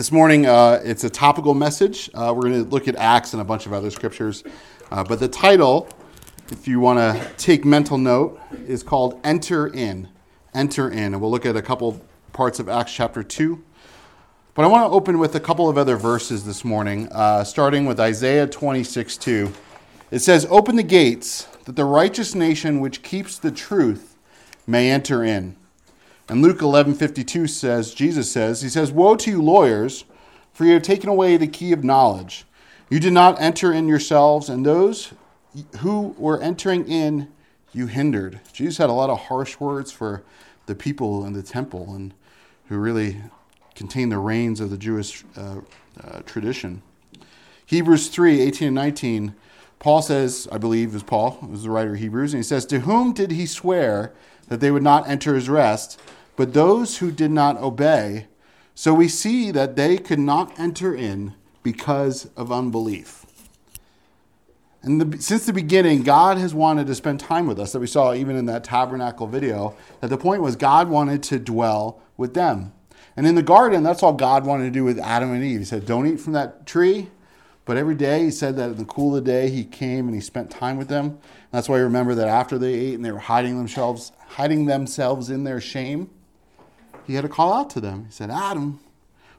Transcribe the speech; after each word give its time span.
This 0.00 0.10
morning, 0.10 0.46
uh, 0.46 0.80
it's 0.82 1.04
a 1.04 1.10
topical 1.10 1.52
message. 1.52 2.08
Uh, 2.14 2.32
we're 2.34 2.48
going 2.48 2.64
to 2.64 2.70
look 2.70 2.88
at 2.88 2.96
Acts 2.96 3.34
and 3.34 3.42
a 3.42 3.44
bunch 3.44 3.66
of 3.66 3.74
other 3.74 3.90
scriptures. 3.90 4.42
Uh, 4.90 5.04
but 5.04 5.20
the 5.20 5.28
title, 5.28 5.90
if 6.48 6.66
you 6.66 6.80
want 6.80 6.98
to 6.98 7.30
take 7.36 7.66
mental 7.66 7.98
note, 7.98 8.40
is 8.66 8.82
called 8.82 9.20
Enter 9.24 9.66
In. 9.66 10.08
Enter 10.54 10.88
In. 10.88 11.12
And 11.12 11.20
we'll 11.20 11.30
look 11.30 11.44
at 11.44 11.54
a 11.54 11.60
couple 11.60 12.00
parts 12.32 12.58
of 12.58 12.66
Acts 12.70 12.94
chapter 12.94 13.22
2. 13.22 13.62
But 14.54 14.64
I 14.64 14.68
want 14.68 14.90
to 14.90 14.96
open 14.96 15.18
with 15.18 15.34
a 15.34 15.40
couple 15.40 15.68
of 15.68 15.76
other 15.76 15.96
verses 15.96 16.46
this 16.46 16.64
morning, 16.64 17.06
uh, 17.12 17.44
starting 17.44 17.84
with 17.84 18.00
Isaiah 18.00 18.46
26 18.46 19.18
2. 19.18 19.52
It 20.10 20.20
says, 20.20 20.46
Open 20.48 20.76
the 20.76 20.82
gates, 20.82 21.42
that 21.66 21.76
the 21.76 21.84
righteous 21.84 22.34
nation 22.34 22.80
which 22.80 23.02
keeps 23.02 23.38
the 23.38 23.52
truth 23.52 24.16
may 24.66 24.90
enter 24.90 25.22
in. 25.22 25.56
And 26.30 26.42
Luke 26.42 26.58
11:52 26.60 27.48
says, 27.48 27.92
Jesus 27.92 28.30
says, 28.30 28.62
he 28.62 28.68
says, 28.68 28.92
"Woe 28.92 29.16
to 29.16 29.30
you 29.32 29.42
lawyers, 29.42 30.04
for 30.52 30.64
you 30.64 30.74
have 30.74 30.82
taken 30.82 31.08
away 31.08 31.36
the 31.36 31.48
key 31.48 31.72
of 31.72 31.82
knowledge. 31.82 32.44
You 32.88 33.00
did 33.00 33.12
not 33.12 33.40
enter 33.40 33.72
in 33.72 33.88
yourselves, 33.88 34.48
and 34.48 34.64
those 34.64 35.12
who 35.80 36.14
were 36.16 36.40
entering 36.40 36.86
in 36.88 37.26
you 37.72 37.88
hindered." 37.88 38.38
Jesus 38.52 38.78
had 38.78 38.90
a 38.90 38.92
lot 38.92 39.10
of 39.10 39.22
harsh 39.22 39.58
words 39.58 39.90
for 39.90 40.22
the 40.66 40.76
people 40.76 41.26
in 41.26 41.32
the 41.32 41.42
temple 41.42 41.92
and 41.96 42.14
who 42.68 42.78
really 42.78 43.20
contained 43.74 44.12
the 44.12 44.18
reins 44.18 44.60
of 44.60 44.70
the 44.70 44.78
Jewish 44.78 45.24
uh, 45.36 45.62
uh, 46.00 46.20
tradition. 46.26 46.82
Hebrews 47.66 48.06
3, 48.06 48.40
18 48.40 48.68
and 48.68 48.74
19, 48.76 49.34
Paul 49.80 50.00
says, 50.00 50.46
I 50.52 50.58
believe 50.58 50.94
is 50.94 51.02
Paul, 51.02 51.40
was 51.50 51.64
the 51.64 51.70
writer 51.70 51.94
of 51.94 51.98
Hebrews, 51.98 52.34
and 52.34 52.38
he 52.38 52.46
says, 52.46 52.66
To 52.66 52.80
whom 52.80 53.12
did 53.12 53.32
he 53.32 53.46
swear 53.46 54.12
that 54.46 54.60
they 54.60 54.70
would 54.70 54.84
not 54.84 55.08
enter 55.08 55.34
his 55.34 55.48
rest? 55.48 55.98
But 56.40 56.54
those 56.54 56.96
who 56.96 57.10
did 57.10 57.30
not 57.30 57.58
obey. 57.58 58.26
So 58.74 58.94
we 58.94 59.08
see 59.08 59.50
that 59.50 59.76
they 59.76 59.98
could 59.98 60.18
not 60.18 60.58
enter 60.58 60.94
in 60.94 61.34
because 61.62 62.30
of 62.34 62.50
unbelief. 62.50 63.26
And 64.80 64.98
the, 65.02 65.20
since 65.20 65.44
the 65.44 65.52
beginning, 65.52 66.02
God 66.02 66.38
has 66.38 66.54
wanted 66.54 66.86
to 66.86 66.94
spend 66.94 67.20
time 67.20 67.46
with 67.46 67.60
us, 67.60 67.72
that 67.72 67.80
we 67.80 67.86
saw 67.86 68.14
even 68.14 68.36
in 68.36 68.46
that 68.46 68.64
tabernacle 68.64 69.26
video, 69.26 69.76
that 70.00 70.08
the 70.08 70.16
point 70.16 70.40
was 70.40 70.56
God 70.56 70.88
wanted 70.88 71.22
to 71.24 71.38
dwell 71.38 72.00
with 72.16 72.32
them. 72.32 72.72
And 73.18 73.26
in 73.26 73.34
the 73.34 73.42
garden, 73.42 73.82
that's 73.82 74.02
all 74.02 74.14
God 74.14 74.46
wanted 74.46 74.64
to 74.64 74.70
do 74.70 74.82
with 74.82 74.98
Adam 74.98 75.34
and 75.34 75.44
Eve. 75.44 75.58
He 75.58 75.66
said, 75.66 75.84
Don't 75.84 76.06
eat 76.06 76.20
from 76.20 76.32
that 76.32 76.64
tree. 76.64 77.10
But 77.66 77.76
every 77.76 77.96
day, 77.96 78.24
he 78.24 78.30
said 78.30 78.56
that 78.56 78.70
in 78.70 78.76
the 78.78 78.86
cool 78.86 79.14
of 79.14 79.22
the 79.22 79.30
day, 79.30 79.50
he 79.50 79.62
came 79.62 80.06
and 80.06 80.14
he 80.14 80.22
spent 80.22 80.50
time 80.50 80.78
with 80.78 80.88
them. 80.88 81.04
And 81.04 81.50
that's 81.50 81.68
why 81.68 81.76
I 81.76 81.80
remember 81.80 82.14
that 82.14 82.28
after 82.28 82.56
they 82.56 82.72
ate 82.72 82.94
and 82.94 83.04
they 83.04 83.12
were 83.12 83.18
hiding 83.18 83.58
themselves, 83.58 84.12
hiding 84.26 84.64
themselves 84.64 85.28
in 85.28 85.44
their 85.44 85.60
shame, 85.60 86.08
he 87.10 87.16
had 87.16 87.22
to 87.22 87.28
call 87.28 87.52
out 87.52 87.68
to 87.70 87.80
them. 87.80 88.04
He 88.06 88.12
said, 88.12 88.30
Adam, 88.30 88.80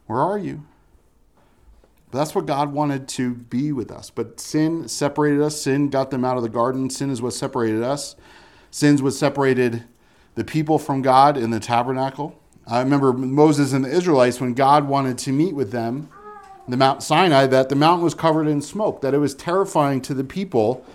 where 0.05 0.19
are 0.19 0.37
you? 0.37 0.63
But 2.11 2.19
that's 2.19 2.35
what 2.35 2.45
God 2.45 2.73
wanted 2.73 3.07
to 3.09 3.33
be 3.33 3.71
with 3.71 3.91
us. 3.91 4.09
But 4.09 4.39
sin 4.39 4.89
separated 4.89 5.41
us. 5.41 5.61
Sin 5.61 5.89
got 5.89 6.11
them 6.11 6.25
out 6.25 6.35
of 6.35 6.43
the 6.43 6.49
garden. 6.49 6.89
Sin 6.89 7.09
is 7.09 7.21
what 7.21 7.33
separated 7.33 7.81
us. 7.81 8.17
Sin's 8.69 9.01
what 9.01 9.13
separated 9.13 9.85
the 10.35 10.43
people 10.43 10.77
from 10.77 11.01
God 11.01 11.37
in 11.37 11.51
the 11.51 11.59
tabernacle. 11.59 12.37
I 12.67 12.79
remember 12.79 13.13
Moses 13.13 13.73
and 13.73 13.85
the 13.85 13.89
Israelites 13.89 14.41
when 14.41 14.53
God 14.53 14.87
wanted 14.87 15.17
to 15.19 15.31
meet 15.31 15.55
with 15.55 15.71
them, 15.71 16.09
the 16.67 16.77
Mount 16.77 17.03
Sinai, 17.03 17.47
that 17.47 17.69
the 17.69 17.75
mountain 17.75 18.03
was 18.03 18.13
covered 18.13 18.47
in 18.47 18.61
smoke, 18.61 19.01
that 19.01 19.13
it 19.13 19.17
was 19.17 19.33
terrifying 19.33 20.01
to 20.01 20.13
the 20.13 20.23
people. 20.23 20.85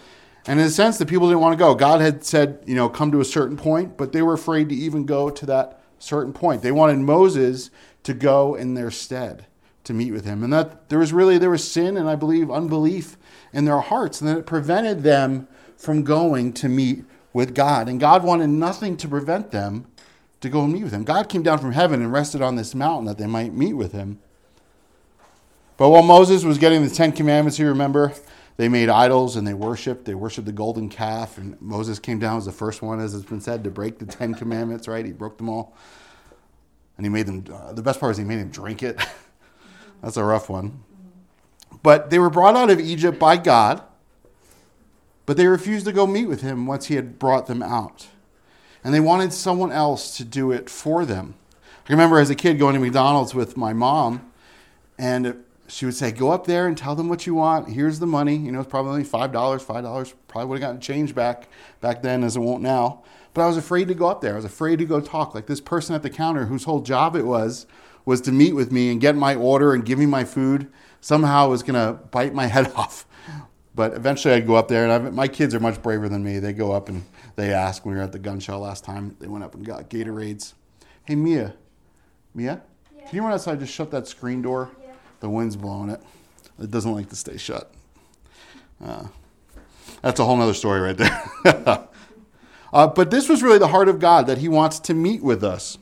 And 0.46 0.60
in 0.60 0.66
a 0.66 0.70
sense, 0.70 0.96
the 0.98 1.06
people 1.06 1.28
didn't 1.28 1.40
want 1.40 1.54
to 1.54 1.58
go. 1.58 1.74
God 1.74 2.00
had 2.00 2.24
said, 2.24 2.62
you 2.66 2.74
know, 2.74 2.88
come 2.88 3.10
to 3.12 3.20
a 3.20 3.24
certain 3.24 3.56
point, 3.56 3.96
but 3.96 4.12
they 4.12 4.22
were 4.22 4.34
afraid 4.34 4.68
to 4.68 4.74
even 4.74 5.04
go 5.04 5.28
to 5.28 5.46
that 5.46 5.80
certain 5.98 6.32
point. 6.32 6.62
They 6.62 6.72
wanted 6.72 6.98
Moses 6.98 7.70
to 8.02 8.14
go 8.14 8.54
in 8.54 8.74
their 8.74 8.90
stead 8.90 9.46
to 9.84 9.94
meet 9.94 10.12
with 10.12 10.24
him. 10.24 10.42
And 10.42 10.52
that 10.52 10.88
there 10.88 10.98
was 10.98 11.12
really 11.12 11.38
there 11.38 11.50
was 11.50 11.70
sin 11.70 11.96
and 11.96 12.08
I 12.08 12.16
believe 12.16 12.50
unbelief 12.50 13.16
in 13.52 13.64
their 13.64 13.80
hearts 13.80 14.20
and 14.20 14.28
that 14.28 14.38
it 14.38 14.46
prevented 14.46 15.02
them 15.02 15.48
from 15.76 16.02
going 16.02 16.52
to 16.54 16.68
meet 16.68 17.04
with 17.32 17.54
God. 17.54 17.88
And 17.88 18.00
God 18.00 18.24
wanted 18.24 18.48
nothing 18.48 18.96
to 18.98 19.08
prevent 19.08 19.50
them 19.50 19.86
to 20.40 20.48
go 20.48 20.62
and 20.64 20.72
meet 20.72 20.84
with 20.84 20.92
him. 20.92 21.04
God 21.04 21.28
came 21.28 21.42
down 21.42 21.58
from 21.58 21.72
heaven 21.72 22.02
and 22.02 22.12
rested 22.12 22.42
on 22.42 22.56
this 22.56 22.74
mountain 22.74 23.06
that 23.06 23.18
they 23.18 23.26
might 23.26 23.52
meet 23.52 23.74
with 23.74 23.92
him. 23.92 24.18
But 25.76 25.90
while 25.90 26.02
Moses 26.02 26.44
was 26.44 26.58
getting 26.58 26.82
the 26.82 26.94
10 26.94 27.12
commandments, 27.12 27.58
you 27.58 27.68
remember, 27.68 28.12
they 28.56 28.68
made 28.68 28.88
idols 28.88 29.36
and 29.36 29.46
they 29.46 29.54
worshiped. 29.54 30.06
They 30.06 30.14
worshiped 30.14 30.46
the 30.46 30.52
golden 30.52 30.88
calf. 30.88 31.36
And 31.36 31.60
Moses 31.60 31.98
came 31.98 32.18
down 32.18 32.38
as 32.38 32.46
the 32.46 32.52
first 32.52 32.80
one, 32.80 33.00
as 33.00 33.12
has 33.12 33.24
been 33.24 33.40
said, 33.40 33.64
to 33.64 33.70
break 33.70 33.98
the 33.98 34.06
Ten 34.06 34.34
Commandments, 34.34 34.88
right? 34.88 35.04
He 35.04 35.12
broke 35.12 35.36
them 35.36 35.48
all. 35.48 35.76
And 36.96 37.04
he 37.04 37.10
made 37.10 37.26
them, 37.26 37.44
uh, 37.52 37.74
the 37.74 37.82
best 37.82 38.00
part 38.00 38.12
is 38.12 38.18
he 38.18 38.24
made 38.24 38.38
them 38.38 38.48
drink 38.48 38.82
it. 38.82 38.98
That's 40.02 40.16
a 40.16 40.24
rough 40.24 40.48
one. 40.48 40.82
But 41.82 42.08
they 42.08 42.18
were 42.18 42.30
brought 42.30 42.56
out 42.56 42.70
of 42.70 42.80
Egypt 42.80 43.18
by 43.18 43.36
God, 43.36 43.82
but 45.26 45.36
they 45.36 45.46
refused 45.46 45.84
to 45.86 45.92
go 45.92 46.06
meet 46.06 46.26
with 46.26 46.40
him 46.40 46.66
once 46.66 46.86
he 46.86 46.94
had 46.94 47.18
brought 47.18 47.46
them 47.46 47.62
out. 47.62 48.06
And 48.82 48.94
they 48.94 49.00
wanted 49.00 49.32
someone 49.32 49.72
else 49.72 50.16
to 50.16 50.24
do 50.24 50.50
it 50.50 50.70
for 50.70 51.04
them. 51.04 51.34
I 51.88 51.92
remember 51.92 52.18
as 52.18 52.30
a 52.30 52.34
kid 52.34 52.58
going 52.58 52.74
to 52.74 52.80
McDonald's 52.80 53.34
with 53.34 53.56
my 53.56 53.72
mom, 53.72 54.32
and 54.98 55.44
she 55.68 55.84
would 55.84 55.94
say, 55.94 56.12
"Go 56.12 56.30
up 56.30 56.46
there 56.46 56.66
and 56.66 56.76
tell 56.76 56.94
them 56.94 57.08
what 57.08 57.26
you 57.26 57.34
want. 57.34 57.68
Here's 57.70 57.98
the 57.98 58.06
money. 58.06 58.36
You 58.36 58.52
know, 58.52 58.60
it's 58.60 58.70
probably 58.70 58.92
only 58.92 59.04
five 59.04 59.32
dollars. 59.32 59.62
Five 59.62 59.84
dollars 59.84 60.14
probably 60.28 60.48
would 60.48 60.60
have 60.60 60.68
gotten 60.68 60.80
change 60.80 61.14
back 61.14 61.48
back 61.80 62.02
then, 62.02 62.24
as 62.24 62.36
it 62.36 62.40
won't 62.40 62.62
now. 62.62 63.02
But 63.34 63.42
I 63.42 63.46
was 63.46 63.56
afraid 63.56 63.88
to 63.88 63.94
go 63.94 64.08
up 64.08 64.20
there. 64.22 64.32
I 64.32 64.36
was 64.36 64.44
afraid 64.44 64.78
to 64.78 64.86
go 64.86 65.00
talk. 65.00 65.34
Like 65.34 65.46
this 65.46 65.60
person 65.60 65.94
at 65.94 66.02
the 66.02 66.10
counter, 66.10 66.46
whose 66.46 66.64
whole 66.64 66.80
job 66.80 67.16
it 67.16 67.26
was 67.26 67.66
was 68.04 68.20
to 68.22 68.32
meet 68.32 68.54
with 68.54 68.70
me 68.72 68.90
and 68.90 69.00
get 69.00 69.16
my 69.16 69.34
order 69.34 69.74
and 69.74 69.84
give 69.84 69.98
me 69.98 70.06
my 70.06 70.24
food, 70.24 70.70
somehow 71.00 71.48
was 71.48 71.62
gonna 71.62 71.94
bite 72.10 72.32
my 72.32 72.46
head 72.54 72.72
off. 72.74 73.06
But 73.74 73.92
eventually, 73.92 74.32
I'd 74.32 74.46
go 74.46 74.54
up 74.54 74.68
there, 74.68 74.84
and 74.84 74.92
I've, 74.92 75.12
my 75.12 75.28
kids 75.28 75.54
are 75.54 75.60
much 75.60 75.82
braver 75.82 76.08
than 76.08 76.24
me. 76.24 76.38
They 76.38 76.54
go 76.54 76.72
up 76.72 76.88
and 76.88 77.04
they 77.34 77.52
ask. 77.52 77.84
When 77.84 77.94
we 77.94 77.98
were 77.98 78.04
at 78.04 78.12
the 78.12 78.18
gun 78.18 78.40
show 78.40 78.58
last 78.58 78.84
time, 78.84 79.16
they 79.20 79.26
went 79.26 79.44
up 79.44 79.54
and 79.54 79.66
got 79.66 79.90
Gatorades. 79.90 80.54
Hey, 81.04 81.14
Mia, 81.14 81.54
Mia, 82.34 82.62
yeah. 82.96 83.06
can 83.06 83.16
you 83.16 83.22
run 83.22 83.32
outside? 83.32 83.60
Just 83.60 83.74
shut 83.74 83.90
that 83.90 84.08
screen 84.08 84.40
door. 84.40 84.70
Yeah. 84.82 84.85
The 85.20 85.28
wind's 85.28 85.56
blowing 85.56 85.90
it. 85.90 86.00
It 86.60 86.70
doesn't 86.70 86.92
like 86.92 87.08
to 87.10 87.16
stay 87.16 87.36
shut. 87.36 87.70
Uh, 88.82 89.06
that's 90.02 90.20
a 90.20 90.24
whole 90.24 90.40
other 90.40 90.54
story 90.54 90.80
right 90.80 90.96
there. 90.96 91.30
uh, 92.72 92.86
but 92.88 93.10
this 93.10 93.28
was 93.28 93.42
really 93.42 93.58
the 93.58 93.68
heart 93.68 93.88
of 93.88 93.98
God 93.98 94.26
that 94.26 94.38
He 94.38 94.48
wants 94.48 94.78
to 94.80 94.94
meet 94.94 95.22
with 95.22 95.42
us. 95.42 95.78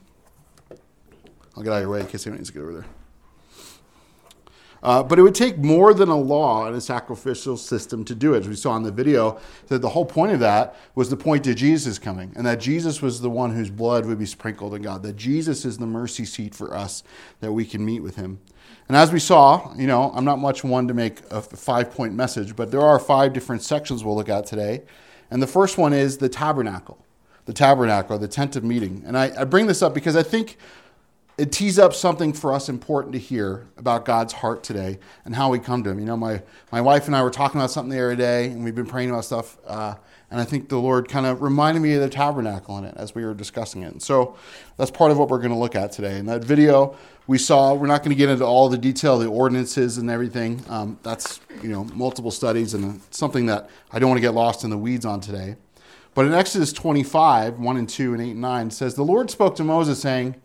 I'll 1.56 1.62
get 1.62 1.72
out 1.72 1.76
of 1.76 1.82
your 1.82 1.90
way 1.90 2.00
in 2.00 2.06
case 2.06 2.26
anyone 2.26 2.38
needs 2.38 2.50
to 2.50 2.54
get 2.54 2.62
over 2.62 2.72
there. 2.72 2.86
Uh, 4.84 5.02
but 5.02 5.18
it 5.18 5.22
would 5.22 5.34
take 5.34 5.56
more 5.56 5.94
than 5.94 6.10
a 6.10 6.16
law 6.16 6.66
and 6.66 6.76
a 6.76 6.80
sacrificial 6.80 7.56
system 7.56 8.04
to 8.04 8.14
do 8.14 8.34
it. 8.34 8.40
As 8.40 8.48
we 8.48 8.54
saw 8.54 8.76
in 8.76 8.82
the 8.82 8.92
video, 8.92 9.40
that 9.68 9.80
the 9.80 9.88
whole 9.88 10.04
point 10.04 10.32
of 10.32 10.40
that 10.40 10.76
was 10.94 11.08
the 11.08 11.16
point 11.16 11.42
to 11.44 11.54
Jesus 11.54 11.98
coming, 11.98 12.32
and 12.36 12.44
that 12.44 12.60
Jesus 12.60 13.00
was 13.00 13.22
the 13.22 13.30
one 13.30 13.54
whose 13.54 13.70
blood 13.70 14.04
would 14.04 14.18
be 14.18 14.26
sprinkled 14.26 14.74
in 14.74 14.82
God, 14.82 15.02
that 15.02 15.16
Jesus 15.16 15.64
is 15.64 15.78
the 15.78 15.86
mercy 15.86 16.26
seat 16.26 16.54
for 16.54 16.76
us, 16.76 17.02
that 17.40 17.52
we 17.52 17.64
can 17.64 17.82
meet 17.82 18.00
with 18.00 18.16
him. 18.16 18.40
And 18.88 18.96
as 18.96 19.12
we 19.12 19.18
saw, 19.18 19.74
you 19.74 19.86
know, 19.86 20.12
I'm 20.14 20.24
not 20.24 20.38
much 20.38 20.62
one 20.62 20.88
to 20.88 20.94
make 20.94 21.20
a 21.30 21.40
five 21.40 21.90
point 21.90 22.14
message, 22.14 22.54
but 22.54 22.70
there 22.70 22.82
are 22.82 22.98
five 22.98 23.32
different 23.32 23.62
sections 23.62 24.04
we'll 24.04 24.16
look 24.16 24.28
at 24.28 24.46
today. 24.46 24.82
And 25.30 25.42
the 25.42 25.46
first 25.46 25.78
one 25.78 25.92
is 25.92 26.18
the 26.18 26.28
tabernacle, 26.28 26.98
the 27.46 27.52
tabernacle, 27.54 28.18
the 28.18 28.28
tent 28.28 28.56
of 28.56 28.64
meeting. 28.64 29.02
And 29.06 29.16
I, 29.16 29.32
I 29.40 29.44
bring 29.44 29.66
this 29.66 29.80
up 29.80 29.94
because 29.94 30.16
I 30.16 30.22
think 30.22 30.58
it 31.36 31.50
tees 31.50 31.78
up 31.78 31.92
something 31.94 32.32
for 32.32 32.52
us 32.52 32.68
important 32.68 33.12
to 33.14 33.18
hear 33.18 33.66
about 33.76 34.04
God's 34.04 34.32
heart 34.32 34.62
today 34.62 35.00
and 35.24 35.34
how 35.34 35.50
we 35.50 35.58
come 35.58 35.82
to 35.82 35.90
Him. 35.90 35.98
You 35.98 36.04
know, 36.04 36.16
my, 36.16 36.42
my 36.70 36.80
wife 36.80 37.06
and 37.06 37.16
I 37.16 37.22
were 37.22 37.30
talking 37.30 37.60
about 37.60 37.72
something 37.72 37.90
the 37.90 38.04
other 38.04 38.14
day, 38.14 38.46
and 38.46 38.62
we've 38.62 38.74
been 38.74 38.86
praying 38.86 39.10
about 39.10 39.24
stuff. 39.24 39.56
Uh, 39.66 39.94
and 40.30 40.40
I 40.40 40.44
think 40.44 40.68
the 40.68 40.78
Lord 40.78 41.08
kind 41.08 41.26
of 41.26 41.42
reminded 41.42 41.80
me 41.80 41.94
of 41.94 42.02
the 42.02 42.08
tabernacle 42.08 42.78
in 42.78 42.84
it 42.84 42.94
as 42.96 43.14
we 43.14 43.24
were 43.24 43.34
discussing 43.34 43.82
it. 43.82 43.92
And 43.92 44.02
so 44.02 44.36
that's 44.76 44.90
part 44.90 45.10
of 45.10 45.18
what 45.18 45.28
we're 45.28 45.38
going 45.38 45.52
to 45.52 45.58
look 45.58 45.74
at 45.74 45.90
today. 45.90 46.18
In 46.18 46.26
that 46.26 46.44
video, 46.44 46.96
we 47.26 47.38
saw, 47.38 47.72
we're 47.74 47.86
not 47.86 48.02
going 48.02 48.10
to 48.10 48.16
get 48.16 48.28
into 48.28 48.44
all 48.44 48.68
the 48.68 48.76
detail, 48.76 49.18
the 49.18 49.26
ordinances 49.26 49.96
and 49.96 50.10
everything. 50.10 50.62
Um, 50.68 50.98
that's, 51.02 51.40
you 51.62 51.70
know, 51.70 51.84
multiple 51.84 52.30
studies 52.30 52.74
and 52.74 53.00
something 53.10 53.46
that 53.46 53.70
I 53.90 53.98
don't 53.98 54.10
want 54.10 54.18
to 54.18 54.22
get 54.22 54.34
lost 54.34 54.62
in 54.64 54.70
the 54.70 54.76
weeds 54.76 55.06
on 55.06 55.20
today. 55.20 55.56
But 56.14 56.26
in 56.26 56.34
Exodus 56.34 56.72
25, 56.72 57.58
1 57.58 57.76
and 57.76 57.88
2 57.88 58.12
and 58.12 58.22
8 58.22 58.30
and 58.30 58.40
9, 58.40 58.70
says, 58.70 58.94
The 58.94 59.02
Lord 59.02 59.30
spoke 59.30 59.56
to 59.56 59.64
Moses, 59.64 60.00
saying, 60.00 60.36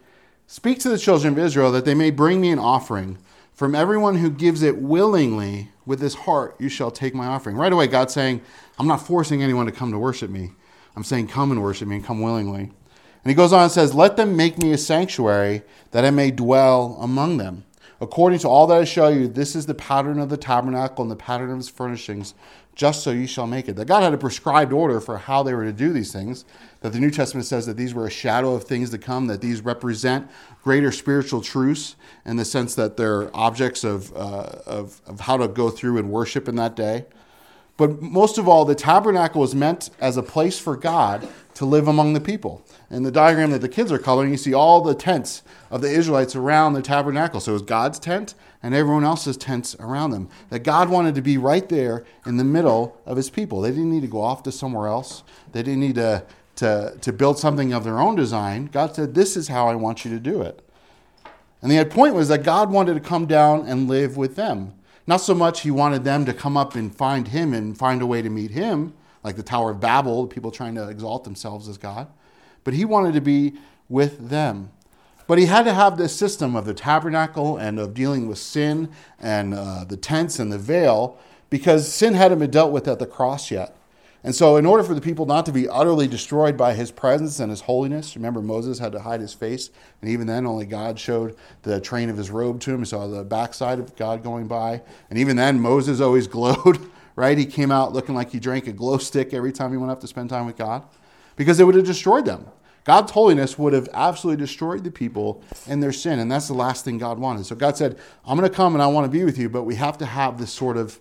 Speak 0.48 0.80
to 0.80 0.90
the 0.90 0.98
children 0.98 1.34
of 1.34 1.40
Israel 1.40 1.72
that 1.74 1.86
they 1.86 1.94
may 1.94 2.10
bring 2.10 2.42
me 2.42 2.50
an 2.50 2.60
offering. 2.60 3.20
From 3.54 3.76
everyone 3.76 4.16
who 4.16 4.31
gives 4.31 4.64
it 4.64 4.81
willingly 4.81 5.70
with 5.86 6.00
his 6.00 6.16
heart, 6.16 6.56
you 6.60 6.70
shall 6.70 6.92
take 6.92 7.14
my 7.14 7.28
offering. 7.28 7.58
Right 7.58 7.74
away, 7.74 7.88
God's 7.88 8.14
saying, 8.14 8.42
I'm 8.80 8.88
not 8.88 9.06
forcing 9.06 9.44
anyone 9.44 9.66
to 9.66 9.72
come 9.72 9.92
to 9.92 10.00
worship 10.00 10.31
me. 10.31 10.52
I'm 10.96 11.04
saying, 11.04 11.28
come 11.28 11.52
and 11.52 11.62
worship 11.62 11.88
me 11.88 11.98
and 11.98 12.06
come 12.06 12.22
willingly. 12.22 12.72
And 13.24 13.31
he 13.31 13.36
goes 13.36 13.54
on 13.54 13.63
and 13.63 13.71
says, 13.71 13.94
Let 13.94 14.18
them 14.18 14.36
make 14.36 14.57
me 14.57 14.71
a 14.71 14.77
sanctuary 14.77 15.63
that 15.92 16.06
I 16.06 16.12
may 16.12 16.31
dwell 16.31 16.98
among 17.01 17.38
them. 17.38 17.66
According 18.01 18.39
to 18.39 18.48
all 18.48 18.66
that 18.68 18.81
I 18.81 18.86
show 18.86 19.10
you, 19.10 19.27
this 19.27 19.56
is 19.56 19.66
the 19.66 19.74
pattern 19.74 20.19
of 20.19 20.30
the 20.30 20.38
tabernacle 20.38 21.01
and 21.01 21.12
the 21.12 21.18
pattern 21.18 21.51
of 21.51 21.60
its 21.60 21.68
furnishings, 21.68 22.33
just 22.74 23.04
so 23.04 23.12
you 23.12 23.27
shall 23.27 23.45
make 23.45 23.68
it. 23.68 23.75
That 23.75 23.89
God 23.89 24.04
had 24.04 24.13
a 24.13 24.18
prescribed 24.18 24.71
order 24.71 25.01
for 25.01 25.18
how 25.18 25.44
they 25.44 25.54
were 25.54 25.66
to 25.66 25.74
do 25.74 25.92
these 25.92 26.13
things. 26.13 26.45
That 26.80 26.94
the 26.94 27.00
New 27.00 27.12
Testament 27.12 27.45
says 27.45 27.66
that 27.66 27.75
these 27.75 27.94
were 27.94 28.07
a 28.07 28.12
shadow 28.12 28.56
of 28.56 28.63
things 28.63 28.89
to 28.92 28.98
come, 28.98 29.27
that 29.27 29.42
these 29.42 29.60
represent 29.60 30.30
greater 30.63 30.94
spiritual 30.94 31.42
truths 31.42 31.98
in 32.25 32.38
the 32.38 32.45
sense 32.45 32.74
that 32.75 32.95
they're 32.95 33.36
objects 33.36 33.83
of, 33.83 34.16
uh, 34.16 34.62
of, 34.66 35.01
of 35.06 35.19
how 35.19 35.36
to 35.36 35.50
go 35.50 35.69
through 35.69 35.98
and 35.98 36.10
worship 36.10 36.48
in 36.48 36.56
that 36.56 36.77
day. 36.77 37.06
But 37.75 38.01
most 38.01 38.38
of 38.38 38.48
all, 38.48 38.63
the 38.63 38.75
tabernacle 38.75 39.42
was 39.42 39.56
meant 39.56 39.89
as 40.00 40.16
a 40.16 40.24
place 40.24 40.57
for 40.57 40.77
God 40.77 41.27
to 41.56 41.66
live 41.66 41.88
among 41.88 42.13
the 42.13 42.21
people. 42.21 42.62
In 42.92 43.04
the 43.04 43.12
diagram 43.12 43.52
that 43.52 43.62
the 43.62 43.70
kids 43.70 43.92
are 43.92 44.00
coloring, 44.00 44.32
you 44.32 44.38
see 44.38 44.54
all 44.54 44.82
the 44.82 44.96
tents 44.96 45.44
of 45.70 45.82
the 45.82 45.90
Israelites 45.90 46.36
around 46.36 46.74
the 46.74 46.82
tabernacle. 46.82 47.40
So 47.40 47.52
it 47.52 47.54
was 47.54 47.62
God's 47.62 48.00
tent 48.00 48.34
and 48.64 48.74
everyone 48.74 49.04
else's 49.04 49.38
tents 49.38 49.76
around 49.80 50.12
them. 50.12 50.28
That 50.50 50.60
God 50.60 50.90
wanted 50.90 51.14
to 51.16 51.22
be 51.22 51.38
right 51.38 51.68
there 51.70 52.04
in 52.26 52.38
the 52.38 52.44
middle 52.44 53.00
of 53.06 53.16
his 53.16 53.30
people. 53.30 53.62
They 53.62 53.70
didn't 53.70 53.92
need 53.92 54.02
to 54.02 54.08
go 54.08 54.22
off 54.22 54.42
to 54.44 54.52
somewhere 54.52 54.88
else, 54.88 55.24
they 55.52 55.62
didn't 55.62 55.82
need 55.82 55.96
to, 55.96 56.24
to, 56.56 56.98
to 57.00 57.14
build 57.14 57.38
something 57.38 57.74
of 57.74 57.84
their 57.84 58.00
own 58.00 58.16
design. 58.16 58.66
God 58.66 58.96
said, 58.96 59.14
This 59.14 59.38
is 59.38 59.48
how 59.48 59.68
I 59.68 59.76
want 59.76 60.04
you 60.04 60.12
to 60.12 60.20
do 60.20 60.42
it. 60.42 60.66
And 61.62 61.72
the 61.72 61.86
point 61.86 62.16
was 62.16 62.30
that 62.30 62.44
God 62.44 62.72
wanted 62.72 62.96
to 62.96 63.02
come 63.02 63.26
down 63.26 63.68
and 63.68 63.88
live 63.88 64.18
with 64.18 64.36
them. 64.36 64.74
Not 65.06 65.18
so 65.18 65.34
much 65.34 65.62
he 65.62 65.72
wanted 65.72 66.04
them 66.04 66.26
to 66.26 66.34
come 66.34 66.56
up 66.56 66.76
and 66.76 66.96
find 66.96 67.28
him 67.28 67.54
and 67.54 67.78
find 67.78 68.02
a 68.02 68.06
way 68.06 68.22
to 68.22 68.30
meet 68.30 68.52
him, 68.52 68.94
like 69.24 69.36
the 69.36 69.44
Tower 69.44 69.72
of 69.72 69.80
Babel, 69.80 70.28
people 70.28 70.52
trying 70.52 70.76
to 70.76 70.88
exalt 70.88 71.24
themselves 71.24 71.68
as 71.68 71.78
God, 71.78 72.08
but 72.64 72.74
he 72.74 72.86
wanted 72.86 73.14
to 73.14 73.22
be 73.22 73.54
with 73.88 74.30
them. 74.30 74.72
But 75.30 75.38
he 75.38 75.46
had 75.46 75.64
to 75.66 75.74
have 75.76 75.98
this 75.98 76.16
system 76.16 76.56
of 76.56 76.66
the 76.66 76.74
tabernacle 76.74 77.56
and 77.58 77.78
of 77.78 77.94
dealing 77.94 78.28
with 78.28 78.40
sin 78.40 78.90
and 79.20 79.54
uh, 79.54 79.84
the 79.84 79.96
tents 79.96 80.40
and 80.40 80.52
the 80.52 80.58
veil 80.58 81.20
because 81.52 81.92
sin 81.92 82.16
hadn't 82.16 82.40
been 82.40 82.50
dealt 82.50 82.72
with 82.72 82.88
at 82.88 82.98
the 82.98 83.06
cross 83.06 83.52
yet. 83.52 83.76
And 84.24 84.36
so, 84.36 84.58
in 84.58 84.66
order 84.66 84.84
for 84.84 84.94
the 84.94 85.02
people 85.02 85.26
not 85.26 85.46
to 85.46 85.52
be 85.52 85.70
utterly 85.70 86.08
destroyed 86.08 86.58
by 86.58 86.74
his 86.74 86.92
presence 86.92 87.40
and 87.40 87.50
his 87.50 87.62
holiness, 87.62 88.16
remember 88.16 88.42
Moses 88.42 88.80
had 88.80 88.92
to 88.92 89.00
hide 89.00 89.22
his 89.22 89.34
face, 89.34 89.70
and 90.02 90.10
even 90.10 90.28
then, 90.28 90.46
only 90.46 90.66
God 90.66 91.00
showed 91.00 91.38
the 91.62 91.80
train 91.80 92.10
of 92.10 92.18
his 92.18 92.30
robe 92.30 92.60
to 92.62 92.74
him. 92.74 92.80
He 92.80 92.86
saw 92.86 93.08
the 93.08 93.24
backside 93.24 93.80
of 93.80 93.96
God 93.96 94.22
going 94.22 94.48
by. 94.48 94.82
And 95.10 95.18
even 95.18 95.38
then, 95.38 95.62
Moses 95.62 96.02
always 96.02 96.28
glowed, 96.40 96.90
right? 97.16 97.38
He 97.38 97.46
came 97.46 97.72
out 97.72 97.94
looking 97.94 98.14
like 98.14 98.32
he 98.32 98.40
drank 98.40 98.68
a 98.68 98.74
glow 98.74 98.98
stick 98.98 99.34
every 99.34 99.54
time 99.54 99.72
he 99.72 99.78
went 99.78 99.92
up 99.92 100.02
to 100.02 100.08
spend 100.08 100.30
time 100.30 100.48
with 100.48 100.58
God 100.58 100.84
because 101.40 101.58
it 101.62 101.64
would 101.64 101.76
have 101.76 101.86
destroyed 101.86 102.26
them. 102.26 102.46
God's 102.84 103.14
holiness 103.14 103.58
would 103.58 103.72
have 103.72 103.88
absolutely 103.94 104.46
destroyed 104.46 104.84
the 104.84 104.92
people 104.92 105.42
in 105.68 105.80
their 105.80 105.94
sin, 105.94 106.20
and 106.20 106.30
that's 106.30 106.50
the 106.50 106.54
last 106.54 106.84
thing 106.84 106.98
God 106.98 107.18
wanted. 107.18 107.46
So 107.46 107.56
God 107.56 107.78
said, 107.78 107.98
I'm 108.26 108.38
going 108.38 108.50
to 108.50 108.54
come 108.54 108.74
and 108.74 108.84
I 108.84 108.88
want 108.88 109.06
to 109.06 109.10
be 109.10 109.24
with 109.24 109.38
you, 109.38 109.48
but 109.48 109.64
we 109.64 109.76
have 109.76 109.98
to 110.00 110.06
have 110.06 110.38
this 110.38 110.52
sort 110.52 110.76
of 110.76 111.00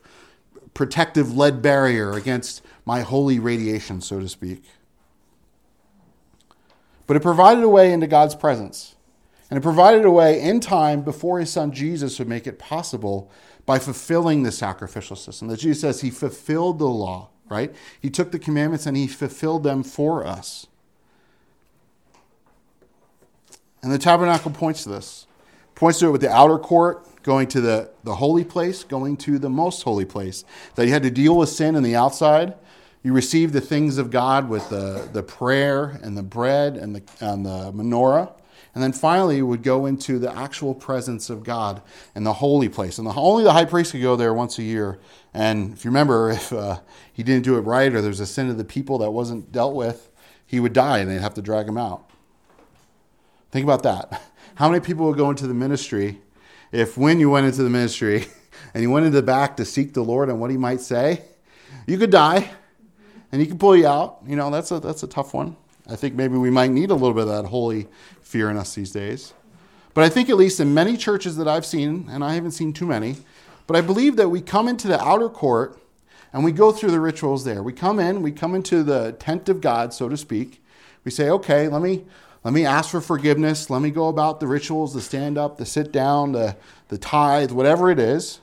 protective 0.75 1.37
lead 1.37 1.61
barrier 1.61 2.13
against 2.13 2.63
my 2.87 3.01
holy 3.01 3.41
radiation, 3.41 4.01
so 4.01 4.21
to 4.21 4.29
speak. 4.29 4.63
But 7.09 7.17
it 7.17 7.21
provided 7.21 7.65
a 7.65 7.69
way 7.69 7.93
into 7.93 8.07
God's 8.07 8.37
presence. 8.37 8.95
And 9.51 9.59
it 9.59 9.63
provided 9.63 10.05
a 10.05 10.11
way 10.13 10.41
in 10.41 10.61
time 10.61 11.03
before 11.03 11.41
his 11.41 11.51
son 11.51 11.73
Jesus 11.73 12.17
would 12.21 12.29
make 12.29 12.47
it 12.47 12.61
possible 12.61 13.29
by 13.67 13.81
fulfilling 13.81 14.45
the 14.45 14.53
sacrificial 14.53 15.17
system. 15.17 15.49
That 15.49 15.59
Jesus 15.59 15.81
says 15.81 16.01
he 16.01 16.11
fulfilled 16.11 16.79
the 16.79 16.85
law, 16.85 17.31
right? 17.49 17.75
He 18.01 18.11
took 18.11 18.33
the 18.33 18.39
commandments 18.39 18.87
and 18.87 18.97
he 18.97 19.07
fulfilled 19.07 19.63
them 19.63 19.83
for 19.83 20.27
us. 20.27 20.67
And 23.83 23.93
the 23.93 23.99
tabernacle 23.99 24.51
points 24.51 24.83
to 24.85 24.91
this. 24.91 25.27
Points 25.75 26.01
to 26.01 26.09
it 26.09 26.11
with 26.11 26.21
the 26.21 26.31
outer 26.31 26.59
court, 26.59 27.07
going 27.23 27.47
to 27.49 27.61
the, 27.61 27.91
the 28.03 28.17
holy 28.17 28.45
place, 28.45 28.83
going 28.83 29.17
to 29.19 29.39
the 29.39 29.49
most 29.49 29.83
holy 29.83 30.05
place. 30.05 30.45
That 30.75 30.87
you 30.87 30.93
had 30.93 31.05
to 31.05 31.11
deal 31.11 31.37
with 31.37 31.49
sin 31.49 31.77
in 31.77 31.83
the 31.83 31.95
outside. 31.95 32.55
You 33.03 33.13
received 33.13 33.53
the 33.53 33.61
things 33.61 33.97
of 33.97 34.11
God 34.11 34.49
with 34.49 34.69
the, 34.71 35.09
the 35.13 35.23
prayer 35.23 36.01
and 36.03 36.17
the 36.17 36.23
bread 36.23 36.77
and 36.77 36.97
the, 36.97 37.03
and 37.21 37.47
the 37.47 37.73
menorah. 37.73 38.33
And 38.79 38.83
then 38.85 38.93
finally, 38.93 39.43
would 39.43 39.65
go 39.65 39.87
into 39.87 40.21
the 40.21 40.33
actual 40.33 40.73
presence 40.73 41.31
of 41.31 41.43
God 41.43 41.83
in 42.15 42.23
the 42.23 42.35
holy 42.35 42.69
place. 42.69 42.99
And 42.99 43.09
the, 43.09 43.13
only 43.13 43.43
the 43.43 43.53
high 43.53 43.65
priest 43.65 43.91
could 43.91 44.03
go 44.03 44.15
there 44.15 44.33
once 44.33 44.57
a 44.57 44.63
year. 44.63 45.01
And 45.35 45.73
if 45.73 45.85
you 45.85 45.91
remember, 45.91 46.31
if 46.31 46.53
uh, 46.53 46.79
he 47.13 47.25
didn't 47.25 47.43
do 47.43 47.59
it 47.59 47.63
right 47.63 47.93
or 47.93 48.01
there's 48.01 48.21
a 48.21 48.27
sin 48.27 48.49
of 48.49 48.57
the 48.57 48.63
people 48.63 48.99
that 48.99 49.11
wasn't 49.11 49.51
dealt 49.51 49.75
with, 49.75 50.13
he 50.47 50.61
would 50.61 50.75
die 50.75 50.99
and 50.99 51.11
they'd 51.11 51.21
have 51.21 51.35
to 51.35 51.43
drag 51.43 51.67
him 51.67 51.77
out. 51.77 52.09
Think 53.51 53.65
about 53.65 53.83
that. 53.83 54.23
How 54.55 54.69
many 54.69 54.79
people 54.79 55.07
would 55.07 55.19
go 55.19 55.29
into 55.29 55.49
the 55.49 55.55
ministry 55.55 56.21
if 56.71 56.97
when 56.97 57.19
you 57.19 57.31
went 57.31 57.47
into 57.47 57.65
the 57.65 57.71
ministry 57.71 58.27
and 58.75 58.81
you 58.85 58.93
went 58.93 59.07
into 59.07 59.17
the 59.17 59.27
back 59.27 59.57
to 59.57 59.65
seek 59.65 59.93
the 59.93 60.05
Lord 60.05 60.29
and 60.29 60.41
what 60.41 60.53
he 60.53 60.57
might 60.57 60.81
say, 60.81 61.25
you 61.89 61.99
could 61.99 62.11
die 62.11 62.49
and 63.33 63.41
he 63.41 63.49
could 63.49 63.59
pull 63.59 63.75
you 63.75 63.89
out. 63.89 64.21
You 64.25 64.37
know, 64.37 64.53
that's 64.53 64.71
a, 64.71 64.79
that's 64.79 65.03
a 65.03 65.09
tough 65.09 65.35
one. 65.35 65.57
I 65.89 65.97
think 65.97 66.15
maybe 66.15 66.37
we 66.37 66.51
might 66.51 66.71
need 66.71 66.91
a 66.91 66.95
little 66.95 67.15
bit 67.15 67.23
of 67.23 67.29
that 67.29 67.49
holy 67.49 67.89
fear 68.21 68.51
in 68.51 68.57
us 68.57 68.75
these 68.75 68.93
days. 68.93 69.33
But 69.95 70.05
I 70.05 70.09
think, 70.09 70.29
at 70.29 70.37
least 70.37 70.61
in 70.61 70.75
many 70.75 70.97
churches 70.97 71.37
that 71.37 71.49
I've 71.49 71.67
seen, 71.67 72.09
and 72.11 72.23
I 72.23 72.35
haven't 72.35 72.53
seen 72.53 72.73
too 72.73 72.87
many, 72.87 73.17
but 73.67 73.77
I 73.77 73.81
believe 73.81 74.17
that 74.17 74.29
we 74.29 74.41
come 74.41 74.69
into 74.69 74.87
the 74.87 75.01
outer 75.03 75.29
court 75.29 75.79
and 76.33 76.45
we 76.45 76.53
go 76.53 76.73
through 76.73 76.91
the 76.91 77.01
rituals 77.01 77.45
there. 77.45 77.63
We 77.63 77.73
come 77.73 77.99
in, 77.99 78.23
we 78.23 78.33
come 78.33 78.55
into 78.55 78.83
the 78.83 79.13
tent 79.19 79.49
of 79.49 79.61
God, 79.61 79.95
so 79.95 80.09
to 80.09 80.17
speak. 80.17 80.63
We 81.05 81.11
say, 81.11 81.31
okay, 81.31 81.69
let 81.69 81.83
me 81.83 82.05
let 82.45 82.55
me 82.55 82.65
ask 82.65 82.91
for 82.91 83.01
forgiveness. 83.01 83.69
Let 83.69 83.83
me 83.83 83.91
go 83.91 84.09
about 84.09 84.41
the 84.41 84.47
rituals, 84.47 84.95
the 84.95 85.01
stand 85.01 85.37
up, 85.37 85.59
the 85.59 85.67
sit 85.67 85.93
down, 85.93 86.33
the, 86.33 86.57
the 86.89 86.97
tithe, 86.97 87.51
whatever 87.51 87.91
it 87.91 87.99
is. 87.99 88.41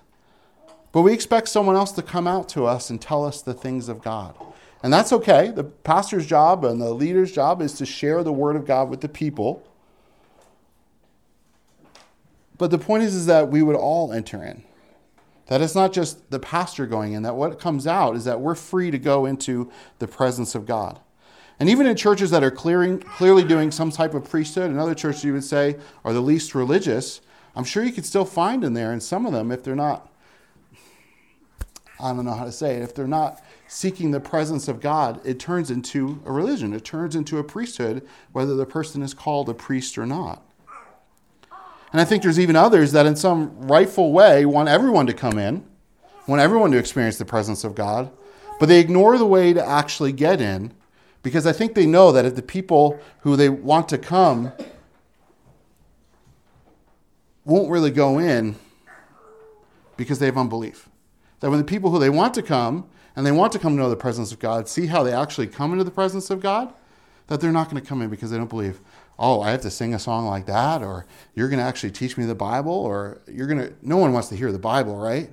But 0.91 1.01
we 1.01 1.13
expect 1.13 1.47
someone 1.49 1.75
else 1.75 1.91
to 1.93 2.01
come 2.01 2.27
out 2.27 2.49
to 2.49 2.65
us 2.65 2.89
and 2.89 3.01
tell 3.01 3.25
us 3.25 3.41
the 3.41 3.53
things 3.53 3.89
of 3.89 4.01
God. 4.01 4.35
And 4.85 4.93
that's 4.93 5.11
okay. 5.11 5.49
The 5.49 5.63
pastor's 5.63 6.27
job 6.27 6.63
and 6.63 6.79
the 6.79 6.93
leader's 6.93 7.31
job 7.31 7.59
is 7.59 7.73
to 7.73 7.87
share 7.87 8.21
the 8.21 8.31
word 8.31 8.55
of 8.55 8.67
God 8.67 8.87
with 8.87 9.01
the 9.01 9.09
people. 9.09 9.67
But 12.59 12.69
the 12.69 12.77
point 12.77 13.01
is, 13.01 13.15
is 13.15 13.25
that 13.25 13.49
we 13.49 13.63
would 13.63 13.75
all 13.75 14.13
enter 14.13 14.43
in. 14.43 14.61
That 15.47 15.63
it's 15.63 15.73
not 15.73 15.91
just 15.91 16.29
the 16.29 16.37
pastor 16.37 16.85
going 16.85 17.13
in, 17.13 17.23
that 17.23 17.35
what 17.35 17.59
comes 17.59 17.87
out 17.87 18.15
is 18.15 18.25
that 18.25 18.41
we're 18.41 18.53
free 18.53 18.91
to 18.91 18.99
go 18.99 19.25
into 19.25 19.71
the 19.97 20.07
presence 20.07 20.53
of 20.53 20.67
God. 20.67 20.99
And 21.59 21.67
even 21.67 21.87
in 21.87 21.95
churches 21.95 22.29
that 22.29 22.43
are 22.43 22.51
clearing, 22.51 22.99
clearly 22.99 23.43
doing 23.43 23.71
some 23.71 23.89
type 23.89 24.13
of 24.13 24.29
priesthood, 24.29 24.69
and 24.69 24.79
other 24.79 24.93
churches 24.93 25.23
you 25.23 25.33
would 25.33 25.43
say 25.43 25.77
are 26.03 26.13
the 26.13 26.21
least 26.21 26.53
religious, 26.53 27.21
I'm 27.55 27.63
sure 27.63 27.83
you 27.83 27.91
could 27.91 28.05
still 28.05 28.23
find 28.23 28.63
in 28.63 28.75
there, 28.75 28.93
in 28.93 29.01
some 29.01 29.25
of 29.25 29.33
them, 29.33 29.51
if 29.51 29.63
they're 29.63 29.75
not, 29.75 30.13
I 31.99 32.13
don't 32.13 32.25
know 32.25 32.35
how 32.35 32.45
to 32.45 32.51
say 32.51 32.75
it, 32.75 32.83
if 32.83 32.93
they're 32.93 33.07
not 33.07 33.41
seeking 33.67 34.11
the 34.11 34.19
presence 34.19 34.67
of 34.67 34.79
God, 34.79 35.19
it 35.25 35.39
turns 35.39 35.71
into 35.71 36.21
a 36.25 36.31
religion. 36.31 36.73
It 36.73 36.85
turns 36.85 37.15
into 37.15 37.37
a 37.37 37.43
priesthood, 37.43 38.07
whether 38.31 38.55
the 38.55 38.65
person 38.65 39.01
is 39.01 39.13
called 39.13 39.49
a 39.49 39.53
priest 39.53 39.97
or 39.97 40.05
not. 40.05 40.43
And 41.91 42.01
I 42.01 42.05
think 42.05 42.23
there's 42.23 42.39
even 42.39 42.55
others 42.55 42.91
that, 42.91 43.05
in 43.05 43.15
some 43.15 43.67
rightful 43.67 44.11
way, 44.11 44.45
want 44.45 44.69
everyone 44.69 45.07
to 45.07 45.13
come 45.13 45.37
in, 45.37 45.65
want 46.27 46.41
everyone 46.41 46.71
to 46.71 46.77
experience 46.77 47.17
the 47.17 47.25
presence 47.25 47.63
of 47.63 47.73
God, 47.73 48.11
but 48.59 48.67
they 48.67 48.79
ignore 48.79 49.17
the 49.17 49.25
way 49.25 49.53
to 49.53 49.65
actually 49.65 50.11
get 50.11 50.41
in 50.41 50.73
because 51.23 51.47
I 51.47 51.53
think 51.53 51.73
they 51.73 51.85
know 51.85 52.11
that 52.11 52.25
if 52.25 52.35
the 52.35 52.41
people 52.41 52.99
who 53.21 53.35
they 53.35 53.49
want 53.49 53.89
to 53.89 53.97
come 53.97 54.51
won't 57.45 57.69
really 57.71 57.91
go 57.91 58.19
in 58.19 58.55
because 59.97 60.19
they 60.19 60.25
have 60.25 60.37
unbelief. 60.37 60.89
That 61.39 61.49
when 61.49 61.59
the 61.59 61.65
people 61.65 61.91
who 61.91 61.99
they 61.99 62.09
want 62.09 62.33
to 62.35 62.41
come 62.41 62.87
and 63.15 63.25
they 63.25 63.31
want 63.31 63.51
to 63.53 63.59
come 63.59 63.75
to 63.75 63.81
know 63.81 63.89
the 63.89 63.95
presence 63.95 64.31
of 64.31 64.39
God 64.39 64.67
see 64.67 64.87
how 64.87 65.03
they 65.03 65.13
actually 65.13 65.47
come 65.47 65.71
into 65.71 65.83
the 65.83 65.91
presence 65.91 66.29
of 66.29 66.41
God, 66.41 66.73
that 67.27 67.41
they're 67.41 67.51
not 67.51 67.69
going 67.69 67.81
to 67.81 67.87
come 67.87 68.01
in 68.01 68.09
because 68.09 68.31
they 68.31 68.37
don't 68.37 68.49
believe, 68.49 68.79
oh, 69.17 69.41
I 69.41 69.51
have 69.51 69.61
to 69.61 69.71
sing 69.71 69.93
a 69.93 69.99
song 69.99 70.25
like 70.25 70.45
that, 70.45 70.81
or 70.81 71.05
you're 71.33 71.49
going 71.49 71.59
to 71.59 71.65
actually 71.65 71.91
teach 71.91 72.17
me 72.17 72.25
the 72.25 72.35
Bible, 72.35 72.73
or 72.73 73.21
you're 73.27 73.47
going 73.47 73.59
to, 73.59 73.73
no 73.81 73.97
one 73.97 74.13
wants 74.13 74.29
to 74.29 74.35
hear 74.35 74.51
the 74.51 74.59
Bible, 74.59 74.97
right? 74.97 75.29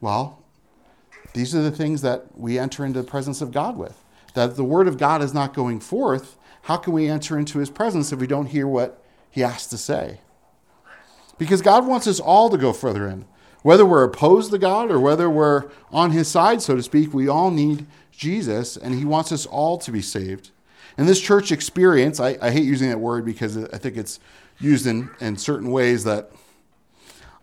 Well, 0.00 0.42
these 1.32 1.54
are 1.54 1.62
the 1.62 1.70
things 1.70 2.02
that 2.02 2.38
we 2.38 2.58
enter 2.58 2.84
into 2.84 3.02
the 3.02 3.06
presence 3.06 3.40
of 3.40 3.50
God 3.50 3.76
with 3.76 4.00
that 4.34 4.56
the 4.56 4.64
word 4.64 4.86
of 4.86 4.98
God 4.98 5.22
is 5.22 5.32
not 5.32 5.54
going 5.54 5.80
forth, 5.80 6.36
how 6.62 6.76
can 6.76 6.92
we 6.92 7.08
enter 7.08 7.38
into 7.38 7.58
his 7.58 7.70
presence 7.70 8.12
if 8.12 8.18
we 8.18 8.26
don't 8.26 8.46
hear 8.46 8.66
what 8.66 9.02
he 9.30 9.40
has 9.40 9.66
to 9.68 9.78
say? 9.78 10.20
Because 11.38 11.62
God 11.62 11.86
wants 11.86 12.06
us 12.06 12.20
all 12.20 12.50
to 12.50 12.58
go 12.58 12.72
further 12.72 13.08
in. 13.08 13.24
Whether 13.64 13.86
we're 13.86 14.04
opposed 14.04 14.50
to 14.50 14.58
God 14.58 14.90
or 14.90 15.00
whether 15.00 15.30
we're 15.30 15.70
on 15.90 16.10
his 16.10 16.28
side, 16.28 16.60
so 16.60 16.76
to 16.76 16.82
speak, 16.82 17.14
we 17.14 17.28
all 17.28 17.50
need 17.50 17.86
Jesus, 18.10 18.76
and 18.76 18.94
he 18.94 19.06
wants 19.06 19.32
us 19.32 19.46
all 19.46 19.78
to 19.78 19.90
be 19.90 20.02
saved. 20.02 20.50
And 20.98 21.08
this 21.08 21.18
church 21.18 21.50
experience, 21.50 22.20
I, 22.20 22.36
I 22.42 22.50
hate 22.50 22.64
using 22.64 22.90
that 22.90 23.00
word 23.00 23.24
because 23.24 23.56
I 23.56 23.78
think 23.78 23.96
it's 23.96 24.20
used 24.60 24.86
in, 24.86 25.08
in 25.18 25.38
certain 25.38 25.70
ways 25.70 26.04
that, 26.04 26.30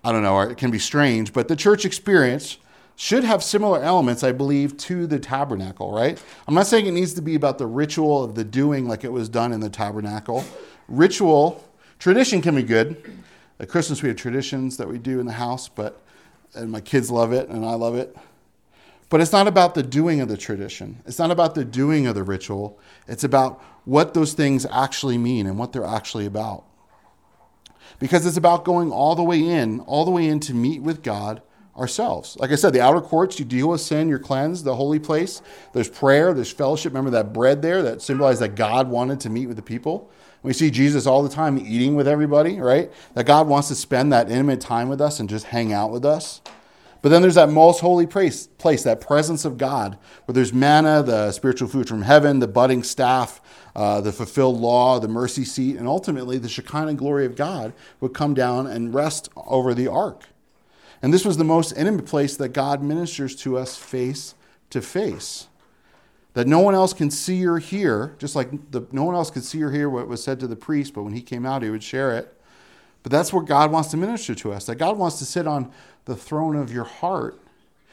I 0.03 0.11
don't 0.11 0.21
know, 0.21 0.39
it 0.41 0.59
can 0.59 0.69
be 0.69 0.77
strange, 0.77 1.33
but 1.33 1.47
the 1.47 1.55
church 1.55 1.85
experience 1.85 2.59
should 2.95 3.23
have 3.23 3.43
similar 3.43 3.81
elements, 3.81 4.23
I 4.23 4.31
believe, 4.31 4.77
to 4.77 5.07
the 5.07 5.17
tabernacle, 5.17 5.91
right? 5.91 6.21
I'm 6.47 6.53
not 6.53 6.67
saying 6.67 6.85
it 6.85 6.91
needs 6.91 7.15
to 7.15 7.23
be 7.23 7.33
about 7.33 7.57
the 7.57 7.65
ritual 7.65 8.23
of 8.23 8.35
the 8.35 8.43
doing 8.43 8.87
like 8.87 9.03
it 9.03 9.11
was 9.11 9.27
done 9.27 9.51
in 9.51 9.59
the 9.59 9.71
tabernacle. 9.71 10.45
Ritual, 10.87 11.67
tradition 11.97 12.43
can 12.43 12.53
be 12.53 12.61
good. 12.61 13.23
At 13.59 13.69
Christmas, 13.69 14.03
we 14.03 14.09
have 14.09 14.17
traditions 14.17 14.77
that 14.77 14.87
we 14.87 14.99
do 14.99 15.19
in 15.19 15.25
the 15.25 15.33
house, 15.33 15.67
but 15.67 15.99
and 16.53 16.71
my 16.71 16.81
kids 16.81 17.09
love 17.09 17.33
it 17.33 17.49
and 17.49 17.65
I 17.65 17.73
love 17.73 17.95
it. 17.95 18.15
But 19.09 19.19
it's 19.19 19.33
not 19.33 19.47
about 19.47 19.75
the 19.75 19.83
doing 19.83 20.21
of 20.21 20.29
the 20.29 20.37
tradition. 20.37 21.01
It's 21.05 21.19
not 21.19 21.31
about 21.31 21.53
the 21.53 21.65
doing 21.65 22.07
of 22.07 22.15
the 22.15 22.23
ritual. 22.23 22.79
It's 23.07 23.25
about 23.25 23.61
what 23.83 24.13
those 24.13 24.33
things 24.33 24.65
actually 24.71 25.17
mean 25.17 25.47
and 25.47 25.57
what 25.57 25.73
they're 25.73 25.83
actually 25.83 26.25
about. 26.25 26.63
Because 27.99 28.25
it's 28.25 28.37
about 28.37 28.63
going 28.63 28.91
all 28.91 29.15
the 29.15 29.23
way 29.23 29.41
in, 29.41 29.81
all 29.81 30.05
the 30.05 30.11
way 30.11 30.27
in 30.27 30.39
to 30.41 30.53
meet 30.53 30.81
with 30.81 31.03
God 31.03 31.41
ourselves. 31.77 32.37
Like 32.37 32.51
I 32.51 32.55
said, 32.55 32.73
the 32.73 32.81
outer 32.81 33.01
courts, 33.01 33.37
you 33.37 33.45
deal 33.45 33.69
with 33.69 33.81
sin, 33.81 34.07
you're 34.07 34.19
cleansed, 34.19 34.63
the 34.63 34.75
holy 34.75 34.99
place. 34.99 35.41
There's 35.73 35.89
prayer, 35.89 36.33
there's 36.33 36.51
fellowship. 36.51 36.93
Remember 36.93 37.11
that 37.11 37.33
bread 37.33 37.61
there 37.61 37.81
that 37.83 38.01
symbolized 38.01 38.41
that 38.41 38.55
God 38.55 38.89
wanted 38.89 39.19
to 39.21 39.29
meet 39.29 39.47
with 39.47 39.57
the 39.57 39.61
people? 39.61 40.09
We 40.43 40.53
see 40.53 40.71
Jesus 40.71 41.05
all 41.05 41.21
the 41.21 41.29
time 41.29 41.57
eating 41.57 41.95
with 41.95 42.07
everybody, 42.07 42.59
right? 42.59 42.91
That 43.13 43.25
God 43.25 43.47
wants 43.47 43.67
to 43.67 43.75
spend 43.75 44.11
that 44.11 44.29
intimate 44.29 44.61
time 44.61 44.89
with 44.89 44.99
us 44.99 45.19
and 45.19 45.29
just 45.29 45.47
hang 45.47 45.71
out 45.71 45.91
with 45.91 46.03
us. 46.03 46.41
But 47.01 47.09
then 47.09 47.21
there's 47.21 47.35
that 47.35 47.49
most 47.49 47.79
holy 47.79 48.05
place, 48.05 48.47
place, 48.47 48.83
that 48.83 49.01
presence 49.01 49.43
of 49.43 49.57
God, 49.57 49.97
where 50.25 50.33
there's 50.33 50.53
manna, 50.53 51.01
the 51.01 51.31
spiritual 51.31 51.67
food 51.67 51.87
from 51.87 52.03
heaven, 52.03 52.39
the 52.39 52.47
budding 52.47 52.83
staff, 52.83 53.41
uh, 53.75 54.01
the 54.01 54.11
fulfilled 54.11 54.59
law, 54.59 54.99
the 54.99 55.07
mercy 55.07 55.43
seat, 55.43 55.77
and 55.77 55.87
ultimately 55.87 56.37
the 56.37 56.49
Shekinah 56.49 56.93
glory 56.95 57.25
of 57.25 57.35
God 57.35 57.73
would 57.99 58.13
come 58.13 58.33
down 58.33 58.67
and 58.67 58.93
rest 58.93 59.29
over 59.35 59.73
the 59.73 59.87
ark. 59.87 60.25
And 61.01 61.11
this 61.11 61.25
was 61.25 61.37
the 61.37 61.43
most 61.43 61.71
intimate 61.71 62.05
place 62.05 62.37
that 62.37 62.49
God 62.49 62.83
ministers 62.83 63.35
to 63.37 63.57
us 63.57 63.75
face 63.75 64.35
to 64.69 64.81
face. 64.81 65.47
That 66.33 66.47
no 66.47 66.59
one 66.59 66.75
else 66.75 66.93
can 66.93 67.11
see 67.11 67.45
or 67.45 67.57
hear, 67.57 68.15
just 68.17 68.35
like 68.35 68.71
the, 68.71 68.87
no 68.91 69.03
one 69.03 69.15
else 69.15 69.29
could 69.29 69.43
see 69.43 69.61
or 69.61 69.71
hear 69.71 69.89
what 69.89 70.07
was 70.07 70.23
said 70.23 70.39
to 70.39 70.47
the 70.47 70.55
priest, 70.55 70.93
but 70.93 71.03
when 71.03 71.13
he 71.13 71.21
came 71.21 71.45
out, 71.45 71.61
he 71.61 71.69
would 71.69 71.83
share 71.83 72.17
it. 72.17 72.33
But 73.03 73.11
that's 73.11 73.33
where 73.33 73.43
God 73.43 73.71
wants 73.71 73.89
to 73.91 73.97
minister 73.97 74.35
to 74.35 74.53
us. 74.53 74.65
That 74.65 74.75
God 74.75 74.97
wants 74.97 75.19
to 75.19 75.25
sit 75.25 75.47
on 75.47 75.71
the 76.05 76.15
throne 76.15 76.55
of 76.55 76.71
your 76.71 76.83
heart. 76.83 77.39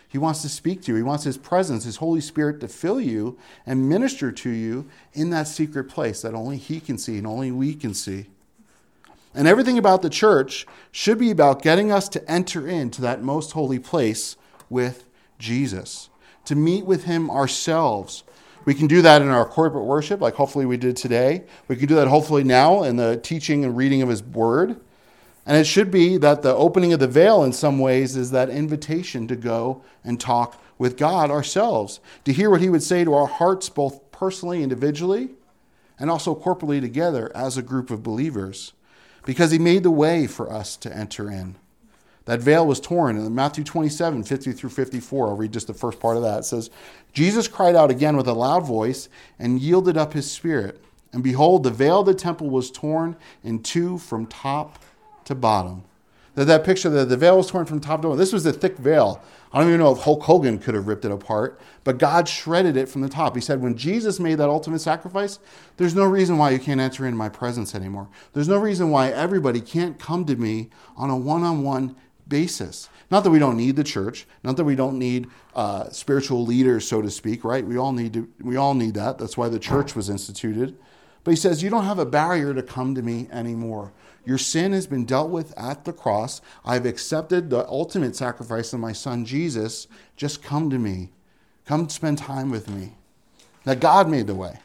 He 0.09 0.18
wants 0.18 0.40
to 0.42 0.49
speak 0.49 0.83
to 0.83 0.92
you. 0.92 0.97
He 0.97 1.02
wants 1.02 1.25
His 1.25 1.37
presence, 1.37 1.85
His 1.85 1.97
Holy 1.97 2.21
Spirit 2.21 2.61
to 2.61 2.68
fill 2.68 3.00
you 3.00 3.38
and 3.66 3.88
minister 3.88 4.33
to 4.33 4.50
you 4.50 4.88
in 5.12 5.30
that 5.30 5.49
secret 5.49 5.85
place 5.85 6.23
that 6.23 6.35
only 6.35 6.57
He 6.57 6.80
can 6.80 6.97
see 6.97 7.18
and 7.18 7.26
only 7.26 7.50
we 7.50 7.75
can 7.75 7.92
see. 7.92 8.26
And 9.35 9.47
everything 9.47 9.76
about 9.76 10.02
the 10.02 10.11
church 10.11 10.66
should 10.90 11.18
be 11.18 11.30
about 11.30 11.62
getting 11.62 11.92
us 11.92 12.09
to 12.11 12.30
enter 12.30 12.66
into 12.66 13.02
that 13.02 13.23
most 13.23 13.52
holy 13.52 13.78
place 13.78 14.37
with 14.71 15.04
Jesus, 15.38 16.09
to 16.47 16.57
meet 16.57 16.87
with 16.87 17.04
Him 17.04 17.30
ourselves. 17.30 18.25
We 18.68 18.75
can 18.75 18.87
do 18.87 19.00
that 19.00 19.22
in 19.22 19.28
our 19.28 19.46
corporate 19.46 19.87
worship, 19.87 20.20
like 20.20 20.34
hopefully 20.34 20.66
we 20.66 20.76
did 20.76 20.94
today. 20.94 21.44
We 21.68 21.76
can 21.76 21.88
do 21.88 21.94
that 21.94 22.06
hopefully 22.06 22.44
now 22.44 22.82
in 22.82 22.96
the 22.96 23.16
teaching 23.16 23.64
and 23.64 23.75
reading 23.75 24.02
of 24.02 24.10
His 24.10 24.22
Word. 24.22 24.78
And 25.46 25.56
it 25.56 25.64
should 25.64 25.90
be 25.90 26.18
that 26.18 26.42
the 26.42 26.54
opening 26.54 26.92
of 26.92 27.00
the 27.00 27.08
veil, 27.08 27.44
in 27.44 27.54
some 27.54 27.78
ways, 27.78 28.14
is 28.14 28.30
that 28.32 28.50
invitation 28.50 29.26
to 29.28 29.37
go 29.37 29.82
and 30.04 30.20
talk 30.20 30.62
with 30.76 30.98
God 30.98 31.30
ourselves, 31.30 32.00
to 32.26 32.32
hear 32.34 32.50
what 32.50 32.60
He 32.60 32.68
would 32.68 32.82
say 32.82 33.04
to 33.04 33.14
our 33.14 33.26
hearts, 33.26 33.70
both 33.70 34.12
personally, 34.12 34.62
individually, 34.62 35.30
and 35.98 36.10
also 36.10 36.34
corporately 36.34 36.78
together 36.78 37.32
as 37.34 37.56
a 37.56 37.62
group 37.62 37.90
of 37.90 38.02
believers, 38.02 38.75
because 39.25 39.50
He 39.50 39.58
made 39.58 39.82
the 39.82 39.90
way 39.90 40.26
for 40.26 40.52
us 40.52 40.76
to 40.76 40.94
enter 40.94 41.30
in. 41.30 41.56
That 42.28 42.40
veil 42.40 42.66
was 42.66 42.78
torn. 42.78 43.16
In 43.16 43.35
Matthew 43.35 43.64
27, 43.64 44.23
50 44.23 44.52
through 44.52 44.68
54, 44.68 45.28
I'll 45.28 45.37
read 45.37 45.50
just 45.50 45.66
the 45.66 45.73
first 45.73 45.99
part 45.99 46.18
of 46.18 46.23
that. 46.25 46.40
It 46.40 46.44
says, 46.44 46.68
Jesus 47.14 47.49
cried 47.49 47.75
out 47.75 47.90
again 47.90 48.18
with 48.18 48.28
a 48.28 48.35
loud 48.35 48.66
voice 48.66 49.08
and 49.38 49.58
yielded 49.58 49.97
up 49.97 50.12
his 50.12 50.30
spirit. 50.30 50.78
And 51.14 51.23
behold, 51.25 51.62
the 51.62 51.70
veil 51.70 52.00
of 52.00 52.06
the 52.06 52.12
temple 52.12 52.50
was 52.50 52.70
torn 52.70 53.16
in 53.42 53.62
two 53.62 53.97
from 53.97 54.26
top 54.26 54.85
to 55.25 55.35
bottom. 55.35 55.85
That, 56.35 56.44
that 56.44 56.64
picture, 56.64 56.90
that 56.90 57.08
the 57.08 57.16
veil 57.16 57.38
was 57.38 57.47
torn 57.47 57.64
from 57.64 57.80
top 57.80 58.02
to 58.02 58.08
bottom. 58.08 58.18
This 58.18 58.35
was 58.35 58.44
a 58.44 58.52
thick 58.52 58.76
veil. 58.76 59.23
I 59.50 59.61
don't 59.61 59.68
even 59.68 59.80
know 59.80 59.92
if 59.92 60.00
Hulk 60.00 60.23
Hogan 60.23 60.58
could 60.58 60.75
have 60.75 60.87
ripped 60.87 61.06
it 61.06 61.11
apart, 61.11 61.58
but 61.82 61.97
God 61.97 62.28
shredded 62.28 62.76
it 62.76 62.90
from 62.90 63.00
the 63.00 63.08
top. 63.08 63.37
He 63.37 63.40
said, 63.40 63.62
when 63.62 63.75
Jesus 63.75 64.20
made 64.20 64.35
that 64.35 64.50
ultimate 64.50 64.80
sacrifice, 64.80 65.38
there's 65.78 65.94
no 65.94 66.04
reason 66.04 66.37
why 66.37 66.50
you 66.50 66.58
can't 66.58 66.78
enter 66.78 67.06
in 67.06 67.16
my 67.16 67.30
presence 67.30 67.75
anymore. 67.75 68.11
There's 68.35 68.49
no 68.49 68.58
reason 68.58 68.90
why 68.90 69.08
everybody 69.08 69.62
can't 69.62 69.99
come 69.99 70.26
to 70.26 70.37
me 70.37 70.68
on 70.94 71.08
a 71.08 71.16
one 71.16 71.42
on 71.42 71.62
one 71.62 71.97
basis. 72.28 72.88
Not 73.11 73.25
that 73.25 73.30
we 73.30 73.38
don't 73.38 73.56
need 73.56 73.76
the 73.76 73.85
church, 73.85 74.26
not 74.42 74.56
that 74.56 74.64
we 74.64 74.75
don't 74.75 74.99
need 74.99 75.28
uh, 75.54 75.88
spiritual 75.90 76.44
leaders, 76.44 76.87
so 76.87 77.00
to 77.00 77.11
speak, 77.11 77.42
right? 77.42 77.66
We 77.66 77.78
all 77.78 77.92
need 77.92 78.12
to, 78.12 78.28
we 78.40 78.56
all 78.56 78.75
need 78.75 78.94
that. 78.94 79.18
That's 79.18 79.37
why 79.37 79.49
the 79.49 79.58
church 79.58 79.97
was 79.97 80.11
instituted. 80.11 80.76
But 81.25 81.32
he 81.32 81.37
says, 81.37 81.62
you 81.62 81.70
don't 81.70 81.85
have 81.85 81.99
a 81.99 82.06
barrier 82.06 82.54
to 82.54 82.62
come 82.62 82.94
to 82.94 83.02
me 83.02 83.28
anymore. 83.32 83.92
Your 84.25 84.38
sin 84.38 84.73
has 84.73 84.87
been 84.87 85.06
dealt 85.06 85.30
with 85.30 85.58
at 85.58 85.85
the 85.85 85.92
cross. 85.92 86.40
I've 86.64 86.87
accepted 86.87 87.49
the 87.49 87.66
ultimate 87.66 88.14
sacrifice 88.14 88.73
of 88.73 88.80
my 88.80 88.92
son 88.92 89.25
Jesus. 89.25 89.88
Just 90.16 90.42
come 90.42 90.68
to 90.70 90.78
me. 90.78 91.11
Come 91.64 91.88
spend 91.88 92.18
time 92.18 92.50
with 92.50 92.68
me. 92.68 92.94
That 93.64 93.80
God 93.80 94.08
made 94.08 94.26
the 94.26 94.35
way. 94.35 94.61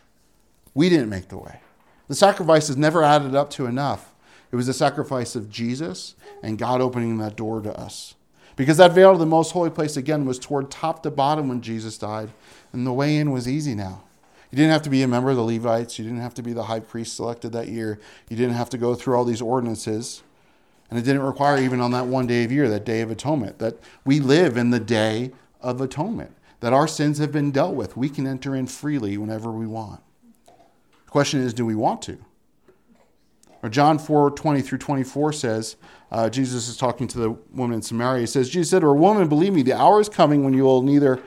We 0.74 0.90
didn't 0.90 1.10
make 1.10 1.30
the 1.30 1.38
way. 1.38 1.62
The 2.08 2.16
sacrifice 2.16 2.70
is 2.70 2.78
never 2.78 3.04
added 3.04 3.36
up 3.36 3.50
to 3.52 3.66
enough. 3.66 4.13
It 4.54 4.56
was 4.56 4.68
the 4.68 4.74
sacrifice 4.74 5.36
of 5.36 5.50
Jesus 5.50 6.14
and 6.44 6.60
God 6.60 6.80
opening 6.80 7.18
that 7.18 7.36
door 7.36 7.60
to 7.62 7.76
us. 7.76 8.14
Because 8.56 8.78
that 8.78 8.94
veil 8.94 9.14
of 9.14 9.18
the 9.18 9.26
most 9.26 9.52
holy 9.52 9.72
place, 9.72 9.98
again, 9.98 10.26
was 10.26 10.38
toward 10.38 10.70
top 10.70 11.02
to 11.02 11.10
bottom 11.10 11.48
when 11.48 11.60
Jesus 11.60 11.98
died, 11.98 12.30
and 12.72 12.86
the 12.86 12.94
way 12.94 13.18
in 13.18 13.32
was 13.32 13.48
easy 13.48 13.74
now. 13.74 14.04
You 14.52 14.58
didn't 14.58 14.72
have 14.72 14.84
to 14.84 14.92
be 14.92 15.02
a 15.02 15.08
member 15.08 15.32
of 15.32 15.38
the 15.38 15.44
Levites. 15.44 15.98
You 15.98 16.06
didn't 16.06 16.22
have 16.22 16.36
to 16.36 16.44
be 16.44 16.54
the 16.54 16.66
high 16.66 16.82
priest 16.82 17.16
selected 17.16 17.52
that 17.54 17.70
year. 17.70 18.00
You 18.30 18.38
didn't 18.38 18.54
have 18.54 18.70
to 18.70 18.78
go 18.78 18.94
through 18.94 19.16
all 19.16 19.26
these 19.26 19.42
ordinances. 19.42 20.22
And 20.92 21.00
it 21.00 21.02
didn't 21.02 21.24
require, 21.24 21.58
even 21.58 21.82
on 21.82 21.90
that 21.90 22.06
one 22.06 22.28
day 22.28 22.44
of 22.44 22.52
year, 22.52 22.70
that 22.70 22.86
day 22.86 23.02
of 23.02 23.10
atonement, 23.10 23.58
that 23.58 23.80
we 24.06 24.20
live 24.20 24.56
in 24.56 24.70
the 24.70 24.80
day 24.80 25.32
of 25.62 25.82
atonement, 25.82 26.36
that 26.60 26.74
our 26.74 26.88
sins 26.88 27.18
have 27.18 27.32
been 27.32 27.50
dealt 27.50 27.74
with. 27.74 27.98
We 27.98 28.08
can 28.08 28.28
enter 28.28 28.56
in 28.56 28.68
freely 28.68 29.18
whenever 29.18 29.52
we 29.52 29.66
want. 29.66 30.02
The 30.46 31.12
question 31.12 31.40
is, 31.40 31.56
do 31.56 31.66
we 31.66 31.74
want 31.74 32.04
to? 32.04 32.20
Or 33.64 33.70
John 33.70 33.98
4 33.98 34.32
20 34.32 34.62
through 34.62 34.78
24 34.78 35.34
says, 35.34 35.78
uh, 36.12 36.30
Jesus 36.30 36.68
is 36.68 36.78
talking 36.78 37.08
to 37.08 37.18
the 37.18 37.32
woman 37.54 37.76
in 37.76 37.82
Samaria. 37.82 38.22
He 38.22 38.28
says, 38.28 38.50
Jesus 38.50 38.70
said 38.70 38.82
to 38.82 38.88
her, 38.88 38.94
Woman, 38.94 39.28
believe 39.28 39.54
me, 39.54 39.64
the 39.64 39.74
hour 39.74 40.00
is 40.00 40.10
coming 40.10 40.44
when 40.44 40.54
you 40.54 40.64
will 40.64 40.84
neither 40.84 41.24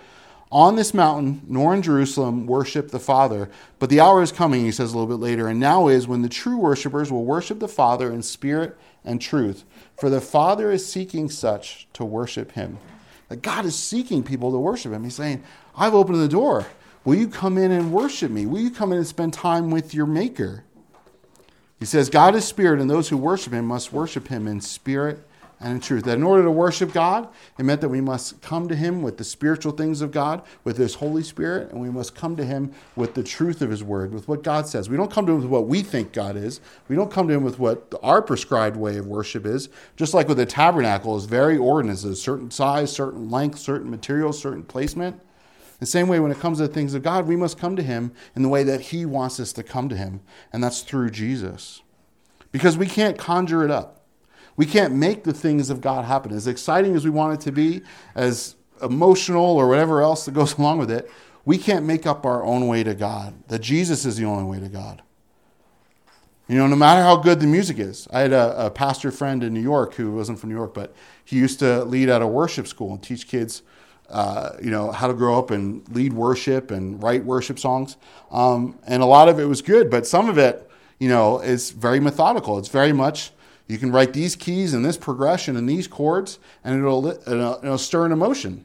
on 0.52 0.76
this 0.76 0.94
mountain 0.94 1.42
nor 1.48 1.74
in 1.74 1.82
Jerusalem 1.82 2.46
worship 2.46 2.90
the 2.90 3.00
Father. 3.00 3.50
But 3.80 3.90
the 3.90 3.98
hour 3.98 4.22
is 4.22 4.30
coming, 4.30 4.64
he 4.64 4.70
says 4.70 4.92
a 4.92 4.98
little 4.98 5.16
bit 5.16 5.20
later, 5.20 5.48
and 5.48 5.58
now 5.58 5.88
is 5.88 6.06
when 6.06 6.22
the 6.22 6.28
true 6.28 6.56
worshippers 6.56 7.10
will 7.10 7.24
worship 7.24 7.58
the 7.58 7.66
Father 7.66 8.12
in 8.12 8.22
spirit 8.22 8.78
and 9.04 9.20
truth. 9.20 9.64
For 9.98 10.08
the 10.08 10.20
Father 10.20 10.70
is 10.70 10.86
seeking 10.86 11.28
such 11.28 11.88
to 11.94 12.04
worship 12.04 12.52
him. 12.52 12.78
That 13.28 13.42
God 13.42 13.64
is 13.64 13.74
seeking 13.74 14.22
people 14.22 14.52
to 14.52 14.58
worship 14.58 14.92
him. 14.92 15.02
He's 15.02 15.16
saying, 15.16 15.42
I've 15.76 15.94
opened 15.94 16.20
the 16.20 16.28
door. 16.28 16.66
Will 17.04 17.16
you 17.16 17.26
come 17.26 17.58
in 17.58 17.72
and 17.72 17.92
worship 17.92 18.30
me? 18.30 18.46
Will 18.46 18.60
you 18.60 18.70
come 18.70 18.92
in 18.92 18.98
and 18.98 19.06
spend 19.06 19.32
time 19.32 19.70
with 19.72 19.94
your 19.94 20.06
Maker? 20.06 20.62
He 21.78 21.84
says, 21.84 22.08
God 22.08 22.34
is 22.34 22.44
spirit, 22.44 22.80
and 22.80 22.88
those 22.88 23.08
who 23.08 23.16
worship 23.16 23.52
him 23.52 23.66
must 23.66 23.92
worship 23.92 24.28
him 24.28 24.46
in 24.46 24.60
spirit 24.60 25.26
and 25.60 25.74
in 25.74 25.80
truth. 25.80 26.04
That 26.04 26.18
in 26.18 26.22
order 26.22 26.42
to 26.44 26.50
worship 26.50 26.92
God, 26.92 27.28
it 27.58 27.64
meant 27.64 27.80
that 27.80 27.88
we 27.88 28.00
must 28.00 28.40
come 28.42 28.68
to 28.68 28.76
Him 28.76 29.02
with 29.02 29.16
the 29.16 29.24
spiritual 29.24 29.72
things 29.72 30.00
of 30.00 30.10
God, 30.10 30.42
with 30.64 30.76
His 30.76 30.94
Holy 30.94 31.22
Spirit, 31.22 31.70
and 31.70 31.80
we 31.80 31.90
must 31.90 32.14
come 32.14 32.36
to 32.36 32.44
Him 32.44 32.72
with 32.94 33.14
the 33.14 33.22
truth 33.22 33.62
of 33.62 33.70
His 33.70 33.82
Word, 33.82 34.12
with 34.12 34.28
what 34.28 34.42
God 34.42 34.66
says. 34.66 34.90
We 34.90 34.96
don't 34.96 35.10
come 35.10 35.26
to 35.26 35.32
Him 35.32 35.40
with 35.40 35.50
what 35.50 35.66
we 35.66 35.82
think 35.82 36.12
God 36.12 36.36
is. 36.36 36.60
We 36.88 36.96
don't 36.96 37.10
come 37.10 37.28
to 37.28 37.34
Him 37.34 37.42
with 37.42 37.58
what 37.58 37.92
our 38.02 38.20
prescribed 38.20 38.76
way 38.76 38.98
of 38.98 39.06
worship 39.06 39.46
is. 39.46 39.68
Just 39.96 40.14
like 40.14 40.28
with 40.28 40.38
the 40.38 40.46
tabernacle, 40.46 41.16
is 41.16 41.24
very 41.24 41.56
ordinance, 41.56 42.04
a 42.04 42.14
certain 42.14 42.50
size, 42.50 42.92
certain 42.92 43.30
length, 43.30 43.58
certain 43.58 43.90
material, 43.90 44.32
certain 44.32 44.62
placement. 44.62 45.20
The 45.78 45.86
same 45.86 46.08
way, 46.08 46.20
when 46.20 46.30
it 46.30 46.38
comes 46.38 46.58
to 46.58 46.66
the 46.66 46.72
things 46.72 46.94
of 46.94 47.02
God, 47.02 47.26
we 47.26 47.36
must 47.36 47.58
come 47.58 47.76
to 47.76 47.82
Him 47.82 48.12
in 48.34 48.42
the 48.42 48.48
way 48.48 48.62
that 48.62 48.80
He 48.80 49.04
wants 49.04 49.38
us 49.38 49.52
to 49.54 49.62
come 49.62 49.88
to 49.88 49.96
Him, 49.96 50.20
and 50.52 50.64
that's 50.64 50.82
through 50.82 51.10
Jesus. 51.10 51.82
Because 52.50 52.78
we 52.78 52.86
can't 52.86 53.18
conjure 53.18 53.64
it 53.64 53.70
up. 53.70 54.04
We 54.56 54.64
can't 54.64 54.94
make 54.94 55.24
the 55.24 55.34
things 55.34 55.68
of 55.68 55.82
God 55.82 56.06
happen. 56.06 56.32
As 56.32 56.46
exciting 56.46 56.94
as 56.96 57.04
we 57.04 57.10
want 57.10 57.34
it 57.34 57.44
to 57.44 57.52
be, 57.52 57.82
as 58.14 58.56
emotional 58.82 59.44
or 59.44 59.68
whatever 59.68 60.00
else 60.00 60.24
that 60.24 60.32
goes 60.32 60.54
along 60.58 60.78
with 60.78 60.90
it, 60.90 61.10
we 61.44 61.58
can't 61.58 61.84
make 61.84 62.06
up 62.06 62.24
our 62.24 62.42
own 62.42 62.66
way 62.66 62.82
to 62.82 62.94
God. 62.94 63.34
That 63.48 63.60
Jesus 63.60 64.04
is 64.04 64.16
the 64.16 64.24
only 64.24 64.44
way 64.44 64.58
to 64.60 64.68
God. 64.68 65.02
You 66.48 66.56
know, 66.56 66.68
no 66.68 66.76
matter 66.76 67.02
how 67.02 67.16
good 67.16 67.40
the 67.40 67.46
music 67.46 67.78
is. 67.78 68.06
I 68.12 68.20
had 68.20 68.32
a, 68.32 68.66
a, 68.66 68.70
pastor 68.70 69.10
friend 69.10 69.42
in 69.42 69.52
New 69.52 69.60
York 69.60 69.94
who 69.94 70.12
wasn't 70.12 70.38
from 70.38 70.50
New 70.50 70.54
York, 70.54 70.74
but 70.74 70.94
he 71.24 71.36
used 71.36 71.58
to 71.58 71.84
lead 71.84 72.08
at 72.08 72.22
a 72.22 72.26
worship 72.26 72.68
school 72.68 72.92
and 72.92 73.02
teach 73.02 73.26
kids, 73.26 73.62
uh, 74.08 74.50
you 74.62 74.70
know, 74.70 74.92
how 74.92 75.06
to 75.08 75.14
grow 75.14 75.38
up 75.38 75.50
and 75.50 75.88
lead 75.94 76.12
worship 76.12 76.70
and 76.70 77.02
write 77.02 77.24
worship 77.24 77.58
songs. 77.58 77.96
Um, 78.30 78.78
and 78.86 79.02
a 79.02 79.06
lot 79.06 79.28
of 79.28 79.38
it 79.38 79.44
was 79.44 79.62
good, 79.62 79.90
but 79.90 80.06
some 80.06 80.28
of 80.28 80.38
it, 80.38 80.68
you 80.98 81.08
know, 81.08 81.40
is 81.40 81.70
very 81.70 82.00
methodical. 82.00 82.58
It's 82.58 82.68
very 82.68 82.92
much 82.92 83.32
you 83.68 83.78
can 83.78 83.90
write 83.90 84.12
these 84.12 84.36
keys 84.36 84.74
and 84.74 84.84
this 84.84 84.96
progression 84.96 85.56
and 85.56 85.68
these 85.68 85.88
chords, 85.88 86.38
and 86.62 86.78
it'll, 86.78 87.06
it'll, 87.08 87.58
it'll 87.62 87.78
stir 87.78 88.06
an 88.06 88.12
emotion. 88.12 88.64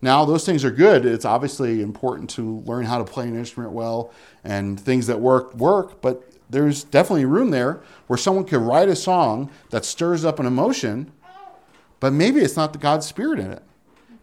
Now, 0.00 0.24
those 0.24 0.44
things 0.44 0.64
are 0.64 0.70
good. 0.72 1.06
It's 1.06 1.24
obviously 1.24 1.80
important 1.80 2.28
to 2.30 2.58
learn 2.66 2.84
how 2.84 2.98
to 2.98 3.04
play 3.04 3.28
an 3.28 3.38
instrument 3.38 3.72
well, 3.72 4.12
and 4.42 4.78
things 4.78 5.06
that 5.06 5.20
work, 5.20 5.54
work, 5.54 6.00
but 6.02 6.28
there's 6.50 6.82
definitely 6.84 7.24
room 7.24 7.50
there 7.50 7.80
where 8.08 8.16
someone 8.16 8.44
could 8.44 8.60
write 8.60 8.88
a 8.88 8.96
song 8.96 9.50
that 9.70 9.84
stirs 9.84 10.24
up 10.24 10.40
an 10.40 10.46
emotion, 10.46 11.12
but 12.00 12.12
maybe 12.12 12.40
it's 12.40 12.56
not 12.56 12.72
the 12.72 12.78
God's 12.80 13.06
Spirit 13.06 13.38
in 13.38 13.52
it. 13.52 13.62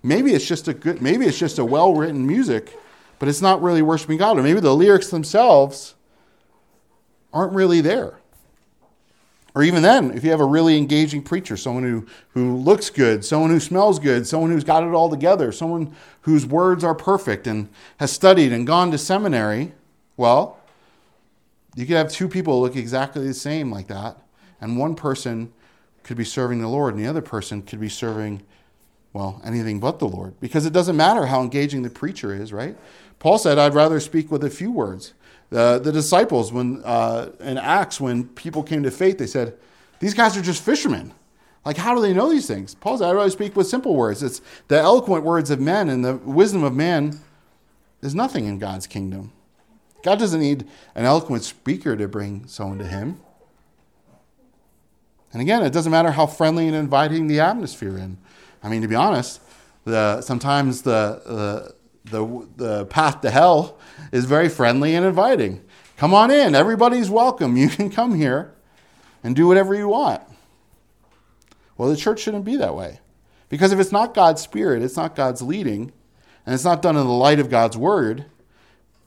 Maybe 0.03 0.33
it's 0.33 0.45
just 0.45 0.67
a 0.67 0.73
good, 0.73 1.01
maybe 1.01 1.25
it's 1.25 1.37
just 1.37 1.59
a 1.59 1.65
well 1.65 1.93
written 1.93 2.25
music, 2.25 2.77
but 3.19 3.29
it's 3.29 3.41
not 3.41 3.61
really 3.61 3.81
worshiping 3.81 4.17
God. 4.17 4.37
Or 4.37 4.43
maybe 4.43 4.59
the 4.59 4.75
lyrics 4.75 5.09
themselves 5.09 5.95
aren't 7.33 7.53
really 7.53 7.81
there. 7.81 8.19
Or 9.55 9.63
even 9.63 9.81
then, 9.81 10.11
if 10.11 10.23
you 10.23 10.29
have 10.29 10.39
a 10.39 10.45
really 10.45 10.77
engaging 10.77 11.23
preacher, 11.23 11.57
someone 11.57 11.83
who, 11.83 12.05
who 12.29 12.55
looks 12.55 12.89
good, 12.89 13.25
someone 13.25 13.49
who 13.49 13.59
smells 13.59 13.97
good, 13.97 14.27
someone 14.27 14.51
who's 14.51 14.63
got 14.63 14.83
it 14.83 14.93
all 14.93 15.09
together, 15.09 15.51
someone 15.51 15.95
whose 16.21 16.45
words 16.45 16.83
are 16.83 16.93
perfect 16.93 17.47
and 17.47 17.67
has 17.97 18.11
studied 18.11 18.53
and 18.53 18.67
gone 18.67 18.91
to 18.91 18.97
seminary, 18.97 19.73
well, 20.17 20.59
you 21.75 21.85
could 21.85 21.95
have 21.95 22.11
two 22.11 22.27
people 22.27 22.61
look 22.61 22.75
exactly 22.75 23.25
the 23.25 23.33
same 23.33 23.71
like 23.71 23.87
that, 23.87 24.17
and 24.61 24.77
one 24.77 24.95
person 24.95 25.51
could 26.03 26.17
be 26.17 26.25
serving 26.25 26.61
the 26.61 26.67
Lord, 26.67 26.93
and 26.93 27.03
the 27.03 27.09
other 27.09 27.21
person 27.21 27.61
could 27.61 27.79
be 27.79 27.89
serving, 27.89 28.41
well, 29.13 29.41
anything 29.43 29.79
but 29.79 29.99
the 29.99 30.07
Lord. 30.07 30.39
Because 30.39 30.65
it 30.65 30.73
doesn't 30.73 30.95
matter 30.95 31.25
how 31.25 31.41
engaging 31.41 31.81
the 31.81 31.89
preacher 31.89 32.33
is, 32.33 32.53
right? 32.53 32.77
Paul 33.17 33.37
said, 33.37 33.57
I'd 33.57 33.73
rather 33.73 33.99
speak 33.99 34.31
with 34.31 34.43
a 34.43 34.49
few 34.49 34.71
words. 34.71 35.13
The, 35.49 35.79
the 35.83 35.91
disciples, 35.91 36.53
when 36.53 36.81
uh, 36.85 37.31
in 37.39 37.57
Acts, 37.57 37.99
when 37.99 38.27
people 38.27 38.61
came 38.61 38.83
to 38.83 38.91
faith, 38.91 39.17
they 39.17 39.27
said, 39.27 39.57
These 39.99 40.13
guys 40.13 40.37
are 40.37 40.41
just 40.41 40.63
fishermen. 40.63 41.13
Like, 41.65 41.77
how 41.77 41.93
do 41.93 42.01
they 42.01 42.13
know 42.13 42.29
these 42.29 42.47
things? 42.47 42.75
Paul 42.75 42.97
said, 42.97 43.09
I'd 43.09 43.15
rather 43.15 43.29
speak 43.29 43.55
with 43.55 43.67
simple 43.67 43.95
words. 43.95 44.23
It's 44.23 44.41
the 44.67 44.79
eloquent 44.79 45.23
words 45.23 45.49
of 45.49 45.59
men 45.59 45.89
and 45.89 46.05
the 46.05 46.15
wisdom 46.17 46.63
of 46.63 46.73
man 46.73 47.19
is 48.01 48.15
nothing 48.15 48.45
in 48.45 48.59
God's 48.59 48.87
kingdom. 48.87 49.33
God 50.03 50.19
doesn't 50.19 50.39
need 50.39 50.65
an 50.95 51.05
eloquent 51.05 51.43
speaker 51.43 51.97
to 51.97 52.07
bring 52.07 52.47
someone 52.47 52.77
to 52.77 52.85
Him. 52.85 53.19
And 55.33 55.41
again, 55.41 55.63
it 55.63 55.73
doesn't 55.73 55.91
matter 55.91 56.11
how 56.11 56.25
friendly 56.25 56.67
and 56.67 56.75
inviting 56.75 57.27
the 57.27 57.39
atmosphere 57.39 57.97
in. 57.97 58.17
I 58.61 58.69
mean, 58.69 58.81
to 58.81 58.87
be 58.87 58.95
honest, 58.95 59.41
the 59.85 60.21
sometimes 60.21 60.81
the 60.81 61.21
the 61.25 61.79
the, 62.05 62.47
the 62.55 62.85
path 62.87 63.21
to 63.21 63.29
hell 63.29 63.77
is 64.11 64.25
very 64.25 64.49
friendly 64.49 64.95
and 64.95 65.05
inviting. 65.05 65.63
Come 65.97 66.13
on 66.13 66.31
in, 66.31 66.55
everybody's 66.55 67.09
welcome. 67.09 67.57
You 67.57 67.69
can 67.69 67.89
come 67.89 68.15
here 68.15 68.53
and 69.23 69.35
do 69.35 69.47
whatever 69.47 69.75
you 69.75 69.87
want. 69.89 70.21
Well, 71.77 71.89
the 71.89 71.97
church 71.97 72.21
shouldn't 72.21 72.45
be 72.45 72.55
that 72.57 72.75
way. 72.75 72.99
Because 73.49 73.71
if 73.71 73.79
it's 73.79 73.91
not 73.91 74.13
God's 74.13 74.41
spirit, 74.41 74.81
it's 74.81 74.95
not 74.95 75.15
God's 75.15 75.41
leading, 75.41 75.91
and 76.45 76.53
it's 76.53 76.63
not 76.63 76.81
done 76.81 76.95
in 76.95 77.05
the 77.05 77.11
light 77.11 77.39
of 77.39 77.49
God's 77.49 77.77
word, 77.77 78.25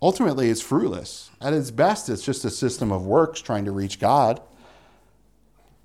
ultimately 0.01 0.51
it's 0.51 0.61
fruitless. 0.61 1.31
At 1.41 1.53
its 1.53 1.71
best, 1.71 2.09
it's 2.09 2.25
just 2.25 2.45
a 2.45 2.51
system 2.51 2.91
of 2.91 3.07
works 3.07 3.41
trying 3.41 3.65
to 3.65 3.71
reach 3.73 3.99
God. 4.01 4.41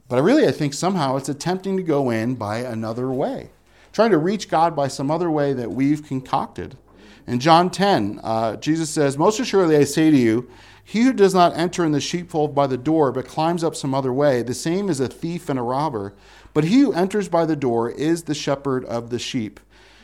But 0.09 0.23
really, 0.23 0.47
I 0.47 0.51
think 0.51 0.73
somehow 0.73 1.17
it's 1.17 1.29
attempting 1.29 1.77
to 1.77 1.83
go 1.83 2.09
in 2.09 2.35
by 2.35 2.59
another 2.59 3.11
way, 3.11 3.49
trying 3.97 4.11
to 4.11 4.17
reach 4.19 4.47
God 4.47 4.75
by 4.75 4.87
some 4.87 5.09
other 5.09 5.31
way 5.31 5.53
that 5.53 5.71
we've 5.71 6.05
concocted. 6.05 6.77
In 7.25 7.39
John 7.39 7.71
10, 7.71 8.19
uh, 8.21 8.55
Jesus 8.57 8.91
says, 8.91 9.17
Most 9.17 9.39
assuredly 9.39 9.75
I 9.75 9.85
say 9.85 10.11
to 10.11 10.15
you, 10.15 10.47
he 10.83 11.01
who 11.01 11.11
does 11.11 11.33
not 11.33 11.57
enter 11.57 11.83
in 11.83 11.93
the 11.93 11.99
sheepfold 11.99 12.53
by 12.53 12.67
the 12.67 12.77
door, 12.77 13.11
but 13.11 13.27
climbs 13.27 13.63
up 13.63 13.75
some 13.75 13.95
other 13.95 14.13
way, 14.13 14.43
the 14.43 14.53
same 14.53 14.87
is 14.89 14.99
a 14.99 15.07
thief 15.07 15.49
and 15.49 15.57
a 15.57 15.63
robber. 15.63 16.13
But 16.53 16.65
he 16.65 16.81
who 16.81 16.93
enters 16.93 17.27
by 17.27 17.47
the 17.47 17.55
door 17.55 17.89
is 17.89 18.21
the 18.21 18.35
shepherd 18.35 18.85
of 18.85 19.09
the 19.09 19.17
sheep. 19.17 19.59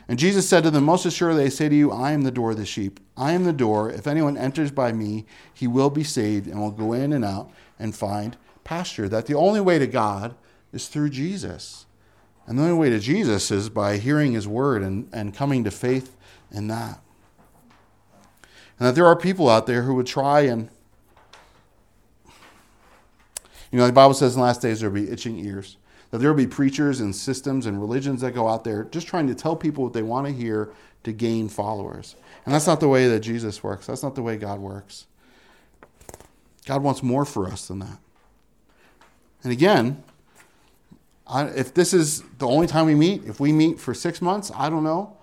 And 0.07 0.17
Jesus 0.17 0.49
said 0.49 0.63
to 0.63 0.71
them, 0.71 0.85
Most 0.85 1.05
assuredly 1.05 1.43
I 1.43 1.49
say 1.49 1.69
to 1.69 1.75
you, 1.75 1.91
I 1.91 2.13
am 2.13 2.23
the 2.23 2.31
door 2.31 2.49
of 2.49 2.57
the 2.57 2.65
sheep. 2.65 2.99
I 3.15 3.33
am 3.33 3.43
the 3.43 3.53
door. 3.53 3.91
If 3.91 4.07
anyone 4.07 4.37
enters 4.37 4.71
by 4.71 4.91
me, 4.91 5.27
he 5.53 5.67
will 5.67 5.91
be 5.91 6.03
saved 6.03 6.47
and 6.47 6.59
will 6.59 6.71
go 6.71 6.93
in 6.93 7.13
and 7.13 7.23
out 7.23 7.51
and 7.77 7.95
find 7.95 8.37
pasture. 8.63 9.07
That 9.07 9.27
the 9.27 9.35
only 9.35 9.61
way 9.61 9.77
to 9.77 9.85
God 9.85 10.33
is 10.71 10.87
through 10.87 11.11
Jesus. 11.11 11.85
And 12.45 12.57
the 12.57 12.63
only 12.63 12.75
way 12.75 12.89
to 12.89 12.99
Jesus 12.99 13.51
is 13.51 13.69
by 13.69 13.97
hearing 13.97 14.33
his 14.33 14.47
word 14.47 14.81
and, 14.81 15.09
and 15.13 15.33
coming 15.33 15.63
to 15.63 15.71
faith 15.71 16.15
in 16.51 16.67
that. 16.67 16.99
And 18.79 18.87
that 18.87 18.95
there 18.95 19.05
are 19.05 19.15
people 19.15 19.49
out 19.49 19.65
there 19.65 19.83
who 19.83 19.95
would 19.95 20.07
try 20.07 20.41
and, 20.41 20.69
you 23.71 23.79
know, 23.79 23.87
the 23.87 23.93
Bible 23.93 24.13
says 24.13 24.35
in 24.35 24.41
the 24.41 24.45
last 24.45 24.61
days 24.61 24.81
there 24.81 24.89
will 24.89 25.01
be 25.01 25.09
itching 25.09 25.37
ears. 25.39 25.77
That 26.11 26.19
there 26.19 26.29
will 26.29 26.37
be 26.37 26.47
preachers 26.47 26.99
and 26.99 27.15
systems 27.15 27.65
and 27.65 27.79
religions 27.79 28.21
that 28.21 28.31
go 28.31 28.47
out 28.47 28.63
there 28.63 28.83
just 28.85 29.07
trying 29.07 29.27
to 29.27 29.35
tell 29.35 29.55
people 29.55 29.83
what 29.83 29.93
they 29.93 30.03
want 30.03 30.27
to 30.27 30.33
hear 30.33 30.71
to 31.03 31.11
gain 31.11 31.49
followers. 31.49 32.15
And 32.45 32.53
that's 32.53 32.67
not 32.67 32.79
the 32.79 32.87
way 32.87 33.07
that 33.07 33.21
Jesus 33.21 33.63
works. 33.63 33.87
That's 33.87 34.03
not 34.03 34.15
the 34.15 34.21
way 34.21 34.37
God 34.37 34.59
works. 34.59 35.05
God 36.65 36.83
wants 36.83 37.03
more 37.03 37.25
for 37.25 37.47
us 37.47 37.67
than 37.67 37.79
that. 37.79 37.97
And 39.43 39.51
again, 39.51 40.03
I, 41.33 41.45
if 41.47 41.73
this 41.73 41.93
is 41.93 42.21
the 42.37 42.47
only 42.47 42.67
time 42.67 42.85
we 42.85 42.93
meet, 42.93 43.25
if 43.25 43.39
we 43.39 43.51
meet 43.51 43.79
for 43.79 43.95
six 43.95 44.21
months, 44.21 44.51
I 44.55 44.69
don't 44.69 44.83
know. 44.83 45.17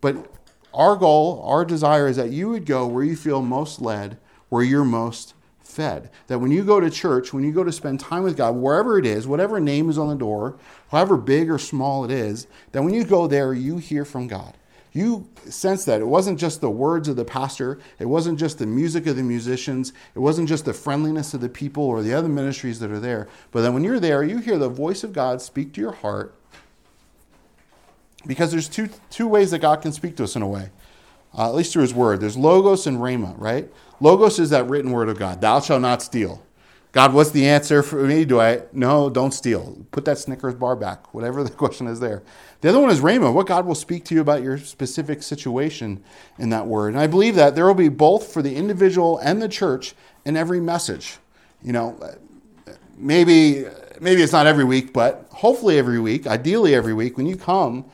But 0.00 0.34
our 0.72 0.96
goal, 0.96 1.42
our 1.44 1.66
desire 1.66 2.08
is 2.08 2.16
that 2.16 2.30
you 2.30 2.48
would 2.48 2.64
go 2.64 2.86
where 2.86 3.04
you 3.04 3.14
feel 3.14 3.42
most 3.42 3.80
led, 3.80 4.16
where 4.48 4.64
you're 4.64 4.84
most 4.84 5.34
fed. 5.60 6.10
That 6.28 6.38
when 6.38 6.50
you 6.50 6.64
go 6.64 6.80
to 6.80 6.88
church, 6.88 7.34
when 7.34 7.44
you 7.44 7.52
go 7.52 7.62
to 7.62 7.72
spend 7.72 8.00
time 8.00 8.22
with 8.22 8.38
God, 8.38 8.56
wherever 8.56 8.98
it 8.98 9.04
is, 9.04 9.26
whatever 9.26 9.60
name 9.60 9.90
is 9.90 9.98
on 9.98 10.08
the 10.08 10.14
door, 10.14 10.58
however 10.90 11.18
big 11.18 11.50
or 11.50 11.58
small 11.58 12.06
it 12.06 12.10
is, 12.10 12.46
that 12.72 12.82
when 12.82 12.94
you 12.94 13.04
go 13.04 13.26
there, 13.26 13.52
you 13.52 13.76
hear 13.76 14.06
from 14.06 14.28
God. 14.28 14.56
You 14.92 15.28
sense 15.48 15.84
that 15.84 16.00
it 16.00 16.06
wasn't 16.06 16.38
just 16.38 16.60
the 16.60 16.70
words 16.70 17.06
of 17.06 17.16
the 17.16 17.24
pastor, 17.24 17.78
it 17.98 18.06
wasn't 18.06 18.38
just 18.38 18.58
the 18.58 18.66
music 18.66 19.06
of 19.06 19.16
the 19.16 19.22
musicians, 19.22 19.92
it 20.14 20.18
wasn't 20.18 20.48
just 20.48 20.64
the 20.64 20.74
friendliness 20.74 21.32
of 21.32 21.40
the 21.40 21.48
people 21.48 21.84
or 21.84 22.02
the 22.02 22.12
other 22.12 22.28
ministries 22.28 22.80
that 22.80 22.90
are 22.90 22.98
there, 22.98 23.28
but 23.52 23.62
then 23.62 23.72
when 23.72 23.84
you're 23.84 24.00
there, 24.00 24.24
you 24.24 24.38
hear 24.38 24.58
the 24.58 24.68
voice 24.68 25.04
of 25.04 25.12
God 25.12 25.40
speak 25.40 25.72
to 25.74 25.80
your 25.80 25.92
heart 25.92 26.34
because 28.26 28.50
there's 28.50 28.68
two, 28.68 28.88
two 29.10 29.28
ways 29.28 29.50
that 29.52 29.60
God 29.60 29.80
can 29.80 29.92
speak 29.92 30.16
to 30.16 30.24
us 30.24 30.36
in 30.36 30.42
a 30.42 30.48
way, 30.48 30.70
uh, 31.36 31.48
at 31.48 31.54
least 31.54 31.72
through 31.72 31.82
His 31.82 31.94
Word. 31.94 32.20
There's 32.20 32.36
Logos 32.36 32.86
and 32.86 32.98
Rhema, 32.98 33.34
right? 33.38 33.70
Logos 34.00 34.38
is 34.38 34.50
that 34.50 34.68
written 34.68 34.90
Word 34.90 35.08
of 35.08 35.18
God. 35.18 35.40
Thou 35.40 35.60
shalt 35.60 35.82
not 35.82 36.02
steal. 36.02 36.42
God, 36.92 37.14
what's 37.14 37.30
the 37.30 37.46
answer 37.46 37.82
for 37.82 38.04
me? 38.04 38.24
Do 38.24 38.40
I? 38.40 38.62
No, 38.72 39.08
don't 39.08 39.32
steal. 39.32 39.86
Put 39.92 40.04
that 40.06 40.18
Snickers 40.18 40.54
bar 40.54 40.74
back, 40.74 41.14
whatever 41.14 41.44
the 41.44 41.50
question 41.50 41.86
is 41.86 42.00
there. 42.00 42.22
The 42.60 42.68
other 42.68 42.80
one 42.80 42.90
is 42.90 43.00
Rhema, 43.00 43.32
what 43.32 43.46
God 43.46 43.64
will 43.64 43.74
speak 43.74 44.04
to 44.06 44.14
you 44.14 44.20
about 44.20 44.42
your 44.42 44.58
specific 44.58 45.22
situation 45.22 46.02
in 46.38 46.50
that 46.50 46.66
word. 46.66 46.88
And 46.88 46.98
I 47.00 47.06
believe 47.06 47.36
that 47.36 47.54
there 47.54 47.66
will 47.66 47.74
be 47.74 47.88
both 47.88 48.32
for 48.32 48.42
the 48.42 48.54
individual 48.56 49.18
and 49.18 49.40
the 49.40 49.48
church 49.48 49.94
in 50.24 50.36
every 50.36 50.60
message. 50.60 51.18
You 51.62 51.72
know, 51.72 52.16
maybe 52.96 53.66
maybe 54.00 54.22
it's 54.22 54.32
not 54.32 54.46
every 54.46 54.64
week, 54.64 54.92
but 54.92 55.26
hopefully 55.30 55.78
every 55.78 56.00
week, 56.00 56.26
ideally 56.26 56.74
every 56.74 56.94
week, 56.94 57.16
when 57.16 57.26
you 57.26 57.36
come 57.36 57.84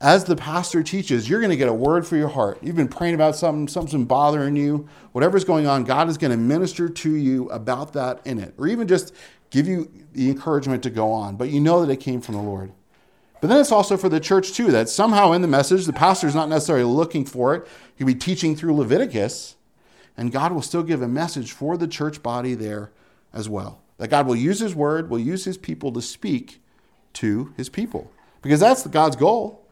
as 0.00 0.24
the 0.24 0.36
pastor 0.36 0.82
teaches, 0.82 1.28
you're 1.28 1.40
going 1.40 1.50
to 1.50 1.56
get 1.56 1.68
a 1.68 1.74
word 1.74 2.06
for 2.06 2.16
your 2.16 2.28
heart. 2.28 2.58
You've 2.62 2.76
been 2.76 2.88
praying 2.88 3.14
about 3.14 3.34
something, 3.36 3.66
something 3.68 4.04
bothering 4.04 4.56
you, 4.56 4.88
whatever's 5.12 5.44
going 5.44 5.66
on, 5.66 5.84
God 5.84 6.08
is 6.08 6.18
going 6.18 6.32
to 6.32 6.36
minister 6.36 6.88
to 6.88 7.14
you 7.14 7.48
about 7.50 7.94
that 7.94 8.20
in 8.26 8.38
it, 8.38 8.54
or 8.58 8.68
even 8.68 8.86
just 8.88 9.14
give 9.50 9.66
you 9.66 9.90
the 10.12 10.28
encouragement 10.28 10.82
to 10.82 10.90
go 10.90 11.12
on. 11.12 11.36
But 11.36 11.48
you 11.48 11.60
know 11.60 11.84
that 11.84 11.92
it 11.92 12.00
came 12.00 12.20
from 12.20 12.34
the 12.34 12.42
Lord. 12.42 12.72
But 13.40 13.48
then 13.48 13.60
it's 13.60 13.72
also 13.72 13.96
for 13.96 14.08
the 14.08 14.20
church 14.20 14.52
too, 14.52 14.70
that 14.72 14.88
somehow 14.88 15.32
in 15.32 15.42
the 15.42 15.48
message, 15.48 15.86
the 15.86 15.92
pastor's 15.92 16.34
not 16.34 16.48
necessarily 16.48 16.84
looking 16.84 17.24
for 17.24 17.54
it. 17.54 17.66
He'll 17.96 18.06
be 18.06 18.14
teaching 18.14 18.56
through 18.56 18.74
Leviticus, 18.74 19.56
and 20.16 20.32
God 20.32 20.52
will 20.52 20.62
still 20.62 20.82
give 20.82 21.02
a 21.02 21.08
message 21.08 21.52
for 21.52 21.76
the 21.76 21.88
church 21.88 22.22
body 22.22 22.54
there 22.54 22.90
as 23.32 23.48
well. 23.48 23.82
That 23.98 24.08
God 24.08 24.26
will 24.26 24.36
use 24.36 24.60
his 24.60 24.74
word, 24.74 25.10
will 25.10 25.18
use 25.18 25.44
his 25.44 25.56
people 25.56 25.92
to 25.92 26.02
speak 26.02 26.60
to 27.14 27.54
his 27.56 27.68
people. 27.68 28.10
Because 28.42 28.60
that's 28.60 28.86
God's 28.86 29.16
goal. 29.16 29.65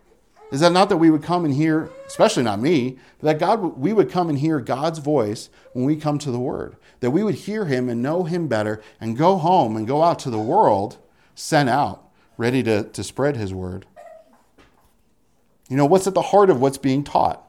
Is 0.55 0.61
that 0.61 0.71
not 0.71 0.89
that 0.91 0.99
we 0.99 1.11
would 1.11 1.25
come 1.25 1.45
and 1.45 1.53
hear, 1.53 1.91
especially 2.07 2.45
not 2.45 2.61
me, 2.61 2.97
that 3.21 3.41
God 3.41 3.77
we 3.77 3.93
would 3.93 4.09
come 4.09 4.29
and 4.29 4.39
hear 4.39 4.61
God's 4.61 5.01
voice 5.01 5.51
when 5.73 5.85
we 5.85 5.97
come 5.97 6.17
to 6.19 6.31
the 6.31 6.39
Word, 6.39 6.77
that 7.01 7.11
we 7.11 7.25
would 7.25 7.35
hear 7.35 7.65
Him 7.65 7.89
and 7.89 8.01
know 8.01 8.23
Him 8.23 8.47
better, 8.47 8.81
and 9.01 9.19
go 9.19 9.37
home 9.37 9.77
and 9.77 9.85
go 9.85 10.05
out 10.05 10.21
to 10.21 10.31
the 10.31 10.39
world, 10.39 10.99
sent 11.35 11.69
out, 11.69 12.09
ready 12.37 12.63
to, 12.63 12.85
to 12.85 13.03
spread 13.03 13.37
His 13.37 13.53
Word. 13.53 13.85
You 15.69 15.77
know, 15.77 15.87
what's 15.87 16.07
at 16.07 16.15
the 16.15 16.23
heart 16.23 16.51
of 16.51 16.61
what's 16.61 16.79
being 16.79 17.03
taught? 17.03 17.45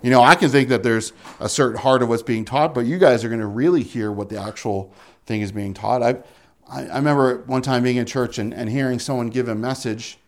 You 0.00 0.10
know, 0.10 0.22
I 0.22 0.36
can 0.36 0.48
think 0.48 0.68
that 0.68 0.84
there's 0.84 1.12
a 1.40 1.48
certain 1.48 1.80
heart 1.80 2.00
of 2.00 2.08
what's 2.08 2.22
being 2.22 2.44
taught, 2.44 2.74
but 2.74 2.86
you 2.86 2.98
guys 2.98 3.24
are 3.24 3.28
going 3.28 3.40
to 3.40 3.46
really 3.46 3.82
hear 3.82 4.12
what 4.12 4.28
the 4.28 4.40
actual 4.40 4.94
thing 5.24 5.40
is 5.40 5.50
being 5.50 5.74
taught. 5.74 6.00
I, 6.00 6.18
I 6.70 6.96
remember 6.96 7.38
one 7.46 7.62
time 7.62 7.82
being 7.82 7.96
in 7.96 8.06
church 8.06 8.38
and, 8.38 8.54
and 8.54 8.70
hearing 8.70 9.00
someone 9.00 9.30
give 9.30 9.48
a 9.48 9.56
message 9.56 10.18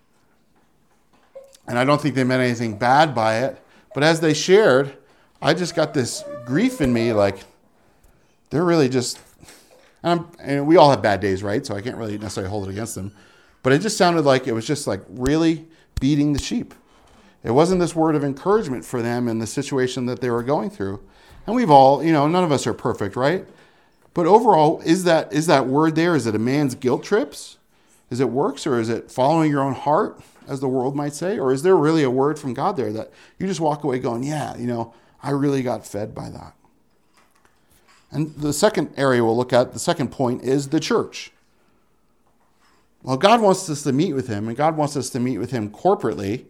and 1.68 1.78
I 1.78 1.84
don't 1.84 2.00
think 2.00 2.14
they 2.14 2.24
meant 2.24 2.42
anything 2.42 2.78
bad 2.78 3.14
by 3.14 3.40
it. 3.44 3.62
But 3.94 4.02
as 4.02 4.20
they 4.20 4.34
shared, 4.34 4.96
I 5.40 5.54
just 5.54 5.76
got 5.76 5.94
this 5.94 6.24
grief 6.44 6.80
in 6.80 6.92
me 6.92 7.12
like, 7.12 7.44
they're 8.50 8.64
really 8.64 8.88
just, 8.88 9.20
and, 10.02 10.24
and, 10.40 10.66
we 10.66 10.76
all 10.76 10.90
have 10.90 11.02
bad 11.02 11.20
days, 11.20 11.42
right? 11.42 11.64
So 11.64 11.76
I 11.76 11.82
can't 11.82 11.96
really 11.96 12.16
necessarily 12.18 12.50
hold 12.50 12.68
it 12.68 12.70
against 12.70 12.94
them. 12.94 13.12
But 13.62 13.72
it 13.72 13.80
just 13.80 13.98
sounded 13.98 14.22
like 14.22 14.46
it 14.46 14.52
was 14.52 14.66
just 14.66 14.86
like 14.86 15.02
really 15.08 15.66
beating 16.00 16.32
the 16.32 16.38
sheep. 16.38 16.74
It 17.44 17.50
wasn't 17.50 17.80
this 17.80 17.94
word 17.94 18.14
of 18.14 18.24
encouragement 18.24 18.84
for 18.84 19.02
them 19.02 19.28
in 19.28 19.38
the 19.38 19.46
situation 19.46 20.06
that 20.06 20.20
they 20.20 20.30
were 20.30 20.42
going 20.42 20.70
through. 20.70 21.00
And 21.46 21.54
we've 21.54 21.70
all, 21.70 22.02
you 22.02 22.12
know, 22.12 22.26
none 22.26 22.44
of 22.44 22.52
us 22.52 22.66
are 22.66 22.74
perfect, 22.74 23.16
right? 23.16 23.46
But 24.14 24.26
overall, 24.26 24.80
is 24.84 25.04
that 25.04 25.32
is 25.32 25.46
that 25.46 25.66
word 25.66 25.94
there? 25.94 26.16
Is 26.16 26.26
it 26.26 26.34
a 26.34 26.38
man's 26.38 26.74
guilt 26.74 27.04
trips? 27.04 27.58
Is 28.10 28.20
it 28.20 28.30
works 28.30 28.66
or 28.66 28.80
is 28.80 28.88
it 28.88 29.10
following 29.10 29.50
your 29.50 29.62
own 29.62 29.74
heart? 29.74 30.20
As 30.48 30.60
the 30.60 30.68
world 30.68 30.96
might 30.96 31.14
say? 31.14 31.38
Or 31.38 31.52
is 31.52 31.62
there 31.62 31.76
really 31.76 32.02
a 32.02 32.10
word 32.10 32.38
from 32.38 32.54
God 32.54 32.76
there 32.76 32.92
that 32.92 33.12
you 33.38 33.46
just 33.46 33.60
walk 33.60 33.84
away 33.84 33.98
going, 33.98 34.22
yeah, 34.22 34.56
you 34.56 34.66
know, 34.66 34.94
I 35.22 35.30
really 35.30 35.62
got 35.62 35.86
fed 35.86 36.14
by 36.14 36.30
that? 36.30 36.54
And 38.10 38.34
the 38.36 38.52
second 38.52 38.94
area 38.96 39.24
we'll 39.24 39.36
look 39.36 39.52
at, 39.52 39.72
the 39.72 39.78
second 39.78 40.10
point, 40.10 40.42
is 40.42 40.68
the 40.68 40.80
church. 40.80 41.30
Well, 43.02 43.16
God 43.16 43.40
wants 43.40 43.68
us 43.68 43.82
to 43.82 43.92
meet 43.92 44.14
with 44.14 44.28
Him, 44.28 44.48
and 44.48 44.56
God 44.56 44.76
wants 44.76 44.96
us 44.96 45.10
to 45.10 45.20
meet 45.20 45.38
with 45.38 45.50
Him 45.50 45.70
corporately. 45.70 46.46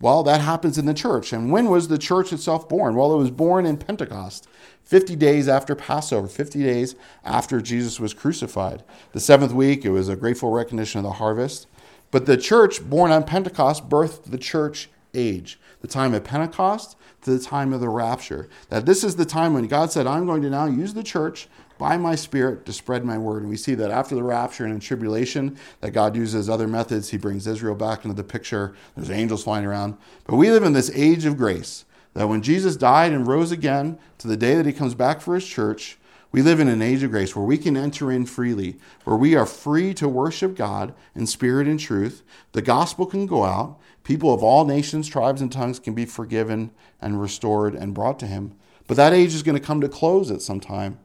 Well, 0.00 0.22
that 0.22 0.40
happens 0.40 0.78
in 0.78 0.86
the 0.86 0.94
church. 0.94 1.32
And 1.32 1.50
when 1.50 1.68
was 1.68 1.88
the 1.88 1.98
church 1.98 2.32
itself 2.32 2.68
born? 2.68 2.94
Well, 2.94 3.12
it 3.12 3.18
was 3.18 3.30
born 3.30 3.66
in 3.66 3.76
Pentecost, 3.76 4.48
50 4.84 5.16
days 5.16 5.48
after 5.48 5.74
Passover, 5.74 6.28
50 6.28 6.62
days 6.62 6.94
after 7.24 7.60
Jesus 7.60 8.00
was 8.00 8.14
crucified. 8.14 8.82
The 9.12 9.20
seventh 9.20 9.52
week, 9.52 9.84
it 9.84 9.90
was 9.90 10.08
a 10.08 10.16
grateful 10.16 10.50
recognition 10.50 10.98
of 11.00 11.04
the 11.04 11.12
harvest. 11.12 11.66
But 12.10 12.26
the 12.26 12.36
church 12.36 12.82
born 12.88 13.10
on 13.10 13.24
Pentecost 13.24 13.88
birthed 13.88 14.24
the 14.24 14.38
church 14.38 14.88
age, 15.14 15.58
the 15.80 15.88
time 15.88 16.14
of 16.14 16.24
Pentecost 16.24 16.96
to 17.22 17.30
the 17.30 17.44
time 17.44 17.72
of 17.72 17.80
the 17.80 17.88
rapture. 17.88 18.48
That 18.68 18.86
this 18.86 19.04
is 19.04 19.16
the 19.16 19.24
time 19.24 19.54
when 19.54 19.66
God 19.66 19.92
said, 19.92 20.06
I'm 20.06 20.26
going 20.26 20.42
to 20.42 20.50
now 20.50 20.66
use 20.66 20.94
the 20.94 21.02
church 21.02 21.48
by 21.78 21.96
my 21.96 22.14
spirit 22.14 22.66
to 22.66 22.72
spread 22.72 23.04
my 23.04 23.18
word. 23.18 23.42
And 23.42 23.50
we 23.50 23.56
see 23.56 23.74
that 23.74 23.90
after 23.90 24.14
the 24.14 24.22
rapture 24.22 24.64
and 24.64 24.74
in 24.74 24.80
tribulation, 24.80 25.56
that 25.80 25.92
God 25.92 26.16
uses 26.16 26.48
other 26.48 26.66
methods. 26.66 27.10
He 27.10 27.16
brings 27.16 27.46
Israel 27.46 27.74
back 27.74 28.04
into 28.04 28.16
the 28.16 28.24
picture. 28.24 28.74
There's 28.96 29.10
angels 29.10 29.44
flying 29.44 29.64
around. 29.64 29.96
But 30.24 30.36
we 30.36 30.50
live 30.50 30.64
in 30.64 30.72
this 30.72 30.90
age 30.94 31.24
of 31.24 31.36
grace 31.36 31.84
that 32.14 32.28
when 32.28 32.42
Jesus 32.42 32.76
died 32.76 33.12
and 33.12 33.26
rose 33.26 33.52
again 33.52 33.98
to 34.18 34.26
the 34.26 34.36
day 34.36 34.56
that 34.56 34.66
he 34.66 34.72
comes 34.72 34.94
back 34.94 35.20
for 35.20 35.34
his 35.34 35.46
church, 35.46 35.98
we 36.30 36.42
live 36.42 36.60
in 36.60 36.68
an 36.68 36.82
age 36.82 37.02
of 37.02 37.10
grace 37.10 37.34
where 37.34 37.44
we 37.44 37.56
can 37.56 37.76
enter 37.76 38.12
in 38.12 38.26
freely, 38.26 38.76
where 39.04 39.16
we 39.16 39.34
are 39.34 39.46
free 39.46 39.94
to 39.94 40.08
worship 40.08 40.54
God 40.54 40.94
in 41.14 41.26
spirit 41.26 41.66
and 41.66 41.80
truth. 41.80 42.22
The 42.52 42.60
gospel 42.60 43.06
can 43.06 43.26
go 43.26 43.44
out. 43.44 43.78
People 44.04 44.34
of 44.34 44.42
all 44.42 44.66
nations, 44.66 45.08
tribes, 45.08 45.40
and 45.40 45.50
tongues 45.50 45.78
can 45.78 45.94
be 45.94 46.04
forgiven 46.04 46.70
and 47.00 47.20
restored 47.20 47.74
and 47.74 47.94
brought 47.94 48.18
to 48.20 48.26
him. 48.26 48.54
But 48.86 48.96
that 48.98 49.12
age 49.14 49.34
is 49.34 49.42
going 49.42 49.58
to 49.58 49.66
come 49.66 49.80
to 49.80 49.88
close 49.88 50.30
at 50.30 50.42
some 50.42 50.60
time. 50.60 50.98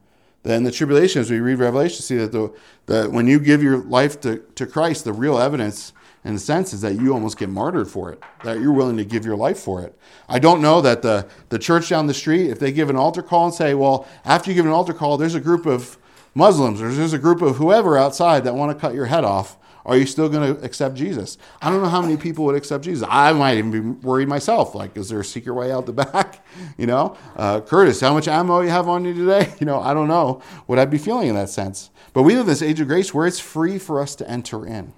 Then 0.43 0.63
the 0.63 0.71
tribulation, 0.71 1.21
as 1.21 1.31
we 1.31 1.39
read 1.39 1.59
Revelation, 1.59 2.01
see 2.01 2.17
that 2.17 2.33
the, 2.33 2.53
the 2.85 3.09
when 3.09 3.27
you 3.27 3.39
give 3.39 3.63
your 3.63 3.77
life 3.77 4.19
to, 4.21 4.39
to 4.55 4.65
Christ, 4.65 5.05
the 5.05 5.13
real 5.13 5.37
evidence 5.37 5.93
in 6.25 6.35
a 6.35 6.39
sense 6.39 6.73
is 6.73 6.81
that 6.81 6.95
you 6.95 7.13
almost 7.13 7.37
get 7.37 7.49
martyred 7.49 7.89
for 7.89 8.11
it, 8.11 8.21
that 8.43 8.59
you're 8.59 8.71
willing 8.71 8.97
to 8.97 9.05
give 9.05 9.25
your 9.25 9.35
life 9.35 9.59
for 9.59 9.81
it. 9.81 9.97
I 10.29 10.39
don't 10.39 10.61
know 10.61 10.81
that 10.81 11.01
the, 11.01 11.27
the 11.49 11.59
church 11.59 11.89
down 11.89 12.07
the 12.07 12.13
street, 12.13 12.49
if 12.49 12.59
they 12.59 12.71
give 12.71 12.89
an 12.89 12.95
altar 12.95 13.21
call 13.21 13.45
and 13.45 13.53
say, 13.53 13.73
well, 13.73 14.07
after 14.23 14.49
you 14.49 14.55
give 14.55 14.65
an 14.65 14.71
altar 14.71 14.93
call, 14.93 15.17
there's 15.17 15.35
a 15.35 15.41
group 15.41 15.65
of 15.65 15.97
Muslims 16.33 16.81
or 16.81 16.91
there's 16.91 17.13
a 17.13 17.19
group 17.19 17.41
of 17.41 17.57
whoever 17.57 17.97
outside 17.97 18.43
that 18.45 18.55
want 18.55 18.75
to 18.75 18.79
cut 18.79 18.93
your 18.93 19.05
head 19.05 19.23
off. 19.23 19.57
Are 19.85 19.97
you 19.97 20.05
still 20.05 20.29
going 20.29 20.55
to 20.55 20.63
accept 20.63 20.95
Jesus? 20.95 21.37
I 21.61 21.69
don't 21.69 21.81
know 21.81 21.89
how 21.89 22.01
many 22.01 22.15
people 22.15 22.45
would 22.45 22.55
accept 22.55 22.85
Jesus. 22.85 23.05
I 23.09 23.33
might 23.33 23.57
even 23.57 23.71
be 23.71 23.81
worried 23.81 24.29
myself. 24.29 24.75
Like, 24.75 24.95
is 24.95 25.09
there 25.09 25.19
a 25.19 25.25
secret 25.25 25.53
way 25.53 25.73
out 25.73 25.85
the 25.85 25.93
back? 26.11 26.45
You 26.77 26.87
know, 26.87 27.17
uh, 27.35 27.59
Curtis, 27.59 27.99
how 27.99 28.13
much 28.13 28.29
ammo 28.29 28.61
you 28.61 28.69
have 28.69 28.87
on 28.87 29.03
you 29.05 29.13
today? 29.13 29.53
You 29.63 29.65
know, 29.65 29.79
I 29.79 29.93
don't 29.93 30.09
know 30.09 30.41
what 30.65 30.77
I'd 30.77 30.89
be 30.89 30.97
feeling 30.97 31.29
in 31.29 31.35
that 31.35 31.49
sense. 31.49 31.89
But 32.11 32.23
we 32.23 32.33
live 32.33 32.41
in 32.41 32.47
this 32.47 32.61
age 32.61 32.81
of 32.81 32.87
grace 32.87 33.13
where 33.13 33.25
it's 33.25 33.39
free 33.39 33.77
for 33.77 34.01
us 34.01 34.13
to 34.15 34.29
enter 34.29 34.65
in. 34.65 34.93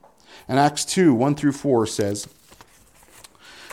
And 0.47 0.59
Acts 0.59 0.85
2 0.85 1.13
1 1.13 1.35
through 1.35 1.53
4 1.53 1.87
says, 1.87 2.27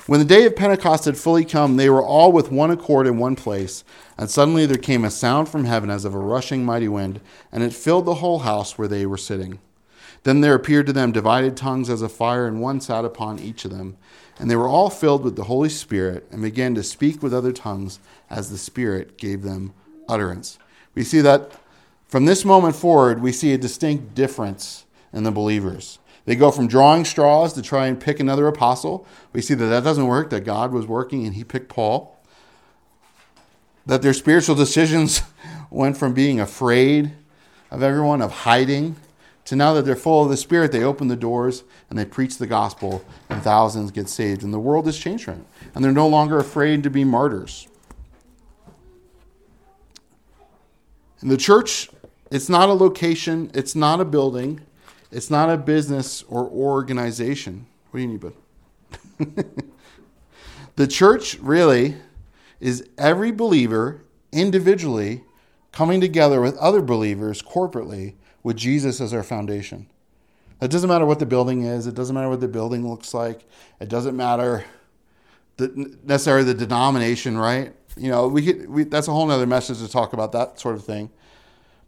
When 0.06 0.20
the 0.20 0.26
day 0.26 0.46
of 0.46 0.56
Pentecost 0.56 1.04
had 1.04 1.16
fully 1.16 1.44
come, 1.44 1.76
they 1.76 1.90
were 1.90 2.04
all 2.04 2.32
with 2.32 2.50
one 2.50 2.70
accord 2.70 3.06
in 3.06 3.18
one 3.18 3.36
place. 3.36 3.84
And 4.16 4.30
suddenly 4.30 4.66
there 4.66 4.78
came 4.78 5.04
a 5.04 5.10
sound 5.10 5.48
from 5.48 5.64
heaven 5.64 5.90
as 5.90 6.04
of 6.04 6.14
a 6.14 6.18
rushing 6.18 6.64
mighty 6.64 6.88
wind, 6.88 7.20
and 7.50 7.62
it 7.62 7.74
filled 7.74 8.04
the 8.04 8.16
whole 8.16 8.40
house 8.40 8.78
where 8.78 8.88
they 8.88 9.06
were 9.06 9.18
sitting. 9.18 9.58
Then 10.24 10.40
there 10.40 10.54
appeared 10.54 10.86
to 10.86 10.92
them 10.92 11.12
divided 11.12 11.56
tongues 11.56 11.90
as 11.90 12.02
a 12.02 12.08
fire, 12.08 12.46
and 12.46 12.60
one 12.60 12.80
sat 12.80 13.04
upon 13.04 13.38
each 13.38 13.64
of 13.64 13.70
them. 13.70 13.96
And 14.38 14.50
they 14.50 14.56
were 14.56 14.68
all 14.68 14.90
filled 14.90 15.24
with 15.24 15.36
the 15.36 15.44
Holy 15.44 15.68
Spirit, 15.68 16.26
and 16.30 16.42
began 16.42 16.74
to 16.76 16.82
speak 16.82 17.22
with 17.22 17.34
other 17.34 17.52
tongues 17.52 17.98
as 18.30 18.50
the 18.50 18.58
Spirit 18.58 19.18
gave 19.18 19.42
them 19.42 19.72
utterance. 20.08 20.58
We 20.94 21.04
see 21.04 21.20
that 21.22 21.52
from 22.06 22.26
this 22.26 22.44
moment 22.44 22.76
forward, 22.76 23.22
we 23.22 23.32
see 23.32 23.52
a 23.52 23.58
distinct 23.58 24.14
difference 24.14 24.84
in 25.12 25.24
the 25.24 25.30
believers. 25.30 25.98
They 26.24 26.36
go 26.36 26.50
from 26.50 26.68
drawing 26.68 27.04
straws 27.04 27.52
to 27.54 27.62
try 27.62 27.86
and 27.86 28.00
pick 28.00 28.20
another 28.20 28.46
apostle. 28.46 29.06
We 29.32 29.42
see 29.42 29.54
that 29.54 29.66
that 29.66 29.84
doesn't 29.84 30.06
work, 30.06 30.30
that 30.30 30.44
God 30.44 30.72
was 30.72 30.86
working 30.86 31.26
and 31.26 31.34
he 31.34 31.44
picked 31.44 31.68
Paul. 31.68 32.18
That 33.86 34.02
their 34.02 34.14
spiritual 34.14 34.54
decisions 34.54 35.22
went 35.70 35.96
from 35.96 36.14
being 36.14 36.38
afraid 36.38 37.12
of 37.70 37.82
everyone, 37.82 38.22
of 38.22 38.30
hiding, 38.30 38.96
to 39.46 39.56
now 39.56 39.72
that 39.74 39.84
they're 39.84 39.96
full 39.96 40.22
of 40.22 40.30
the 40.30 40.36
Spirit, 40.36 40.70
they 40.70 40.84
open 40.84 41.08
the 41.08 41.16
doors 41.16 41.64
and 41.90 41.98
they 41.98 42.04
preach 42.04 42.38
the 42.38 42.46
gospel, 42.46 43.04
and 43.28 43.42
thousands 43.42 43.90
get 43.90 44.08
saved. 44.08 44.44
And 44.44 44.54
the 44.54 44.58
world 44.58 44.86
has 44.86 44.96
changed 44.96 45.24
from 45.24 45.40
it. 45.40 45.46
And 45.74 45.84
they're 45.84 45.90
no 45.90 46.06
longer 46.06 46.38
afraid 46.38 46.84
to 46.84 46.90
be 46.90 47.02
martyrs. 47.02 47.66
In 51.20 51.28
the 51.28 51.36
church, 51.36 51.88
it's 52.30 52.48
not 52.48 52.68
a 52.68 52.72
location, 52.72 53.50
it's 53.54 53.74
not 53.74 54.00
a 54.00 54.04
building, 54.04 54.60
it's 55.12 55.30
not 55.30 55.50
a 55.50 55.56
business 55.56 56.22
or 56.24 56.48
organization. 56.48 57.66
What 57.90 57.98
do 57.98 58.02
you 58.02 58.08
need, 58.08 58.20
bud? 58.20 58.34
the 60.76 60.86
church 60.86 61.38
really 61.38 61.96
is 62.60 62.88
every 62.96 63.30
believer 63.30 64.04
individually 64.32 65.24
coming 65.70 66.00
together 66.00 66.40
with 66.40 66.56
other 66.56 66.80
believers 66.80 67.42
corporately 67.42 68.14
with 68.42 68.56
Jesus 68.56 69.00
as 69.00 69.12
our 69.12 69.22
foundation. 69.22 69.86
It 70.60 70.70
doesn't 70.70 70.88
matter 70.88 71.04
what 71.04 71.18
the 71.18 71.26
building 71.26 71.64
is, 71.64 71.86
it 71.86 71.94
doesn't 71.94 72.14
matter 72.14 72.28
what 72.28 72.40
the 72.40 72.48
building 72.48 72.88
looks 72.88 73.12
like, 73.12 73.44
it 73.80 73.88
doesn't 73.88 74.16
matter 74.16 74.64
the, 75.56 75.96
necessarily 76.04 76.44
the 76.44 76.54
denomination, 76.54 77.36
right? 77.36 77.74
You 77.96 78.10
know, 78.10 78.28
we, 78.28 78.46
could, 78.46 78.70
we 78.70 78.84
that's 78.84 79.08
a 79.08 79.12
whole 79.12 79.30
other 79.30 79.46
message 79.46 79.78
to 79.78 79.88
talk 79.88 80.12
about 80.12 80.32
that 80.32 80.58
sort 80.58 80.76
of 80.76 80.84
thing. 80.84 81.10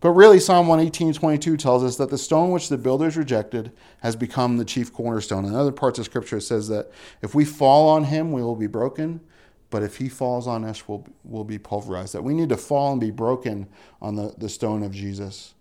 But 0.05 0.11
really, 0.11 0.39
Psalm 0.39 0.67
118 0.67 1.15
22 1.15 1.57
tells 1.57 1.83
us 1.83 1.97
that 1.97 2.11
the 2.11 2.19
stone 2.19 2.51
which 2.51 2.69
the 2.69 2.77
builders 2.77 3.17
rejected 3.17 3.73
has 4.03 4.15
become 4.15 4.59
the 4.59 4.65
chief 4.67 4.93
cornerstone. 4.93 5.47
In 5.47 5.55
other 5.55 5.73
parts 5.73 5.99
of 5.99 6.05
Scripture, 6.05 6.37
it 6.37 6.43
says 6.43 6.69
that 6.69 6.91
if 7.23 7.35
we 7.35 7.47
fall 7.47 7.89
on 7.89 8.05
him, 8.05 8.31
we 8.31 8.43
will 8.43 8.55
be 8.55 8.67
broken. 8.67 9.23
But 9.71 9.83
if 9.83 9.97
he 9.97 10.11
falls 10.11 10.47
on 10.47 10.63
us, 10.63 10.87
we'll, 10.87 11.07
we'll 11.25 11.43
be 11.43 11.59
pulverized. 11.59 12.13
That 12.13 12.23
we 12.23 12.35
need 12.35 12.51
to 12.51 12.59
fall 12.59 12.93
and 12.93 13.01
be 13.01 13.11
broken 13.11 13.67
on 14.03 14.15
the, 14.15 14.35
the 14.37 14.51
stone 14.51 14.83
of 14.83 14.93
Jesus. 14.93 15.55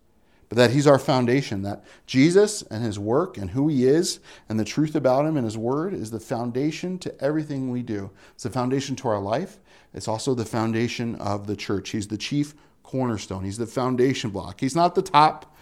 But 0.50 0.58
that 0.58 0.72
he's 0.72 0.88
our 0.88 1.00
foundation. 1.00 1.62
That 1.62 1.86
Jesus 2.06 2.64
and 2.64 2.84
his 2.84 3.00
work 3.00 3.38
and 3.38 3.52
who 3.52 3.70
he 3.70 3.88
is 3.88 4.20
and 4.50 4.60
the 4.60 4.66
truth 4.66 4.94
about 4.94 5.26
him 5.26 5.38
and 5.38 5.46
his 5.46 5.58
word 5.58 5.94
is 5.94 6.12
the 6.12 6.20
foundation 6.20 7.00
to 7.00 7.24
everything 7.24 7.72
we 7.72 7.82
do. 7.82 8.12
It's 8.34 8.44
the 8.44 8.50
foundation 8.50 8.98
to 8.98 9.08
our 9.08 9.22
life. 9.22 9.60
It's 9.94 10.10
also 10.10 10.34
the 10.34 10.44
foundation 10.44 11.16
of 11.16 11.48
the 11.48 11.56
church. 11.56 11.92
He's 11.92 12.10
the 12.10 12.18
chief 12.18 12.56
cornerstone. 12.84 13.44
He's 13.44 13.58
the 13.58 13.66
foundation 13.66 14.30
block. 14.30 14.60
He's 14.60 14.76
not 14.76 14.96
the 14.96 15.02
top. 15.02 15.56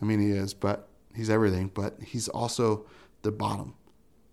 I 0.00 0.04
mean, 0.04 0.20
he 0.20 0.30
is, 0.30 0.54
but 0.54 0.88
he's 1.14 1.30
everything. 1.30 1.70
But 1.72 1.96
he's 2.02 2.28
also 2.28 2.86
the 3.22 3.32
bottom. 3.32 3.74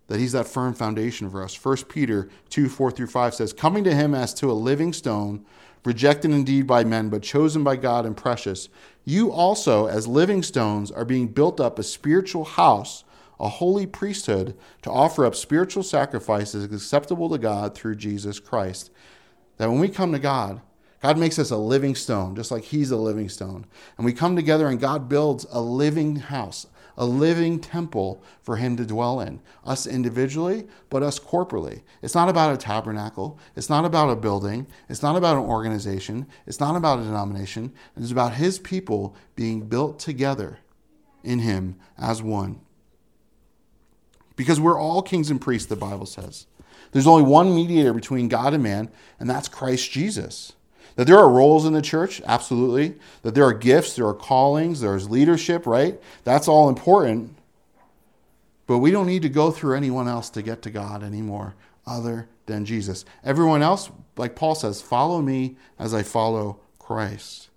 That 0.06 0.18
he's 0.18 0.32
that 0.32 0.48
firm 0.48 0.74
foundation 0.74 1.30
for 1.30 1.42
us. 1.42 1.62
1 1.62 1.76
Peter 1.88 2.28
2 2.48 2.68
4 2.68 2.90
through 2.90 3.06
5 3.06 3.34
says, 3.34 3.52
Coming 3.52 3.84
to 3.84 3.94
him 3.94 4.14
as 4.14 4.34
to 4.34 4.50
a 4.50 4.52
living 4.52 4.92
stone, 4.92 5.44
rejected 5.84 6.30
indeed 6.30 6.66
by 6.66 6.82
men, 6.82 7.08
but 7.08 7.22
chosen 7.22 7.62
by 7.62 7.76
God 7.76 8.04
and 8.04 8.16
precious, 8.16 8.68
you 9.04 9.32
also, 9.32 9.86
as 9.86 10.06
living 10.06 10.42
stones, 10.42 10.90
are 10.90 11.04
being 11.04 11.28
built 11.28 11.60
up 11.60 11.78
a 11.78 11.82
spiritual 11.82 12.44
house, 12.44 13.04
a 13.38 13.48
holy 13.48 13.86
priesthood, 13.86 14.56
to 14.82 14.90
offer 14.90 15.24
up 15.24 15.34
spiritual 15.34 15.82
sacrifices 15.82 16.64
acceptable 16.64 17.30
to 17.30 17.38
God 17.38 17.74
through 17.74 17.96
Jesus 17.96 18.38
Christ. 18.38 18.90
That 19.56 19.70
when 19.70 19.80
we 19.80 19.88
come 19.88 20.12
to 20.12 20.18
God, 20.18 20.60
God 21.02 21.16
makes 21.16 21.38
us 21.38 21.50
a 21.50 21.56
living 21.56 21.94
stone, 21.94 22.36
just 22.36 22.50
like 22.50 22.64
He's 22.64 22.90
a 22.90 22.96
living 22.96 23.28
stone. 23.28 23.66
And 23.96 24.04
we 24.04 24.12
come 24.12 24.36
together 24.36 24.68
and 24.68 24.78
God 24.78 25.08
builds 25.08 25.46
a 25.50 25.60
living 25.60 26.16
house, 26.16 26.66
a 26.96 27.06
living 27.06 27.58
temple 27.58 28.22
for 28.42 28.56
Him 28.56 28.76
to 28.76 28.84
dwell 28.84 29.20
in, 29.20 29.40
us 29.64 29.86
individually, 29.86 30.66
but 30.90 31.02
us 31.02 31.18
corporately. 31.18 31.82
It's 32.02 32.14
not 32.14 32.28
about 32.28 32.52
a 32.52 32.58
tabernacle. 32.58 33.38
It's 33.56 33.70
not 33.70 33.86
about 33.86 34.10
a 34.10 34.16
building. 34.16 34.66
It's 34.90 35.02
not 35.02 35.16
about 35.16 35.36
an 35.36 35.44
organization. 35.44 36.26
It's 36.46 36.60
not 36.60 36.76
about 36.76 36.98
a 36.98 37.04
denomination. 37.04 37.72
It's 37.96 38.12
about 38.12 38.34
His 38.34 38.58
people 38.58 39.16
being 39.36 39.62
built 39.62 39.98
together 39.98 40.58
in 41.24 41.38
Him 41.38 41.76
as 41.96 42.22
one. 42.22 42.60
Because 44.36 44.60
we're 44.60 44.80
all 44.80 45.00
kings 45.00 45.30
and 45.30 45.40
priests, 45.40 45.68
the 45.68 45.76
Bible 45.76 46.06
says. 46.06 46.46
There's 46.92 47.06
only 47.06 47.22
one 47.22 47.54
mediator 47.54 47.94
between 47.94 48.28
God 48.28 48.52
and 48.52 48.62
man, 48.62 48.90
and 49.18 49.30
that's 49.30 49.48
Christ 49.48 49.90
Jesus. 49.90 50.52
That 51.00 51.06
there 51.06 51.18
are 51.18 51.30
roles 51.30 51.64
in 51.64 51.72
the 51.72 51.80
church, 51.80 52.20
absolutely. 52.26 52.94
That 53.22 53.34
there 53.34 53.44
are 53.44 53.54
gifts, 53.54 53.96
there 53.96 54.06
are 54.06 54.12
callings, 54.12 54.82
there's 54.82 55.08
leadership, 55.08 55.64
right? 55.64 55.98
That's 56.24 56.46
all 56.46 56.68
important. 56.68 57.34
But 58.66 58.80
we 58.80 58.90
don't 58.90 59.06
need 59.06 59.22
to 59.22 59.30
go 59.30 59.50
through 59.50 59.78
anyone 59.78 60.08
else 60.08 60.28
to 60.28 60.42
get 60.42 60.60
to 60.60 60.70
God 60.70 61.02
anymore 61.02 61.54
other 61.86 62.28
than 62.44 62.66
Jesus. 62.66 63.06
Everyone 63.24 63.62
else, 63.62 63.90
like 64.18 64.36
Paul 64.36 64.54
says, 64.54 64.82
follow 64.82 65.22
me 65.22 65.56
as 65.78 65.94
I 65.94 66.02
follow 66.02 66.60
Christ. 66.78 67.48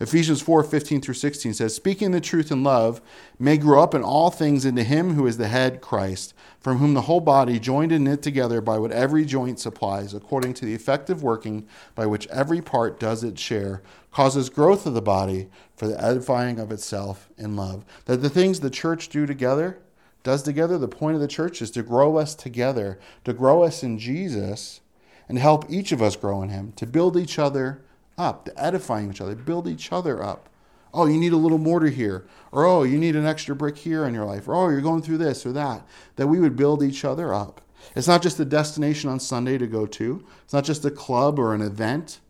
Ephesians 0.00 0.40
4 0.40 0.64
15 0.64 1.02
through 1.02 1.12
16 1.12 1.52
says, 1.52 1.74
Speaking 1.74 2.10
the 2.10 2.22
truth 2.22 2.50
in 2.50 2.62
love, 2.62 3.02
may 3.38 3.58
grow 3.58 3.82
up 3.82 3.94
in 3.94 4.02
all 4.02 4.30
things 4.30 4.64
into 4.64 4.82
him 4.82 5.12
who 5.12 5.26
is 5.26 5.36
the 5.36 5.48
head, 5.48 5.82
Christ, 5.82 6.32
from 6.58 6.78
whom 6.78 6.94
the 6.94 7.02
whole 7.02 7.20
body, 7.20 7.58
joined 7.58 7.92
and 7.92 8.04
knit 8.04 8.22
together 8.22 8.62
by 8.62 8.78
what 8.78 8.92
every 8.92 9.26
joint 9.26 9.60
supplies, 9.60 10.14
according 10.14 10.54
to 10.54 10.64
the 10.64 10.72
effective 10.72 11.22
working 11.22 11.68
by 11.94 12.06
which 12.06 12.26
every 12.28 12.62
part 12.62 12.98
does 12.98 13.22
its 13.22 13.42
share, 13.42 13.82
causes 14.10 14.48
growth 14.48 14.86
of 14.86 14.94
the 14.94 15.02
body 15.02 15.50
for 15.76 15.86
the 15.86 16.02
edifying 16.02 16.58
of 16.58 16.72
itself 16.72 17.28
in 17.36 17.54
love. 17.54 17.84
That 18.06 18.22
the 18.22 18.30
things 18.30 18.60
the 18.60 18.70
church 18.70 19.10
do 19.10 19.26
together, 19.26 19.80
does 20.22 20.42
together, 20.42 20.78
the 20.78 20.88
point 20.88 21.14
of 21.14 21.20
the 21.20 21.28
church 21.28 21.60
is 21.60 21.70
to 21.72 21.82
grow 21.82 22.16
us 22.16 22.34
together, 22.34 22.98
to 23.24 23.34
grow 23.34 23.64
us 23.64 23.82
in 23.82 23.98
Jesus, 23.98 24.80
and 25.28 25.38
help 25.38 25.70
each 25.70 25.92
of 25.92 26.00
us 26.00 26.16
grow 26.16 26.42
in 26.42 26.48
him, 26.48 26.72
to 26.76 26.86
build 26.86 27.18
each 27.18 27.38
other 27.38 27.82
up, 28.20 28.44
to 28.44 28.62
edifying 28.62 29.10
each 29.10 29.20
other, 29.20 29.34
build 29.34 29.66
each 29.66 29.92
other 29.92 30.22
up. 30.22 30.48
Oh, 30.92 31.06
you 31.06 31.18
need 31.18 31.32
a 31.32 31.36
little 31.36 31.58
mortar 31.58 31.88
here. 31.88 32.26
Or, 32.52 32.64
oh, 32.64 32.82
you 32.82 32.98
need 32.98 33.16
an 33.16 33.26
extra 33.26 33.54
brick 33.54 33.78
here 33.78 34.04
in 34.04 34.14
your 34.14 34.24
life. 34.24 34.48
Or, 34.48 34.54
oh, 34.54 34.68
you're 34.68 34.80
going 34.80 35.02
through 35.02 35.18
this 35.18 35.46
or 35.46 35.52
that. 35.52 35.86
That 36.16 36.26
we 36.26 36.40
would 36.40 36.56
build 36.56 36.82
each 36.82 37.04
other 37.04 37.32
up. 37.32 37.60
It's 37.96 38.08
not 38.08 38.22
just 38.22 38.40
a 38.40 38.44
destination 38.44 39.08
on 39.08 39.20
Sunday 39.20 39.56
to 39.58 39.66
go 39.66 39.86
to, 39.86 40.24
it's 40.44 40.52
not 40.52 40.64
just 40.64 40.84
a 40.84 40.90
club 40.90 41.38
or 41.38 41.54
an 41.54 41.62
event, 41.62 42.20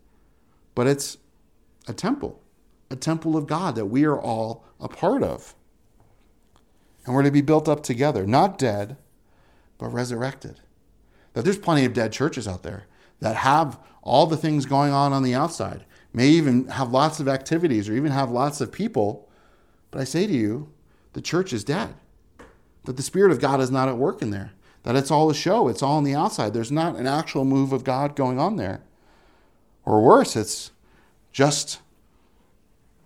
but 0.75 0.87
it's 0.87 1.17
a 1.87 1.93
temple, 1.93 2.41
a 2.89 2.95
temple 2.95 3.35
of 3.35 3.47
God 3.47 3.75
that 3.75 3.87
we 3.87 4.05
are 4.05 4.19
all 4.19 4.63
a 4.79 4.87
part 4.87 5.23
of. 5.23 5.55
And 7.05 7.13
we're 7.13 7.23
to 7.23 7.31
be 7.31 7.41
built 7.41 7.67
up 7.67 7.83
together, 7.83 8.25
not 8.25 8.57
dead, 8.57 8.95
but 9.77 9.87
resurrected. 9.87 10.61
That 11.33 11.43
there's 11.43 11.57
plenty 11.57 11.85
of 11.85 11.93
dead 11.93 12.11
churches 12.11 12.47
out 12.47 12.63
there 12.63 12.85
that 13.19 13.37
have 13.37 13.79
all 14.01 14.25
the 14.25 14.37
things 14.37 14.65
going 14.65 14.91
on 14.91 15.13
on 15.13 15.23
the 15.23 15.35
outside, 15.35 15.85
may 16.13 16.27
even 16.27 16.67
have 16.67 16.91
lots 16.91 17.19
of 17.19 17.27
activities 17.27 17.87
or 17.87 17.93
even 17.93 18.11
have 18.11 18.29
lots 18.29 18.61
of 18.61 18.71
people. 18.71 19.29
But 19.91 20.01
I 20.01 20.03
say 20.03 20.27
to 20.27 20.33
you, 20.33 20.71
the 21.13 21.21
church 21.21 21.53
is 21.53 21.63
dead. 21.63 21.93
That 22.85 22.97
the 22.97 23.03
Spirit 23.03 23.31
of 23.31 23.39
God 23.39 23.61
is 23.61 23.71
not 23.71 23.89
at 23.89 23.97
work 23.97 24.21
in 24.21 24.31
there. 24.31 24.53
That 24.83 24.95
it's 24.95 25.11
all 25.11 25.29
a 25.29 25.35
show, 25.35 25.67
it's 25.67 25.83
all 25.83 25.97
on 25.97 26.03
the 26.03 26.15
outside. 26.15 26.53
There's 26.53 26.71
not 26.71 26.95
an 26.95 27.05
actual 27.05 27.45
move 27.45 27.71
of 27.71 27.83
God 27.83 28.15
going 28.15 28.39
on 28.39 28.55
there. 28.55 28.81
Or 29.85 30.01
worse, 30.01 30.35
it's 30.35 30.71
just 31.31 31.79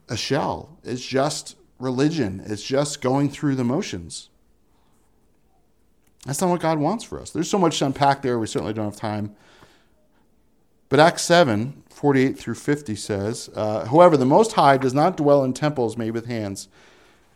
a 0.07 0.15
shell, 0.15 0.77
it's 0.83 1.05
just 1.05 1.57
religion, 1.79 2.41
it's 2.45 2.63
just 2.63 3.01
going 3.01 3.29
through 3.29 3.55
the 3.55 3.63
motions. 3.63 4.29
That's 6.25 6.41
not 6.41 6.49
what 6.49 6.61
God 6.61 6.79
wants 6.79 7.03
for 7.03 7.19
us. 7.19 7.29
There's 7.29 7.49
so 7.49 7.59
much 7.59 7.79
to 7.79 7.85
unpack 7.85 8.21
there, 8.21 8.39
we 8.39 8.47
certainly 8.47 8.73
don't 8.73 8.85
have 8.85 8.95
time. 8.95 9.35
But 10.89 10.99
Acts 10.99 11.23
7, 11.23 11.83
48 11.89 12.37
through 12.37 12.55
50 12.55 12.95
says, 12.95 13.49
uh, 13.55 13.85
However, 13.85 14.17
the 14.17 14.25
Most 14.25 14.53
High 14.53 14.77
does 14.77 14.93
not 14.93 15.17
dwell 15.17 15.43
in 15.43 15.53
temples 15.53 15.97
made 15.97 16.11
with 16.11 16.27
hands. 16.27 16.67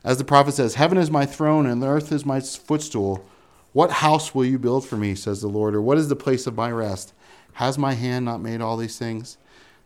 As 0.04 0.18
the 0.18 0.24
prophet 0.24 0.54
says, 0.54 0.76
Heaven 0.76 0.98
is 0.98 1.10
my 1.10 1.26
throne 1.26 1.66
and 1.66 1.82
the 1.82 1.88
earth 1.88 2.12
is 2.12 2.26
my 2.26 2.40
footstool. 2.40 3.26
What 3.74 3.92
house 3.92 4.34
will 4.34 4.46
you 4.46 4.58
build 4.58 4.86
for 4.88 4.98
me, 4.98 5.16
says 5.16 5.42
the 5.42 5.48
Lord, 5.48 5.76
or 5.76 5.82
what 5.82 5.98
is 5.98 6.10
the 6.10 6.16
place 6.16 6.48
of 6.48 6.56
my 6.56 6.72
rest? 6.72 7.14
Has 7.54 7.78
my 7.78 7.94
hand 7.94 8.26
not 8.26 8.42
made 8.42 8.62
all 8.62 8.78
these 8.78 8.98
things? 8.98 9.38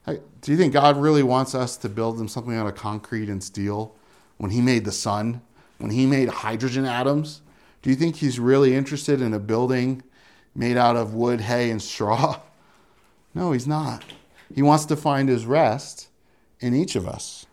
Do 0.05 0.51
you 0.51 0.57
think 0.57 0.73
God 0.73 0.97
really 0.97 1.23
wants 1.23 1.55
us 1.55 1.77
to 1.77 1.89
build 1.89 2.19
him 2.19 2.27
something 2.27 2.55
out 2.55 2.67
of 2.67 2.75
concrete 2.75 3.29
and 3.29 3.43
steel 3.43 3.95
when 4.37 4.51
he 4.51 4.61
made 4.61 4.83
the 4.83 4.91
sun, 4.91 5.41
when 5.77 5.91
he 5.91 6.05
made 6.05 6.29
hydrogen 6.29 6.85
atoms? 6.85 7.41
Do 7.81 7.89
you 7.89 7.95
think 7.95 8.17
he's 8.17 8.39
really 8.39 8.75
interested 8.75 9.21
in 9.21 9.33
a 9.33 9.39
building 9.39 10.03
made 10.53 10.77
out 10.77 10.95
of 10.95 11.13
wood, 11.13 11.41
hay, 11.41 11.71
and 11.71 11.81
straw? 11.81 12.39
No, 13.33 13.51
he's 13.51 13.67
not. 13.67 14.03
He 14.53 14.61
wants 14.61 14.85
to 14.85 14.95
find 14.95 15.29
his 15.29 15.45
rest 15.45 16.09
in 16.59 16.75
each 16.75 16.95
of 16.95 17.07
us. 17.07 17.45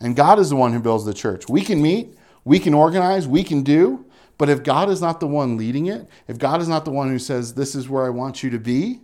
And 0.00 0.14
God 0.14 0.38
is 0.38 0.50
the 0.50 0.56
one 0.56 0.72
who 0.72 0.80
builds 0.80 1.04
the 1.04 1.14
church. 1.14 1.48
We 1.48 1.62
can 1.62 1.80
meet, 1.80 2.16
we 2.44 2.58
can 2.58 2.74
organize, 2.74 3.26
we 3.26 3.42
can 3.42 3.62
do, 3.62 4.04
but 4.38 4.50
if 4.50 4.62
God 4.62 4.90
is 4.90 5.00
not 5.00 5.20
the 5.20 5.26
one 5.26 5.56
leading 5.56 5.86
it, 5.86 6.06
if 6.28 6.38
God 6.38 6.60
is 6.60 6.68
not 6.68 6.84
the 6.84 6.90
one 6.90 7.08
who 7.08 7.18
says, 7.18 7.54
This 7.54 7.74
is 7.74 7.88
where 7.88 8.04
I 8.04 8.10
want 8.10 8.42
you 8.42 8.50
to 8.50 8.58
be, 8.58 9.00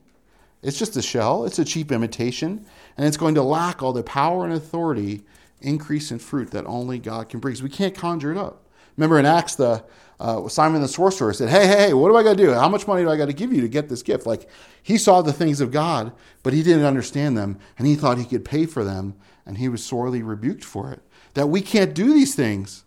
it's 0.63 0.79
just 0.79 0.97
a 0.97 1.03
shell, 1.03 1.45
it's 1.45 1.59
a 1.59 1.65
cheap 1.65 1.91
imitation, 1.91 2.65
and 2.97 3.07
it's 3.07 3.17
going 3.17 3.35
to 3.35 3.43
lack 3.43 3.83
all 3.83 3.93
the 3.93 4.03
power 4.03 4.45
and 4.45 4.53
authority, 4.53 5.23
increase 5.61 6.13
in 6.13 6.19
fruit 6.19 6.51
that 6.51 6.67
only 6.67 6.99
God 6.99 7.29
can 7.29 7.41
bring. 7.41 7.55
So 7.55 7.65
we 7.65 7.71
can't 7.71 7.95
conjure 7.95 8.31
it 8.31 8.39
up. 8.39 8.62
Remember 8.97 9.19
in 9.19 9.27
Acts, 9.27 9.55
the 9.55 9.85
uh, 10.21 10.49
Simon 10.49 10.81
the 10.81 10.89
sorcerer 10.89 11.33
said, 11.33 11.49
Hey, 11.49 11.67
hey, 11.67 11.77
hey, 11.77 11.95
what 11.95 12.09
do 12.09 12.17
I 12.17 12.23
got 12.23 12.37
to 12.37 12.45
do? 12.45 12.53
How 12.53 12.69
much 12.69 12.87
money 12.87 13.03
do 13.03 13.11
I 13.11 13.17
got 13.17 13.27
to 13.27 13.33
give 13.33 13.53
you 13.53 13.61
to 13.61 13.69
get 13.69 13.89
this 13.89 14.03
gift? 14.03 14.25
Like, 14.25 14.49
he 14.83 14.97
saw 14.97 15.21
the 15.21 15.33
things 15.33 15.61
of 15.61 15.73
God, 15.73 16.13
but 16.43 16.53
he 16.53 16.63
didn't 16.63 16.85
understand 16.85 17.37
them, 17.37 17.59
and 17.77 17.87
he 17.87 17.97
thought 17.97 18.19
he 18.19 18.25
could 18.25 18.45
pay 18.45 18.67
for 18.67 18.85
them, 18.85 19.15
and 19.45 19.59
he 19.59 19.69
was 19.69 19.85
sorely 19.85 20.23
rebuked 20.23 20.65
for 20.65 20.93
it. 20.93 21.03
That 21.35 21.49
we 21.49 21.61
can't 21.61 21.93
do 21.93 22.13
these 22.13 22.37
things. 22.37 22.85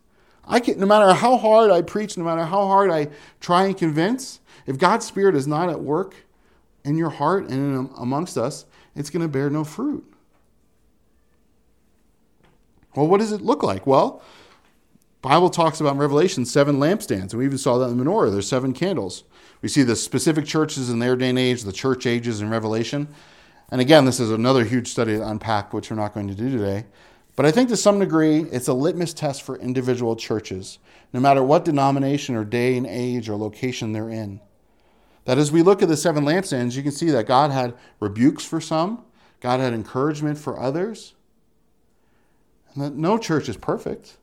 I 0.47 0.61
can, 0.61 0.79
no 0.79 0.85
matter 0.85 1.13
how 1.13 1.37
hard 1.37 1.71
I 1.71 1.81
preach, 1.81 2.17
no 2.17 2.23
matter 2.23 2.45
how 2.45 2.67
hard 2.67 2.89
I 2.89 3.09
try 3.41 3.65
and 3.65 3.77
convince, 3.77 4.39
if 4.65 4.77
God's 4.77 5.05
Spirit 5.05 5.35
is 5.35 5.47
not 5.47 5.69
at 5.69 5.81
work 5.81 6.15
in 6.85 6.97
your 6.97 7.09
heart 7.09 7.49
and 7.49 7.51
in, 7.51 7.89
amongst 7.97 8.37
us, 8.37 8.65
it's 8.95 9.09
going 9.09 9.23
to 9.23 9.27
bear 9.27 9.49
no 9.49 9.63
fruit. 9.63 10.05
Well, 12.95 13.07
what 13.07 13.19
does 13.19 13.33
it 13.33 13.41
look 13.41 13.61
like? 13.61 13.85
Well, 13.85 14.21
Bible 15.25 15.49
talks 15.49 15.81
about 15.81 15.93
in 15.93 15.97
Revelation 15.97 16.45
seven 16.45 16.75
lampstands, 16.75 17.31
and 17.31 17.39
we 17.39 17.45
even 17.45 17.57
saw 17.57 17.79
that 17.79 17.89
in 17.89 17.97
the 17.97 18.05
menorah. 18.05 18.31
There's 18.31 18.47
seven 18.47 18.73
candles. 18.73 19.23
We 19.63 19.69
see 19.69 19.81
the 19.81 19.95
specific 19.95 20.45
churches 20.45 20.91
in 20.91 20.99
their 20.99 21.15
day 21.15 21.29
and 21.29 21.39
age, 21.39 21.63
the 21.63 21.71
church 21.71 22.05
ages 22.05 22.41
in 22.41 22.51
Revelation. 22.51 23.07
And 23.71 23.81
again, 23.81 24.05
this 24.05 24.19
is 24.19 24.29
another 24.29 24.63
huge 24.63 24.87
study 24.87 25.17
to 25.17 25.27
unpack, 25.27 25.73
which 25.73 25.89
we're 25.89 25.95
not 25.95 26.13
going 26.13 26.27
to 26.27 26.35
do 26.35 26.51
today. 26.51 26.85
But 27.35 27.47
I 27.47 27.51
think 27.51 27.69
to 27.69 27.75
some 27.75 27.97
degree, 27.97 28.41
it's 28.51 28.67
a 28.67 28.73
litmus 28.75 29.15
test 29.15 29.41
for 29.41 29.57
individual 29.57 30.15
churches, 30.15 30.77
no 31.11 31.19
matter 31.19 31.41
what 31.41 31.65
denomination 31.65 32.35
or 32.35 32.45
day 32.45 32.77
and 32.77 32.85
age 32.85 33.27
or 33.27 33.35
location 33.35 33.93
they're 33.93 34.11
in. 34.11 34.41
That 35.23 35.39
as 35.39 35.51
we 35.51 35.63
look 35.63 35.81
at 35.81 35.87
the 35.87 35.97
seven 35.97 36.23
lampstands, 36.23 36.75
you 36.75 36.83
can 36.83 36.91
see 36.91 37.09
that 37.09 37.25
God 37.25 37.49
had 37.49 37.73
rebukes 37.99 38.45
for 38.45 38.61
some, 38.61 39.03
God 39.39 39.59
had 39.59 39.73
encouragement 39.73 40.37
for 40.37 40.59
others, 40.59 41.15
and 42.75 42.83
that 42.83 42.93
no 42.93 43.17
church 43.17 43.49
is 43.49 43.57
perfect. 43.57 44.17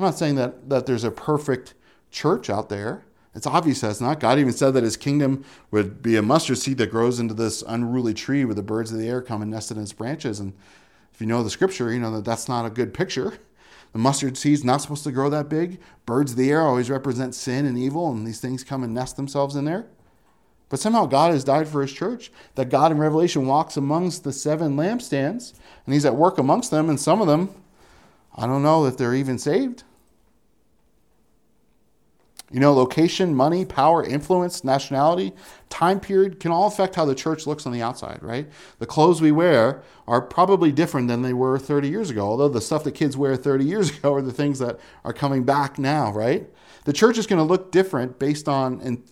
I'm 0.00 0.06
not 0.06 0.16
saying 0.18 0.36
that, 0.36 0.70
that 0.70 0.86
there's 0.86 1.04
a 1.04 1.10
perfect 1.10 1.74
church 2.10 2.48
out 2.48 2.70
there. 2.70 3.04
It's 3.34 3.46
obvious 3.46 3.82
that's 3.82 4.00
not. 4.00 4.18
God 4.18 4.38
even 4.38 4.54
said 4.54 4.72
that 4.72 4.82
his 4.82 4.96
kingdom 4.96 5.44
would 5.70 6.00
be 6.00 6.16
a 6.16 6.22
mustard 6.22 6.56
seed 6.56 6.78
that 6.78 6.90
grows 6.90 7.20
into 7.20 7.34
this 7.34 7.62
unruly 7.68 8.14
tree 8.14 8.46
where 8.46 8.54
the 8.54 8.62
birds 8.62 8.90
of 8.92 8.98
the 8.98 9.06
air 9.06 9.20
come 9.20 9.42
and 9.42 9.50
nest 9.50 9.70
in 9.70 9.78
its 9.78 9.92
branches. 9.92 10.40
And 10.40 10.54
if 11.12 11.20
you 11.20 11.26
know 11.26 11.42
the 11.42 11.50
scripture, 11.50 11.92
you 11.92 12.00
know 12.00 12.12
that 12.12 12.24
that's 12.24 12.48
not 12.48 12.64
a 12.64 12.70
good 12.70 12.94
picture. 12.94 13.34
The 13.92 13.98
mustard 13.98 14.38
seed's 14.38 14.64
not 14.64 14.80
supposed 14.80 15.04
to 15.04 15.12
grow 15.12 15.28
that 15.28 15.50
big. 15.50 15.78
Birds 16.06 16.30
of 16.30 16.38
the 16.38 16.50
air 16.50 16.62
always 16.62 16.88
represent 16.88 17.34
sin 17.34 17.66
and 17.66 17.76
evil, 17.76 18.10
and 18.10 18.26
these 18.26 18.40
things 18.40 18.64
come 18.64 18.82
and 18.82 18.94
nest 18.94 19.16
themselves 19.16 19.54
in 19.54 19.66
there. 19.66 19.84
But 20.70 20.80
somehow 20.80 21.04
God 21.04 21.32
has 21.32 21.44
died 21.44 21.68
for 21.68 21.82
his 21.82 21.92
church. 21.92 22.32
That 22.54 22.70
God 22.70 22.90
in 22.90 22.96
Revelation 22.96 23.46
walks 23.46 23.76
amongst 23.76 24.24
the 24.24 24.32
seven 24.32 24.78
lampstands, 24.78 25.52
and 25.84 25.92
he's 25.92 26.06
at 26.06 26.16
work 26.16 26.38
amongst 26.38 26.70
them, 26.70 26.88
and 26.88 26.98
some 26.98 27.20
of 27.20 27.26
them 27.26 27.50
I 28.34 28.46
don't 28.46 28.62
know 28.62 28.86
if 28.86 28.96
they're 28.96 29.14
even 29.14 29.38
saved. 29.38 29.84
You 32.52 32.58
know, 32.58 32.72
location, 32.72 33.32
money, 33.34 33.64
power, 33.64 34.02
influence, 34.02 34.64
nationality, 34.64 35.32
time 35.68 36.00
period 36.00 36.40
can 36.40 36.50
all 36.50 36.66
affect 36.66 36.96
how 36.96 37.04
the 37.04 37.14
church 37.14 37.46
looks 37.46 37.64
on 37.64 37.72
the 37.72 37.80
outside, 37.80 38.20
right? 38.22 38.50
The 38.80 38.86
clothes 38.86 39.20
we 39.20 39.30
wear 39.30 39.82
are 40.08 40.20
probably 40.20 40.72
different 40.72 41.06
than 41.06 41.22
they 41.22 41.32
were 41.32 41.60
30 41.60 41.88
years 41.88 42.10
ago, 42.10 42.26
although 42.26 42.48
the 42.48 42.60
stuff 42.60 42.82
that 42.84 42.92
kids 42.92 43.16
wear 43.16 43.36
30 43.36 43.64
years 43.64 43.90
ago 43.96 44.14
are 44.14 44.22
the 44.22 44.32
things 44.32 44.58
that 44.58 44.80
are 45.04 45.12
coming 45.12 45.44
back 45.44 45.78
now, 45.78 46.12
right? 46.12 46.48
The 46.84 46.92
church 46.92 47.18
is 47.18 47.26
going 47.28 47.38
to 47.38 47.44
look 47.44 47.70
different 47.70 48.18
based 48.18 48.48
on, 48.48 48.80
in, 48.80 49.04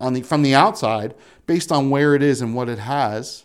on 0.00 0.14
the, 0.14 0.22
from 0.22 0.42
the 0.42 0.54
outside, 0.54 1.14
based 1.46 1.70
on 1.70 1.90
where 1.90 2.14
it 2.14 2.22
is 2.22 2.40
and 2.40 2.54
what 2.54 2.70
it 2.70 2.78
has, 2.78 3.44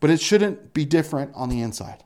but 0.00 0.08
it 0.08 0.20
shouldn't 0.20 0.72
be 0.72 0.86
different 0.86 1.30
on 1.34 1.50
the 1.50 1.60
inside. 1.60 2.04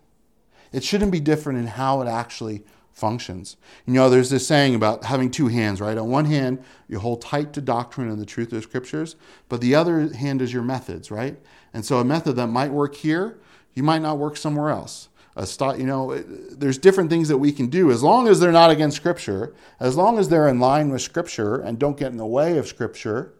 It 0.72 0.82
shouldn't 0.82 1.12
be 1.12 1.20
different 1.20 1.60
in 1.60 1.68
how 1.68 2.02
it 2.02 2.08
actually 2.08 2.64
functions. 2.94 3.56
You 3.86 3.92
know, 3.92 4.08
there's 4.08 4.30
this 4.30 4.46
saying 4.46 4.74
about 4.74 5.04
having 5.04 5.30
two 5.30 5.48
hands, 5.48 5.80
right? 5.80 5.98
On 5.98 6.08
one 6.08 6.24
hand, 6.24 6.64
you 6.88 7.00
hold 7.00 7.20
tight 7.20 7.52
to 7.54 7.60
doctrine 7.60 8.08
and 8.08 8.20
the 8.20 8.26
truth 8.26 8.48
of 8.48 8.56
the 8.56 8.62
scriptures, 8.62 9.16
but 9.48 9.60
the 9.60 9.74
other 9.74 10.14
hand 10.14 10.40
is 10.40 10.52
your 10.52 10.62
methods, 10.62 11.10
right? 11.10 11.36
And 11.74 11.84
so 11.84 11.98
a 11.98 12.04
method 12.04 12.36
that 12.36 12.46
might 12.46 12.70
work 12.70 12.94
here, 12.94 13.38
you 13.74 13.82
might 13.82 14.00
not 14.00 14.18
work 14.18 14.36
somewhere 14.36 14.70
else. 14.70 15.08
A 15.36 15.44
st- 15.44 15.80
you 15.80 15.86
know, 15.86 16.16
there's 16.16 16.78
different 16.78 17.10
things 17.10 17.26
that 17.28 17.38
we 17.38 17.50
can 17.50 17.66
do 17.66 17.90
as 17.90 18.04
long 18.04 18.28
as 18.28 18.38
they're 18.38 18.52
not 18.52 18.70
against 18.70 18.96
scripture, 18.96 19.52
as 19.80 19.96
long 19.96 20.20
as 20.20 20.28
they're 20.28 20.46
in 20.46 20.60
line 20.60 20.90
with 20.90 21.02
scripture 21.02 21.56
and 21.56 21.80
don't 21.80 21.96
get 21.96 22.12
in 22.12 22.16
the 22.16 22.24
way 22.26 22.56
of 22.56 22.68
scripture, 22.68 23.34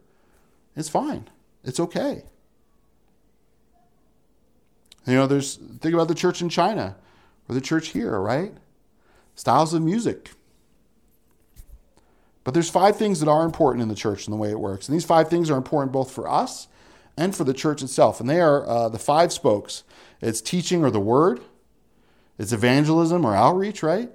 it's 0.75 0.89
fine. 0.89 1.29
It's 1.63 1.79
okay. 1.79 2.23
You 5.07 5.13
know, 5.13 5.27
there's 5.27 5.55
think 5.55 5.93
about 5.93 6.09
the 6.09 6.15
church 6.15 6.41
in 6.41 6.49
China 6.49 6.97
or 7.47 7.55
the 7.55 7.61
church 7.61 7.89
here, 7.89 8.19
right? 8.19 8.51
Styles 9.35 9.73
of 9.73 9.81
music. 9.81 10.31
But 12.43 12.53
there's 12.53 12.69
five 12.69 12.95
things 12.95 13.19
that 13.19 13.29
are 13.29 13.43
important 13.43 13.81
in 13.81 13.89
the 13.89 13.95
church 13.95 14.25
and 14.25 14.33
the 14.33 14.37
way 14.37 14.51
it 14.51 14.59
works. 14.59 14.87
And 14.87 14.95
these 14.95 15.05
five 15.05 15.29
things 15.29 15.49
are 15.49 15.57
important 15.57 15.91
both 15.91 16.11
for 16.11 16.29
us 16.29 16.67
and 17.17 17.35
for 17.35 17.43
the 17.43 17.53
church 17.53 17.81
itself. 17.81 18.19
And 18.19 18.29
they 18.29 18.39
are 18.39 18.65
uh, 18.67 18.89
the 18.89 18.99
five 18.99 19.33
spokes 19.33 19.83
it's 20.21 20.41
teaching 20.41 20.83
or 20.83 20.89
the 20.89 20.99
word, 20.99 21.41
It's 22.37 22.51
evangelism 22.51 23.25
or 23.25 23.35
outreach, 23.35 23.83
right? 23.83 24.09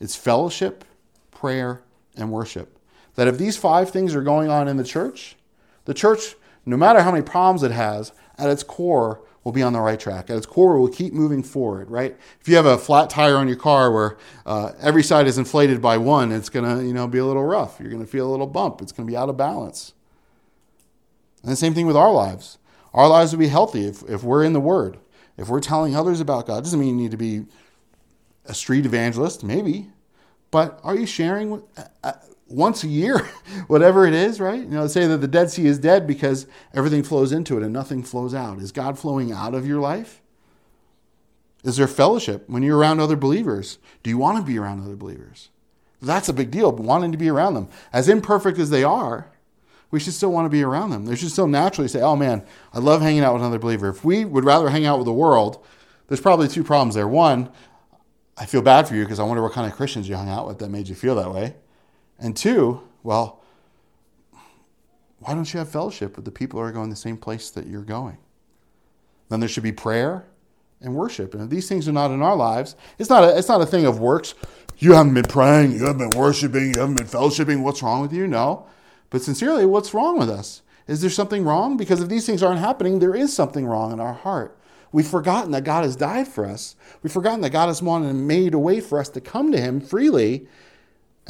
It's 0.00 0.16
fellowship, 0.16 0.84
prayer, 1.30 1.82
and 2.16 2.32
worship. 2.32 2.78
That 3.14 3.28
if 3.28 3.38
these 3.38 3.56
five 3.56 3.90
things 3.90 4.14
are 4.14 4.22
going 4.22 4.50
on 4.50 4.68
in 4.68 4.76
the 4.76 4.84
church, 4.84 5.36
the 5.84 5.94
church, 5.94 6.34
no 6.66 6.76
matter 6.76 7.02
how 7.02 7.12
many 7.12 7.22
problems 7.22 7.62
it 7.62 7.70
has, 7.70 8.12
at 8.38 8.50
its 8.50 8.62
core 8.62 9.22
will 9.44 9.52
be 9.52 9.62
on 9.62 9.72
the 9.72 9.80
right 9.80 9.98
track. 9.98 10.28
At 10.28 10.36
its 10.36 10.46
core, 10.46 10.78
we'll 10.78 10.92
keep 10.92 11.12
moving 11.12 11.42
forward, 11.42 11.90
right? 11.90 12.16
If 12.40 12.48
you 12.48 12.56
have 12.56 12.66
a 12.66 12.76
flat 12.76 13.08
tire 13.08 13.36
on 13.36 13.48
your 13.48 13.56
car 13.56 13.90
where 13.90 14.18
uh, 14.44 14.72
every 14.80 15.02
side 15.02 15.26
is 15.26 15.38
inflated 15.38 15.80
by 15.80 15.96
one, 15.96 16.30
it's 16.30 16.50
going 16.50 16.78
to 16.78 16.84
you 16.84 16.92
know, 16.92 17.06
be 17.06 17.18
a 17.18 17.24
little 17.24 17.44
rough. 17.44 17.80
You're 17.80 17.90
going 17.90 18.04
to 18.04 18.10
feel 18.10 18.28
a 18.28 18.30
little 18.30 18.46
bump. 18.46 18.82
It's 18.82 18.92
going 18.92 19.06
to 19.06 19.10
be 19.10 19.16
out 19.16 19.28
of 19.28 19.36
balance. 19.36 19.94
And 21.42 21.50
the 21.50 21.56
same 21.56 21.72
thing 21.72 21.86
with 21.86 21.96
our 21.96 22.12
lives. 22.12 22.58
Our 22.92 23.08
lives 23.08 23.32
will 23.32 23.38
be 23.38 23.48
healthy 23.48 23.86
if, 23.86 24.02
if 24.08 24.22
we're 24.22 24.44
in 24.44 24.52
the 24.52 24.60
Word. 24.60 24.98
If 25.38 25.48
we're 25.48 25.60
telling 25.60 25.96
others 25.96 26.20
about 26.20 26.46
God, 26.46 26.64
doesn't 26.64 26.78
mean 26.78 26.90
you 26.90 27.02
need 27.02 27.12
to 27.12 27.16
be 27.16 27.46
a 28.44 28.52
street 28.52 28.84
evangelist, 28.84 29.42
maybe, 29.42 29.90
but 30.50 30.80
are 30.82 30.96
you 30.96 31.06
sharing 31.06 31.50
with, 31.50 31.62
uh, 31.78 31.84
uh 32.02 32.12
once 32.50 32.84
a 32.84 32.88
year, 32.88 33.18
whatever 33.68 34.06
it 34.06 34.14
is, 34.14 34.40
right? 34.40 34.60
You 34.60 34.68
know, 34.68 34.86
say 34.86 35.06
that 35.06 35.18
the 35.18 35.28
Dead 35.28 35.50
Sea 35.50 35.66
is 35.66 35.78
dead 35.78 36.06
because 36.06 36.46
everything 36.74 37.02
flows 37.02 37.32
into 37.32 37.56
it 37.56 37.62
and 37.62 37.72
nothing 37.72 38.02
flows 38.02 38.34
out. 38.34 38.58
Is 38.58 38.72
God 38.72 38.98
flowing 38.98 39.32
out 39.32 39.54
of 39.54 39.66
your 39.66 39.80
life? 39.80 40.20
Is 41.62 41.76
there 41.76 41.86
fellowship 41.86 42.48
when 42.48 42.62
you're 42.62 42.78
around 42.78 43.00
other 43.00 43.16
believers? 43.16 43.78
Do 44.02 44.10
you 44.10 44.18
want 44.18 44.38
to 44.38 44.42
be 44.42 44.58
around 44.58 44.82
other 44.82 44.96
believers? 44.96 45.50
That's 46.02 46.28
a 46.28 46.32
big 46.32 46.50
deal, 46.50 46.72
wanting 46.72 47.12
to 47.12 47.18
be 47.18 47.28
around 47.28 47.54
them. 47.54 47.68
As 47.92 48.08
imperfect 48.08 48.58
as 48.58 48.70
they 48.70 48.82
are, 48.82 49.30
we 49.90 50.00
should 50.00 50.14
still 50.14 50.32
want 50.32 50.46
to 50.46 50.50
be 50.50 50.62
around 50.62 50.90
them. 50.90 51.04
They 51.04 51.16
should 51.16 51.30
still 51.30 51.48
naturally 51.48 51.88
say, 51.88 52.00
oh 52.00 52.16
man, 52.16 52.44
I 52.72 52.78
love 52.78 53.02
hanging 53.02 53.22
out 53.22 53.34
with 53.34 53.42
another 53.42 53.58
believer. 53.58 53.88
If 53.88 54.04
we 54.04 54.24
would 54.24 54.44
rather 54.44 54.70
hang 54.70 54.86
out 54.86 54.98
with 54.98 55.04
the 55.04 55.12
world, 55.12 55.64
there's 56.08 56.20
probably 56.20 56.48
two 56.48 56.64
problems 56.64 56.94
there. 56.94 57.08
One, 57.08 57.50
I 58.38 58.46
feel 58.46 58.62
bad 58.62 58.88
for 58.88 58.94
you 58.94 59.04
because 59.04 59.20
I 59.20 59.24
wonder 59.24 59.42
what 59.42 59.52
kind 59.52 59.70
of 59.70 59.76
Christians 59.76 60.08
you 60.08 60.16
hung 60.16 60.30
out 60.30 60.46
with 60.46 60.58
that 60.60 60.70
made 60.70 60.88
you 60.88 60.94
feel 60.94 61.14
that 61.16 61.30
way. 61.30 61.54
And 62.20 62.36
two, 62.36 62.82
well, 63.02 63.42
why 65.20 65.34
don't 65.34 65.52
you 65.52 65.58
have 65.58 65.68
fellowship 65.68 66.16
with 66.16 66.24
the 66.24 66.30
people 66.30 66.60
who 66.60 66.66
are 66.66 66.72
going 66.72 66.90
the 66.90 66.96
same 66.96 67.16
place 67.16 67.50
that 67.50 67.66
you're 67.66 67.82
going? 67.82 68.18
Then 69.28 69.40
there 69.40 69.48
should 69.48 69.62
be 69.62 69.72
prayer 69.72 70.26
and 70.80 70.94
worship. 70.94 71.34
And 71.34 71.42
if 71.42 71.50
these 71.50 71.68
things 71.68 71.88
are 71.88 71.92
not 71.92 72.10
in 72.10 72.22
our 72.22 72.36
lives, 72.36 72.76
it's 72.98 73.10
not 73.10 73.24
a, 73.24 73.36
it's 73.36 73.48
not 73.48 73.60
a 73.60 73.66
thing 73.66 73.86
of 73.86 74.00
works. 74.00 74.34
You 74.78 74.94
haven't 74.94 75.14
been 75.14 75.24
praying, 75.24 75.72
you 75.72 75.84
haven't 75.84 76.10
been 76.10 76.18
worshiping, 76.18 76.74
you 76.74 76.80
haven't 76.80 76.96
been 76.96 77.06
fellowshipping. 77.06 77.62
What's 77.62 77.82
wrong 77.82 78.00
with 78.00 78.12
you? 78.12 78.26
No. 78.26 78.66
But 79.10 79.22
sincerely, 79.22 79.66
what's 79.66 79.92
wrong 79.92 80.18
with 80.18 80.30
us? 80.30 80.62
Is 80.86 81.00
there 81.00 81.10
something 81.10 81.44
wrong? 81.44 81.76
Because 81.76 82.00
if 82.00 82.08
these 82.08 82.26
things 82.26 82.42
aren't 82.42 82.60
happening, 82.60 82.98
there 82.98 83.14
is 83.14 83.32
something 83.32 83.66
wrong 83.66 83.92
in 83.92 84.00
our 84.00 84.14
heart. 84.14 84.58
We've 84.92 85.06
forgotten 85.06 85.52
that 85.52 85.64
God 85.64 85.84
has 85.84 85.94
died 85.96 86.26
for 86.26 86.44
us. 86.46 86.74
We've 87.02 87.12
forgotten 87.12 87.42
that 87.42 87.50
God 87.50 87.66
has 87.66 87.82
wanted 87.82 88.10
and 88.10 88.26
made 88.26 88.54
a 88.54 88.58
way 88.58 88.80
for 88.80 88.98
us 88.98 89.08
to 89.10 89.20
come 89.20 89.52
to 89.52 89.60
Him 89.60 89.80
freely 89.80 90.48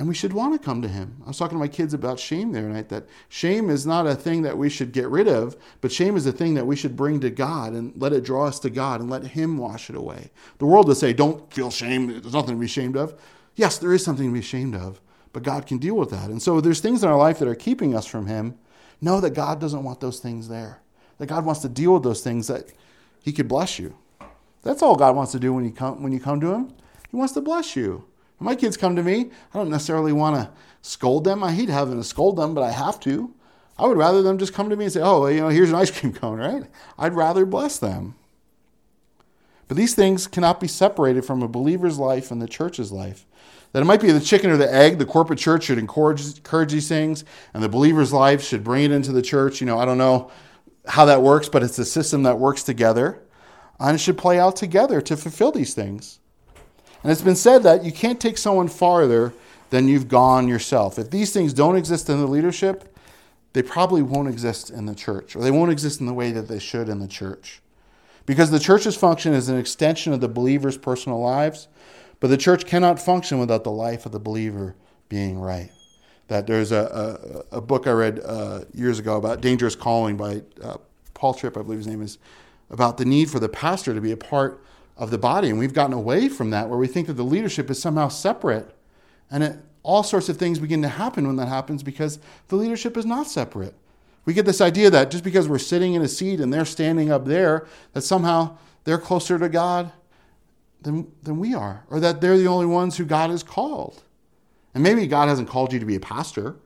and 0.00 0.08
we 0.08 0.14
should 0.14 0.32
want 0.32 0.54
to 0.54 0.64
come 0.64 0.80
to 0.80 0.88
him. 0.88 1.14
I 1.24 1.28
was 1.28 1.36
talking 1.36 1.58
to 1.58 1.60
my 1.60 1.68
kids 1.68 1.92
about 1.92 2.18
shame 2.18 2.52
the 2.52 2.60
other 2.60 2.70
night 2.70 2.88
that 2.88 3.06
shame 3.28 3.68
is 3.68 3.86
not 3.86 4.06
a 4.06 4.14
thing 4.14 4.40
that 4.42 4.56
we 4.56 4.70
should 4.70 4.92
get 4.92 5.06
rid 5.10 5.28
of, 5.28 5.58
but 5.82 5.92
shame 5.92 6.16
is 6.16 6.26
a 6.26 6.32
thing 6.32 6.54
that 6.54 6.66
we 6.66 6.74
should 6.74 6.96
bring 6.96 7.20
to 7.20 7.28
God 7.28 7.74
and 7.74 7.92
let 8.00 8.14
it 8.14 8.24
draw 8.24 8.46
us 8.46 8.58
to 8.60 8.70
God 8.70 9.02
and 9.02 9.10
let 9.10 9.26
him 9.26 9.58
wash 9.58 9.90
it 9.90 9.96
away. 9.96 10.30
The 10.56 10.64
world 10.64 10.88
would 10.88 10.96
say, 10.96 11.12
don't 11.12 11.52
feel 11.52 11.70
shame. 11.70 12.06
There's 12.06 12.32
nothing 12.32 12.54
to 12.54 12.60
be 12.60 12.64
ashamed 12.64 12.96
of. 12.96 13.14
Yes, 13.56 13.76
there 13.76 13.92
is 13.92 14.02
something 14.02 14.26
to 14.26 14.32
be 14.32 14.38
ashamed 14.38 14.74
of, 14.74 15.02
but 15.34 15.42
God 15.42 15.66
can 15.66 15.76
deal 15.76 15.96
with 15.96 16.08
that. 16.12 16.30
And 16.30 16.40
so 16.40 16.62
there's 16.62 16.80
things 16.80 17.04
in 17.04 17.10
our 17.10 17.18
life 17.18 17.38
that 17.38 17.48
are 17.48 17.54
keeping 17.54 17.94
us 17.94 18.06
from 18.06 18.26
him. 18.26 18.58
Know 19.02 19.20
that 19.20 19.34
God 19.34 19.60
doesn't 19.60 19.84
want 19.84 20.00
those 20.00 20.18
things 20.18 20.48
there. 20.48 20.80
That 21.18 21.26
God 21.26 21.44
wants 21.44 21.60
to 21.60 21.68
deal 21.68 21.92
with 21.92 22.04
those 22.04 22.22
things 22.22 22.46
that 22.46 22.72
he 23.22 23.32
could 23.32 23.48
bless 23.48 23.78
you. 23.78 23.94
That's 24.62 24.80
all 24.80 24.96
God 24.96 25.14
wants 25.14 25.32
to 25.32 25.38
do 25.38 25.52
when 25.52 25.66
you 25.66 25.72
come 25.72 26.02
when 26.02 26.12
you 26.12 26.20
come 26.20 26.40
to 26.40 26.54
him. 26.54 26.72
He 27.10 27.18
wants 27.18 27.34
to 27.34 27.42
bless 27.42 27.76
you. 27.76 28.06
When 28.40 28.46
my 28.46 28.54
kids 28.56 28.78
come 28.78 28.96
to 28.96 29.02
me, 29.02 29.30
I 29.52 29.58
don't 29.58 29.68
necessarily 29.68 30.14
want 30.14 30.36
to 30.36 30.50
scold 30.80 31.24
them. 31.24 31.44
I 31.44 31.52
hate 31.52 31.68
having 31.68 31.98
to 31.98 32.04
scold 32.04 32.36
them, 32.36 32.54
but 32.54 32.62
I 32.62 32.70
have 32.70 32.98
to. 33.00 33.34
I 33.78 33.86
would 33.86 33.98
rather 33.98 34.22
them 34.22 34.38
just 34.38 34.54
come 34.54 34.70
to 34.70 34.76
me 34.76 34.84
and 34.84 34.92
say, 34.94 35.02
oh, 35.02 35.26
you 35.26 35.40
know, 35.40 35.48
here's 35.48 35.68
an 35.68 35.74
ice 35.74 35.90
cream 35.90 36.14
cone, 36.14 36.38
right? 36.40 36.62
I'd 36.98 37.12
rather 37.12 37.44
bless 37.44 37.76
them. 37.76 38.14
But 39.68 39.76
these 39.76 39.94
things 39.94 40.26
cannot 40.26 40.58
be 40.58 40.68
separated 40.68 41.26
from 41.26 41.42
a 41.42 41.48
believer's 41.48 41.98
life 41.98 42.30
and 42.30 42.40
the 42.40 42.48
church's 42.48 42.90
life. 42.90 43.26
That 43.72 43.82
it 43.82 43.84
might 43.84 44.00
be 44.00 44.10
the 44.10 44.20
chicken 44.20 44.50
or 44.50 44.56
the 44.56 44.72
egg. 44.72 44.96
The 44.96 45.04
corporate 45.04 45.38
church 45.38 45.64
should 45.64 45.78
encourage, 45.78 46.38
encourage 46.38 46.72
these 46.72 46.88
things, 46.88 47.26
and 47.52 47.62
the 47.62 47.68
believer's 47.68 48.12
life 48.12 48.42
should 48.42 48.64
bring 48.64 48.84
it 48.84 48.90
into 48.90 49.12
the 49.12 49.22
church. 49.22 49.60
You 49.60 49.66
know, 49.66 49.78
I 49.78 49.84
don't 49.84 49.98
know 49.98 50.30
how 50.86 51.04
that 51.04 51.20
works, 51.20 51.50
but 51.50 51.62
it's 51.62 51.78
a 51.78 51.84
system 51.84 52.22
that 52.22 52.38
works 52.38 52.62
together. 52.62 53.22
And 53.78 53.96
it 53.96 53.98
should 53.98 54.16
play 54.16 54.38
out 54.38 54.56
together 54.56 55.02
to 55.02 55.16
fulfill 55.16 55.52
these 55.52 55.74
things. 55.74 56.19
And 57.02 57.10
it's 57.10 57.22
been 57.22 57.36
said 57.36 57.62
that 57.62 57.84
you 57.84 57.92
can't 57.92 58.20
take 58.20 58.36
someone 58.36 58.68
farther 58.68 59.32
than 59.70 59.88
you've 59.88 60.08
gone 60.08 60.48
yourself. 60.48 60.98
If 60.98 61.10
these 61.10 61.32
things 61.32 61.52
don't 61.52 61.76
exist 61.76 62.10
in 62.10 62.20
the 62.20 62.26
leadership, 62.26 62.96
they 63.52 63.62
probably 63.62 64.02
won't 64.02 64.28
exist 64.28 64.70
in 64.70 64.86
the 64.86 64.94
church, 64.94 65.34
or 65.34 65.42
they 65.42 65.50
won't 65.50 65.72
exist 65.72 66.00
in 66.00 66.06
the 66.06 66.14
way 66.14 66.30
that 66.32 66.48
they 66.48 66.58
should 66.58 66.88
in 66.88 67.00
the 67.00 67.08
church. 67.08 67.60
Because 68.26 68.50
the 68.50 68.60
church's 68.60 68.96
function 68.96 69.32
is 69.32 69.48
an 69.48 69.58
extension 69.58 70.12
of 70.12 70.20
the 70.20 70.28
believer's 70.28 70.76
personal 70.76 71.20
lives, 71.20 71.68
but 72.20 72.28
the 72.28 72.36
church 72.36 72.66
cannot 72.66 73.00
function 73.00 73.38
without 73.38 73.64
the 73.64 73.72
life 73.72 74.06
of 74.06 74.12
the 74.12 74.20
believer 74.20 74.76
being 75.08 75.40
right. 75.40 75.72
That 76.28 76.46
there's 76.46 76.70
a, 76.70 77.44
a, 77.50 77.56
a 77.56 77.60
book 77.60 77.86
I 77.86 77.92
read 77.92 78.20
uh, 78.24 78.60
years 78.72 78.98
ago 78.98 79.16
about 79.16 79.40
Dangerous 79.40 79.74
Calling 79.74 80.16
by 80.16 80.42
uh, 80.62 80.76
Paul 81.14 81.34
Tripp, 81.34 81.56
I 81.56 81.62
believe 81.62 81.78
his 81.78 81.88
name 81.88 82.02
is, 82.02 82.18
about 82.68 82.98
the 82.98 83.04
need 83.04 83.30
for 83.30 83.40
the 83.40 83.48
pastor 83.48 83.94
to 83.94 84.00
be 84.00 84.12
a 84.12 84.16
part 84.16 84.62
of 85.00 85.10
the 85.10 85.18
body. 85.18 85.48
And 85.48 85.58
we've 85.58 85.72
gotten 85.72 85.94
away 85.94 86.28
from 86.28 86.50
that 86.50 86.68
where 86.68 86.78
we 86.78 86.86
think 86.86 87.08
that 87.08 87.14
the 87.14 87.24
leadership 87.24 87.70
is 87.70 87.80
somehow 87.80 88.08
separate. 88.08 88.72
And 89.30 89.42
it, 89.42 89.56
all 89.82 90.02
sorts 90.02 90.28
of 90.28 90.36
things 90.36 90.58
begin 90.58 90.82
to 90.82 90.88
happen 90.88 91.26
when 91.26 91.36
that 91.36 91.48
happens 91.48 91.82
because 91.82 92.20
the 92.48 92.56
leadership 92.56 92.96
is 92.96 93.06
not 93.06 93.26
separate. 93.26 93.74
We 94.26 94.34
get 94.34 94.44
this 94.44 94.60
idea 94.60 94.90
that 94.90 95.10
just 95.10 95.24
because 95.24 95.48
we're 95.48 95.58
sitting 95.58 95.94
in 95.94 96.02
a 96.02 96.08
seat 96.08 96.38
and 96.38 96.52
they're 96.52 96.66
standing 96.66 97.10
up 97.10 97.24
there, 97.24 97.66
that 97.94 98.02
somehow 98.02 98.58
they're 98.84 98.98
closer 98.98 99.38
to 99.38 99.48
God 99.48 99.90
than, 100.82 101.10
than 101.22 101.38
we 101.38 101.54
are, 101.54 101.84
or 101.88 101.98
that 102.00 102.20
they're 102.20 102.36
the 102.36 102.46
only 102.46 102.66
ones 102.66 102.98
who 102.98 103.06
God 103.06 103.30
has 103.30 103.42
called. 103.42 104.02
And 104.74 104.82
maybe 104.82 105.06
God 105.06 105.28
hasn't 105.28 105.48
called 105.48 105.72
you 105.72 105.78
to 105.78 105.86
be 105.86 105.96
a 105.96 106.00
pastor. 106.00 106.56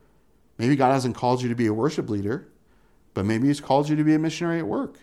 Maybe 0.57 0.75
God 0.75 0.91
hasn't 0.91 1.15
called 1.15 1.41
you 1.41 1.47
to 1.49 1.55
be 1.55 1.67
a 1.67 1.73
worship 1.73 2.09
leader, 2.09 2.47
but 3.13 3.25
maybe 3.25 3.47
He's 3.47 3.61
called 3.61 3.87
you 3.89 3.95
to 3.95 4.03
be 4.03 4.13
a 4.13 4.19
missionary 4.19 4.59
at 4.59 4.67
work. 4.67 4.99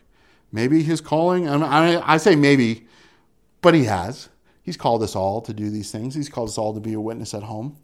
Maybe 0.52 0.82
His 0.82 1.00
calling, 1.00 1.48
I, 1.48 2.12
I 2.12 2.18
say 2.18 2.36
maybe 2.36 2.86
but 3.62 3.74
he 3.74 3.84
has. 3.84 4.28
He's 4.62 4.76
called 4.76 5.02
us 5.02 5.16
all 5.16 5.40
to 5.40 5.52
do 5.52 5.70
these 5.70 5.90
things. 5.90 6.14
He's 6.14 6.28
called 6.28 6.48
us 6.48 6.58
all 6.58 6.74
to 6.74 6.80
be 6.80 6.92
a 6.92 7.00
witness 7.00 7.34
at 7.34 7.44
home. 7.44 7.76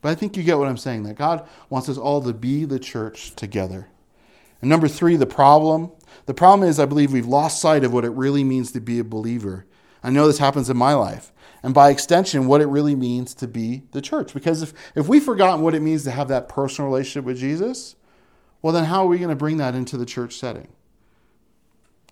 But 0.00 0.08
I 0.10 0.14
think 0.14 0.36
you 0.36 0.42
get 0.42 0.58
what 0.58 0.66
I'm 0.66 0.76
saying 0.76 1.04
that 1.04 1.14
God 1.14 1.46
wants 1.70 1.88
us 1.88 1.98
all 1.98 2.20
to 2.22 2.32
be 2.32 2.64
the 2.64 2.80
church 2.80 3.36
together. 3.36 3.88
And 4.60 4.68
number 4.68 4.88
three, 4.88 5.16
the 5.16 5.26
problem. 5.26 5.92
The 6.26 6.34
problem 6.34 6.68
is, 6.68 6.80
I 6.80 6.86
believe 6.86 7.12
we've 7.12 7.26
lost 7.26 7.60
sight 7.60 7.84
of 7.84 7.92
what 7.92 8.04
it 8.04 8.10
really 8.10 8.42
means 8.42 8.72
to 8.72 8.80
be 8.80 8.98
a 8.98 9.04
believer. 9.04 9.66
I 10.02 10.10
know 10.10 10.26
this 10.26 10.38
happens 10.38 10.68
in 10.68 10.76
my 10.76 10.94
life. 10.94 11.32
And 11.62 11.72
by 11.72 11.90
extension, 11.90 12.46
what 12.46 12.60
it 12.60 12.66
really 12.66 12.96
means 12.96 13.34
to 13.34 13.46
be 13.46 13.82
the 13.92 14.02
church. 14.02 14.34
Because 14.34 14.62
if, 14.62 14.74
if 14.96 15.06
we've 15.06 15.22
forgotten 15.22 15.62
what 15.62 15.76
it 15.76 15.82
means 15.82 16.02
to 16.04 16.10
have 16.10 16.28
that 16.28 16.48
personal 16.48 16.90
relationship 16.90 17.24
with 17.24 17.38
Jesus, 17.38 17.94
well, 18.60 18.72
then 18.72 18.84
how 18.84 19.04
are 19.04 19.08
we 19.08 19.18
going 19.18 19.30
to 19.30 19.36
bring 19.36 19.58
that 19.58 19.76
into 19.76 19.96
the 19.96 20.06
church 20.06 20.34
setting? 20.34 20.68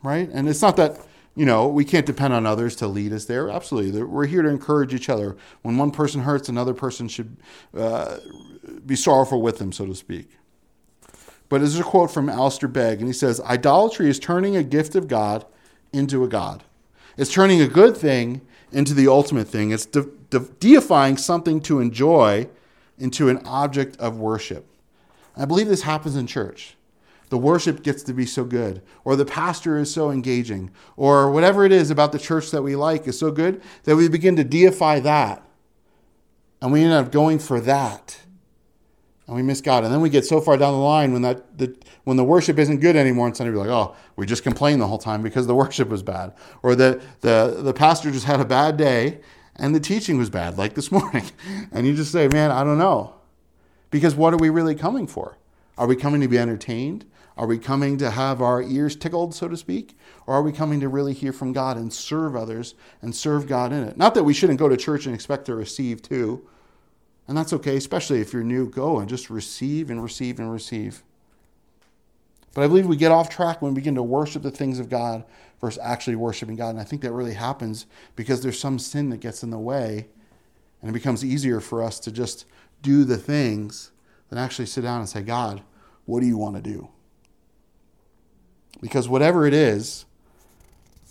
Right? 0.02 0.28
And 0.32 0.48
it's 0.48 0.62
not 0.62 0.76
that 0.76 1.00
you 1.36 1.46
know, 1.46 1.68
we 1.68 1.84
can't 1.84 2.06
depend 2.06 2.34
on 2.34 2.44
others 2.44 2.74
to 2.76 2.86
lead 2.86 3.12
us 3.12 3.24
there. 3.24 3.48
Absolutely. 3.48 4.02
We're 4.02 4.26
here 4.26 4.42
to 4.42 4.48
encourage 4.48 4.92
each 4.92 5.08
other. 5.08 5.36
When 5.62 5.76
one 5.76 5.90
person 5.90 6.22
hurts, 6.22 6.48
another 6.48 6.74
person 6.74 7.08
should 7.08 7.36
uh, 7.76 8.18
be 8.84 8.96
sorrowful 8.96 9.40
with 9.40 9.58
them, 9.58 9.72
so 9.72 9.86
to 9.86 9.94
speak. 9.94 10.30
But 11.48 11.58
there's 11.58 11.78
a 11.78 11.84
quote 11.84 12.10
from 12.10 12.28
Alistair 12.28 12.68
Begg, 12.68 12.98
and 12.98 13.08
he 13.08 13.12
says 13.12 13.40
Idolatry 13.40 14.08
is 14.08 14.18
turning 14.18 14.56
a 14.56 14.62
gift 14.62 14.94
of 14.94 15.08
God 15.08 15.44
into 15.92 16.24
a 16.24 16.28
God. 16.28 16.64
It's 17.16 17.32
turning 17.32 17.60
a 17.60 17.66
good 17.66 17.96
thing 17.96 18.40
into 18.72 18.94
the 18.94 19.08
ultimate 19.08 19.48
thing. 19.48 19.70
It's 19.70 19.86
de- 19.86 20.08
de- 20.30 20.48
deifying 20.60 21.16
something 21.16 21.60
to 21.62 21.80
enjoy 21.80 22.48
into 22.98 23.28
an 23.28 23.38
object 23.44 23.96
of 23.98 24.18
worship. 24.18 24.66
I 25.36 25.44
believe 25.44 25.68
this 25.68 25.82
happens 25.82 26.16
in 26.16 26.26
church 26.26 26.76
the 27.30 27.38
worship 27.38 27.82
gets 27.82 28.02
to 28.02 28.12
be 28.12 28.26
so 28.26 28.44
good, 28.44 28.82
or 29.04 29.16
the 29.16 29.24
pastor 29.24 29.78
is 29.78 29.92
so 29.92 30.10
engaging, 30.10 30.70
or 30.96 31.30
whatever 31.30 31.64
it 31.64 31.72
is 31.72 31.90
about 31.90 32.12
the 32.12 32.18
church 32.18 32.50
that 32.50 32.62
we 32.62 32.76
like 32.76 33.06
is 33.06 33.18
so 33.18 33.30
good 33.30 33.62
that 33.84 33.96
we 33.96 34.08
begin 34.08 34.36
to 34.36 34.44
deify 34.44 35.00
that. 35.00 35.42
And 36.60 36.72
we 36.72 36.82
end 36.82 36.92
up 36.92 37.10
going 37.10 37.38
for 37.38 37.60
that. 37.60 38.20
And 39.26 39.36
we 39.36 39.42
miss 39.42 39.60
God. 39.60 39.84
And 39.84 39.94
then 39.94 40.00
we 40.00 40.10
get 40.10 40.26
so 40.26 40.40
far 40.40 40.56
down 40.56 40.72
the 40.72 40.80
line 40.80 41.12
when 41.12 41.22
that 41.22 41.56
the, 41.56 41.74
when 42.04 42.16
the 42.16 42.24
worship 42.24 42.58
isn't 42.58 42.80
good 42.80 42.96
anymore, 42.96 43.28
and 43.28 43.36
suddenly 43.36 43.56
we're 43.56 43.64
like, 43.64 43.74
oh, 43.74 43.96
we 44.16 44.26
just 44.26 44.42
complained 44.42 44.82
the 44.82 44.88
whole 44.88 44.98
time 44.98 45.22
because 45.22 45.46
the 45.46 45.54
worship 45.62 45.88
was 45.88 46.02
bad. 46.02 46.34
Or 46.62 46.74
the, 46.74 47.00
the, 47.20 47.60
the 47.62 47.72
pastor 47.72 48.10
just 48.10 48.26
had 48.26 48.40
a 48.40 48.44
bad 48.44 48.76
day 48.76 49.20
and 49.54 49.74
the 49.74 49.80
teaching 49.80 50.18
was 50.18 50.30
bad, 50.30 50.58
like 50.58 50.74
this 50.74 50.90
morning. 50.92 51.30
And 51.70 51.86
you 51.86 51.94
just 51.94 52.10
say, 52.10 52.26
man, 52.26 52.50
I 52.50 52.64
don't 52.64 52.78
know. 52.78 53.14
Because 53.90 54.14
what 54.16 54.34
are 54.34 54.38
we 54.38 54.50
really 54.50 54.74
coming 54.74 55.06
for? 55.06 55.36
Are 55.80 55.86
we 55.86 55.96
coming 55.96 56.20
to 56.20 56.28
be 56.28 56.38
entertained? 56.38 57.06
Are 57.38 57.46
we 57.46 57.58
coming 57.58 57.96
to 57.96 58.10
have 58.10 58.42
our 58.42 58.60
ears 58.60 58.94
tickled, 58.94 59.34
so 59.34 59.48
to 59.48 59.56
speak? 59.56 59.96
Or 60.26 60.34
are 60.34 60.42
we 60.42 60.52
coming 60.52 60.78
to 60.80 60.90
really 60.90 61.14
hear 61.14 61.32
from 61.32 61.54
God 61.54 61.78
and 61.78 61.90
serve 61.90 62.36
others 62.36 62.74
and 63.00 63.16
serve 63.16 63.48
God 63.48 63.72
in 63.72 63.84
it? 63.84 63.96
Not 63.96 64.12
that 64.12 64.24
we 64.24 64.34
shouldn't 64.34 64.58
go 64.58 64.68
to 64.68 64.76
church 64.76 65.06
and 65.06 65.14
expect 65.14 65.46
to 65.46 65.54
receive 65.54 66.02
too. 66.02 66.46
And 67.26 67.34
that's 67.34 67.54
okay, 67.54 67.78
especially 67.78 68.20
if 68.20 68.34
you're 68.34 68.44
new. 68.44 68.68
Go 68.68 68.98
and 68.98 69.08
just 69.08 69.30
receive 69.30 69.88
and 69.88 70.02
receive 70.02 70.38
and 70.38 70.52
receive. 70.52 71.02
But 72.52 72.64
I 72.64 72.66
believe 72.66 72.86
we 72.86 72.98
get 72.98 73.10
off 73.10 73.30
track 73.30 73.62
when 73.62 73.72
we 73.72 73.80
begin 73.80 73.94
to 73.94 74.02
worship 74.02 74.42
the 74.42 74.50
things 74.50 74.80
of 74.80 74.90
God 74.90 75.24
versus 75.62 75.80
actually 75.82 76.16
worshiping 76.16 76.56
God. 76.56 76.70
And 76.70 76.80
I 76.80 76.84
think 76.84 77.00
that 77.00 77.12
really 77.12 77.32
happens 77.32 77.86
because 78.16 78.42
there's 78.42 78.60
some 78.60 78.78
sin 78.78 79.08
that 79.08 79.20
gets 79.20 79.42
in 79.42 79.48
the 79.48 79.58
way, 79.58 80.08
and 80.82 80.90
it 80.90 80.92
becomes 80.92 81.24
easier 81.24 81.58
for 81.58 81.82
us 81.82 81.98
to 82.00 82.12
just 82.12 82.44
do 82.82 83.04
the 83.04 83.16
things 83.16 83.92
than 84.30 84.38
actually 84.38 84.66
sit 84.66 84.82
down 84.82 85.00
and 85.00 85.08
say, 85.08 85.22
God, 85.22 85.62
what 86.06 86.20
do 86.20 86.26
you 86.26 86.38
want 86.38 86.56
to 86.56 86.62
do? 86.62 86.88
Because 88.80 89.08
whatever 89.08 89.46
it 89.46 89.52
is, 89.52 90.06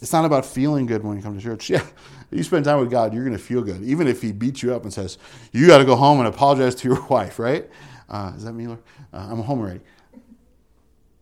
it's 0.02 0.12
not 0.12 0.26
about 0.26 0.46
feeling 0.46 0.88
good 0.88 1.04
when 1.04 1.18
you 1.18 1.24
come 1.24 1.38
to 1.38 1.44
church. 1.44 1.70
Yeah, 2.32 2.38
you 2.38 2.44
spend 2.44 2.66
time 2.66 2.80
with 2.80 2.92
God, 2.92 3.14
you're 3.14 3.24
going 3.24 3.36
to 3.36 3.44
feel 3.44 3.62
good. 3.62 3.82
Even 3.84 4.08
if 4.08 4.22
He 4.22 4.32
beats 4.32 4.62
you 4.62 4.74
up 4.74 4.84
and 4.84 4.94
says, 4.94 5.18
you 5.52 5.68
got 5.68 5.80
to 5.80 5.86
go 5.86 5.96
home 5.96 6.20
and 6.20 6.28
apologize 6.28 6.76
to 6.76 6.88
your 6.88 7.06
wife, 7.10 7.40
right? 7.40 7.70
Uh, 8.08 8.34
is 8.36 8.44
that 8.44 8.54
me, 8.54 8.68
Lord? 8.68 8.82
Uh, 9.14 9.28
I'm 9.32 9.40
a 9.40 9.44
home 9.44 9.60
already 9.60 9.82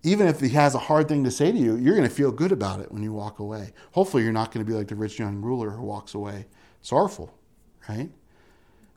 even 0.08 0.28
if 0.28 0.40
he 0.40 0.50
has 0.50 0.74
a 0.74 0.80
hard 0.80 1.10
thing 1.10 1.24
to 1.26 1.32
say 1.32 1.52
to 1.52 1.58
you, 1.58 1.76
you're 1.76 1.96
going 1.96 2.08
to 2.08 2.14
feel 2.14 2.32
good 2.32 2.54
about 2.54 2.80
it 2.80 2.92
when 2.92 3.04
you 3.04 3.12
walk 3.12 3.40
away. 3.40 3.74
Hopefully, 3.92 4.24
you're 4.24 4.32
not 4.32 4.54
going 4.54 4.66
to 4.66 4.70
be 4.70 4.78
like 4.78 4.88
the 4.88 4.96
rich 4.96 5.20
young 5.20 5.42
ruler 5.42 5.72
who 5.72 5.84
walks 5.84 6.14
away 6.14 6.46
sorrowful, 6.82 7.34
right? 7.90 8.10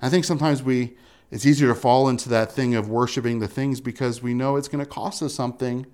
I 0.00 0.08
think 0.08 0.24
sometimes 0.24 0.62
we 0.62 0.96
it's 1.30 1.46
easier 1.46 1.68
to 1.68 1.74
fall 1.74 2.08
into 2.08 2.28
that 2.28 2.50
thing 2.50 2.74
of 2.74 2.88
worshiping 2.88 3.38
the 3.38 3.48
things 3.48 3.80
because 3.80 4.22
we 4.22 4.34
know 4.34 4.56
it's 4.56 4.68
going 4.68 4.84
to 4.84 4.90
cost 4.90 5.22
us 5.22 5.34
something 5.34 5.86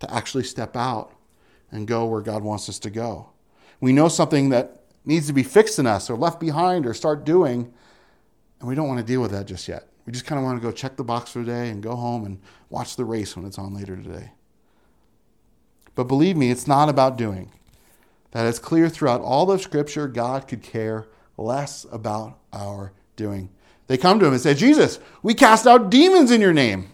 to 0.00 0.12
actually 0.12 0.44
step 0.44 0.76
out 0.76 1.12
and 1.70 1.86
go 1.86 2.06
where 2.06 2.20
God 2.20 2.42
wants 2.42 2.68
us 2.68 2.78
to 2.80 2.90
go. 2.90 3.30
We 3.80 3.92
know 3.92 4.08
something 4.08 4.48
that 4.50 4.82
needs 5.04 5.26
to 5.26 5.32
be 5.32 5.42
fixed 5.42 5.78
in 5.78 5.86
us 5.86 6.08
or 6.08 6.16
left 6.16 6.40
behind 6.40 6.86
or 6.86 6.94
start 6.94 7.24
doing, 7.24 7.72
and 8.60 8.68
we 8.68 8.74
don't 8.74 8.88
want 8.88 9.00
to 9.00 9.06
deal 9.06 9.20
with 9.20 9.32
that 9.32 9.46
just 9.46 9.68
yet. 9.68 9.88
We 10.06 10.12
just 10.12 10.24
kind 10.24 10.38
of 10.38 10.44
want 10.44 10.60
to 10.60 10.66
go 10.66 10.72
check 10.72 10.96
the 10.96 11.04
box 11.04 11.32
for 11.32 11.40
the 11.40 11.46
day 11.46 11.68
and 11.68 11.82
go 11.82 11.94
home 11.94 12.24
and 12.24 12.40
watch 12.70 12.96
the 12.96 13.04
race 13.04 13.36
when 13.36 13.44
it's 13.44 13.58
on 13.58 13.74
later 13.74 13.96
today. 13.96 14.32
But 15.94 16.04
believe 16.04 16.36
me, 16.36 16.50
it's 16.50 16.66
not 16.66 16.88
about 16.88 17.18
doing. 17.18 17.52
That 18.30 18.46
is 18.46 18.58
clear 18.58 18.88
throughout 18.88 19.20
all 19.20 19.50
of 19.50 19.60
Scripture, 19.60 20.08
God 20.08 20.48
could 20.48 20.62
care 20.62 21.06
less 21.36 21.86
about 21.92 22.38
our 22.52 22.92
doing. 23.16 23.50
They 23.92 23.98
come 23.98 24.18
to 24.20 24.24
him 24.24 24.32
and 24.32 24.40
say, 24.40 24.54
Jesus, 24.54 24.98
we 25.22 25.34
cast 25.34 25.66
out 25.66 25.90
demons 25.90 26.30
in 26.30 26.40
your 26.40 26.54
name. 26.54 26.88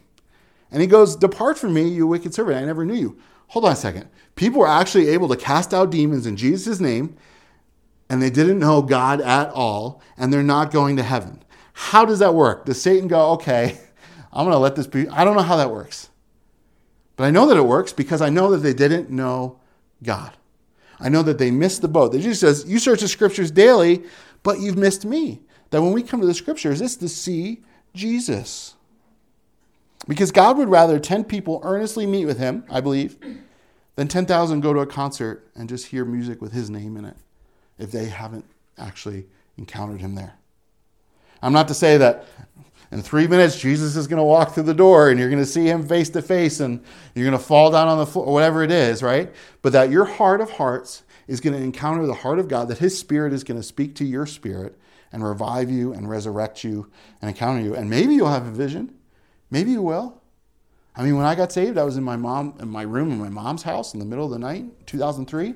And 0.73 0.81
he 0.83 0.89
goes, 0.89 1.15
Depart 1.15 1.57
from 1.57 1.73
me, 1.73 1.89
you 1.89 2.09
wicked 2.09 2.35
servant. 2.35 2.57
I 2.57 2.65
never 2.65 2.85
knew 2.85 2.97
you. 2.97 3.21
Hold 3.47 3.67
on 3.67 3.71
a 3.71 3.77
second. 3.77 4.09
People 4.35 4.59
were 4.59 4.67
actually 4.67 5.07
able 5.11 5.29
to 5.29 5.37
cast 5.37 5.73
out 5.73 5.93
demons 5.93 6.27
in 6.27 6.37
Jesus' 6.37 6.81
name, 6.81 7.17
and 8.11 8.21
they 8.21 8.31
didn't 8.31 8.59
know 8.59 8.83
God 8.83 9.21
at 9.21 9.51
all, 9.51 10.03
and 10.17 10.33
they're 10.33 10.43
not 10.43 10.73
going 10.73 10.97
to 10.97 11.05
heaven. 11.05 11.45
How 11.73 12.05
does 12.05 12.19
that 12.19 12.35
work? 12.35 12.65
Does 12.65 12.83
Satan 12.83 13.07
go, 13.07 13.31
okay, 13.35 13.79
I'm 14.33 14.45
going 14.45 14.51
to 14.51 14.59
let 14.59 14.75
this 14.75 14.89
be? 14.89 15.09
I 15.09 15.23
don't 15.23 15.37
know 15.37 15.43
how 15.43 15.59
that 15.59 15.71
works. 15.71 16.11
But 17.15 17.27
I 17.27 17.31
know 17.31 17.47
that 17.47 17.57
it 17.57 17.65
works 17.65 17.93
because 17.93 18.21
I 18.21 18.29
know 18.29 18.51
that 18.51 18.59
they 18.59 18.75
didn't 18.75 19.09
know 19.09 19.61
God. 20.03 20.37
I 20.99 21.11
know 21.11 21.23
that 21.23 21.39
they 21.39 21.53
missed 21.53 21.81
the 21.81 21.87
boat. 21.87 22.11
That 22.11 22.23
Jesus 22.23 22.41
says, 22.41 22.69
You 22.69 22.81
search 22.81 23.03
the 23.03 23.07
scriptures 23.07 23.53
daily, 23.53 24.03
but 24.43 24.59
you've 24.59 24.77
missed 24.77 25.05
me. 25.05 25.43
That 25.71 25.83
when 25.83 25.93
we 25.93 26.03
come 26.03 26.21
to 26.21 26.27
the 26.27 26.35
scriptures, 26.35 26.81
it's 26.81 26.97
to 26.97 27.09
see 27.09 27.63
Jesus. 27.95 28.75
Because 30.07 30.33
God 30.33 30.57
would 30.57 30.69
rather 30.69 30.99
10 30.99 31.25
people 31.25 31.61
earnestly 31.65 32.07
meet 32.07 32.25
with 32.25 32.39
him, 32.39 32.65
I 32.71 32.81
believe, 32.81 33.17
than 33.97 34.09
10,000 34.09 34.61
go 34.61 34.73
to 34.73 34.81
a 34.81 34.87
concert 34.87 35.51
and 35.55 35.69
just 35.69 35.87
hear 35.87 36.05
music 36.05 36.41
with 36.41 36.53
his 36.53 36.71
name 36.71 36.97
in 36.97 37.05
it 37.05 37.17
if 37.79 37.93
they 37.93 38.07
haven't 38.07 38.45
actually 38.79 39.27
encountered 39.57 40.01
him 40.01 40.15
there. 40.15 40.35
I'm 41.43 41.53
not 41.53 41.69
to 41.69 41.75
say 41.75 41.97
that 41.99 42.25
in 42.91 43.03
three 43.03 43.27
minutes 43.27 43.61
Jesus 43.61 43.97
is 43.97 44.07
going 44.07 44.19
to 44.19 44.25
walk 44.25 44.55
through 44.55 44.63
the 44.65 44.75
door 44.75 45.11
and 45.11 45.19
you're 45.19 45.29
going 45.29 45.43
to 45.43 45.47
see 45.47 45.67
him 45.67 45.87
face 45.87 46.09
to 46.11 46.23
face 46.23 46.61
and 46.61 46.83
you're 47.15 47.27
going 47.27 47.39
to 47.39 47.45
fall 47.45 47.71
down 47.71 47.89
on 47.89 47.99
the 47.99 48.07
floor, 48.07 48.33
whatever 48.33 48.63
it 48.63 48.71
is, 48.71 49.03
right? 49.03 49.33
But 49.63 49.73
that 49.73 49.91
your 49.91 50.05
heart 50.05 50.41
of 50.41 50.51
hearts 50.51 51.03
is 51.27 51.41
going 51.41 51.55
to 51.55 51.63
encounter 51.63 52.07
the 52.07 52.15
heart 52.15 52.39
of 52.39 52.49
God, 52.49 52.69
that 52.69 52.79
his 52.79 52.99
spirit 52.99 53.33
is 53.33 53.45
going 53.45 53.61
to 53.61 53.67
speak 53.67 53.95
to 53.97 54.05
your 54.05 54.27
spirit 54.27 54.79
and 55.13 55.25
revive 55.25 55.71
you 55.71 55.93
and 55.93 56.09
resurrect 56.09 56.65
you 56.65 56.91
and 57.21 57.29
encounter 57.29 57.61
you. 57.61 57.75
And 57.75 57.89
maybe 57.89 58.15
you'll 58.15 58.29
have 58.29 58.47
a 58.47 58.51
vision. 58.51 58.95
Maybe 59.51 59.73
you 59.73 59.83
will. 59.83 60.21
I 60.97 61.03
mean, 61.03 61.17
when 61.17 61.27
I 61.27 61.35
got 61.35 61.53
saved, 61.53 61.79
I 61.79 61.85
was 61.85 61.97
in 61.97 62.03
my 62.03 62.17
mom 62.17 62.55
in 62.61 62.69
my 62.69 62.83
room 62.83 63.13
in 63.13 63.19
my 63.19 63.29
mom's 63.29 63.63
house 63.63 63.95
in 63.95 64.01
the 64.01 64.07
middle 64.07 64.25
of 64.25 64.33
the 64.33 64.39
night, 64.39 64.87
2003. 64.87 65.55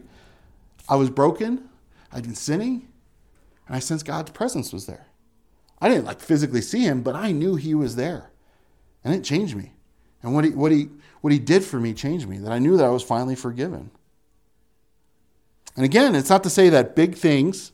I 0.89 0.97
was 0.97 1.11
broken. 1.11 1.69
I'd 2.13 2.23
been 2.23 2.35
sinning, 2.35 2.89
and 3.67 3.75
I 3.75 3.79
sensed 3.79 4.05
God's 4.05 4.31
presence 4.31 4.73
was 4.73 4.87
there. 4.87 5.07
I 5.81 5.89
didn't 5.89 6.05
like 6.05 6.21
physically 6.21 6.61
see 6.61 6.83
him, 6.83 7.03
but 7.03 7.17
I 7.17 7.33
knew 7.33 7.57
he 7.57 7.75
was 7.75 7.97
there. 7.97 8.31
And 9.03 9.15
it 9.15 9.25
changed 9.25 9.57
me. 9.57 9.73
And 10.23 10.35
what 10.35 10.45
he, 10.45 10.51
what 10.51 10.71
he, 10.71 10.89
what 11.23 11.33
he 11.33 11.39
did 11.41 11.65
for 11.65 11.81
me 11.81 11.93
changed 11.93 12.29
me, 12.29 12.39
that 12.39 12.53
I 12.53 12.61
knew 12.61 12.77
that 12.77 12.85
I 12.85 12.91
was 12.91 13.03
finally 13.03 13.35
forgiven. 13.35 13.91
And 15.75 15.85
again, 15.85 16.15
it's 16.15 16.31
not 16.31 16.45
to 16.45 16.51
say 16.51 16.69
that 16.69 16.95
big 16.95 17.17
things 17.17 17.73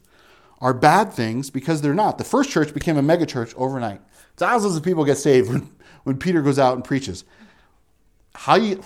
are 0.61 0.74
bad 0.74 1.12
things 1.12 1.50
because 1.50 1.82
they're 1.82 1.94
not. 1.94 2.18
The 2.18 2.24
first 2.24 2.50
church 2.50 2.74
became 2.74 2.96
a 2.96 3.02
megachurch 3.02 3.54
overnight. 3.56 4.00
Thousands 4.36 4.76
of 4.76 4.82
people 4.82 5.04
get 5.04 5.18
saved 5.18 5.48
when, 5.48 5.70
when 6.04 6.18
Peter 6.18 6.42
goes 6.42 6.59
out 6.59 6.74
and 6.74 6.84
preaches. 6.84 7.24
How 8.34 8.56
you 8.56 8.82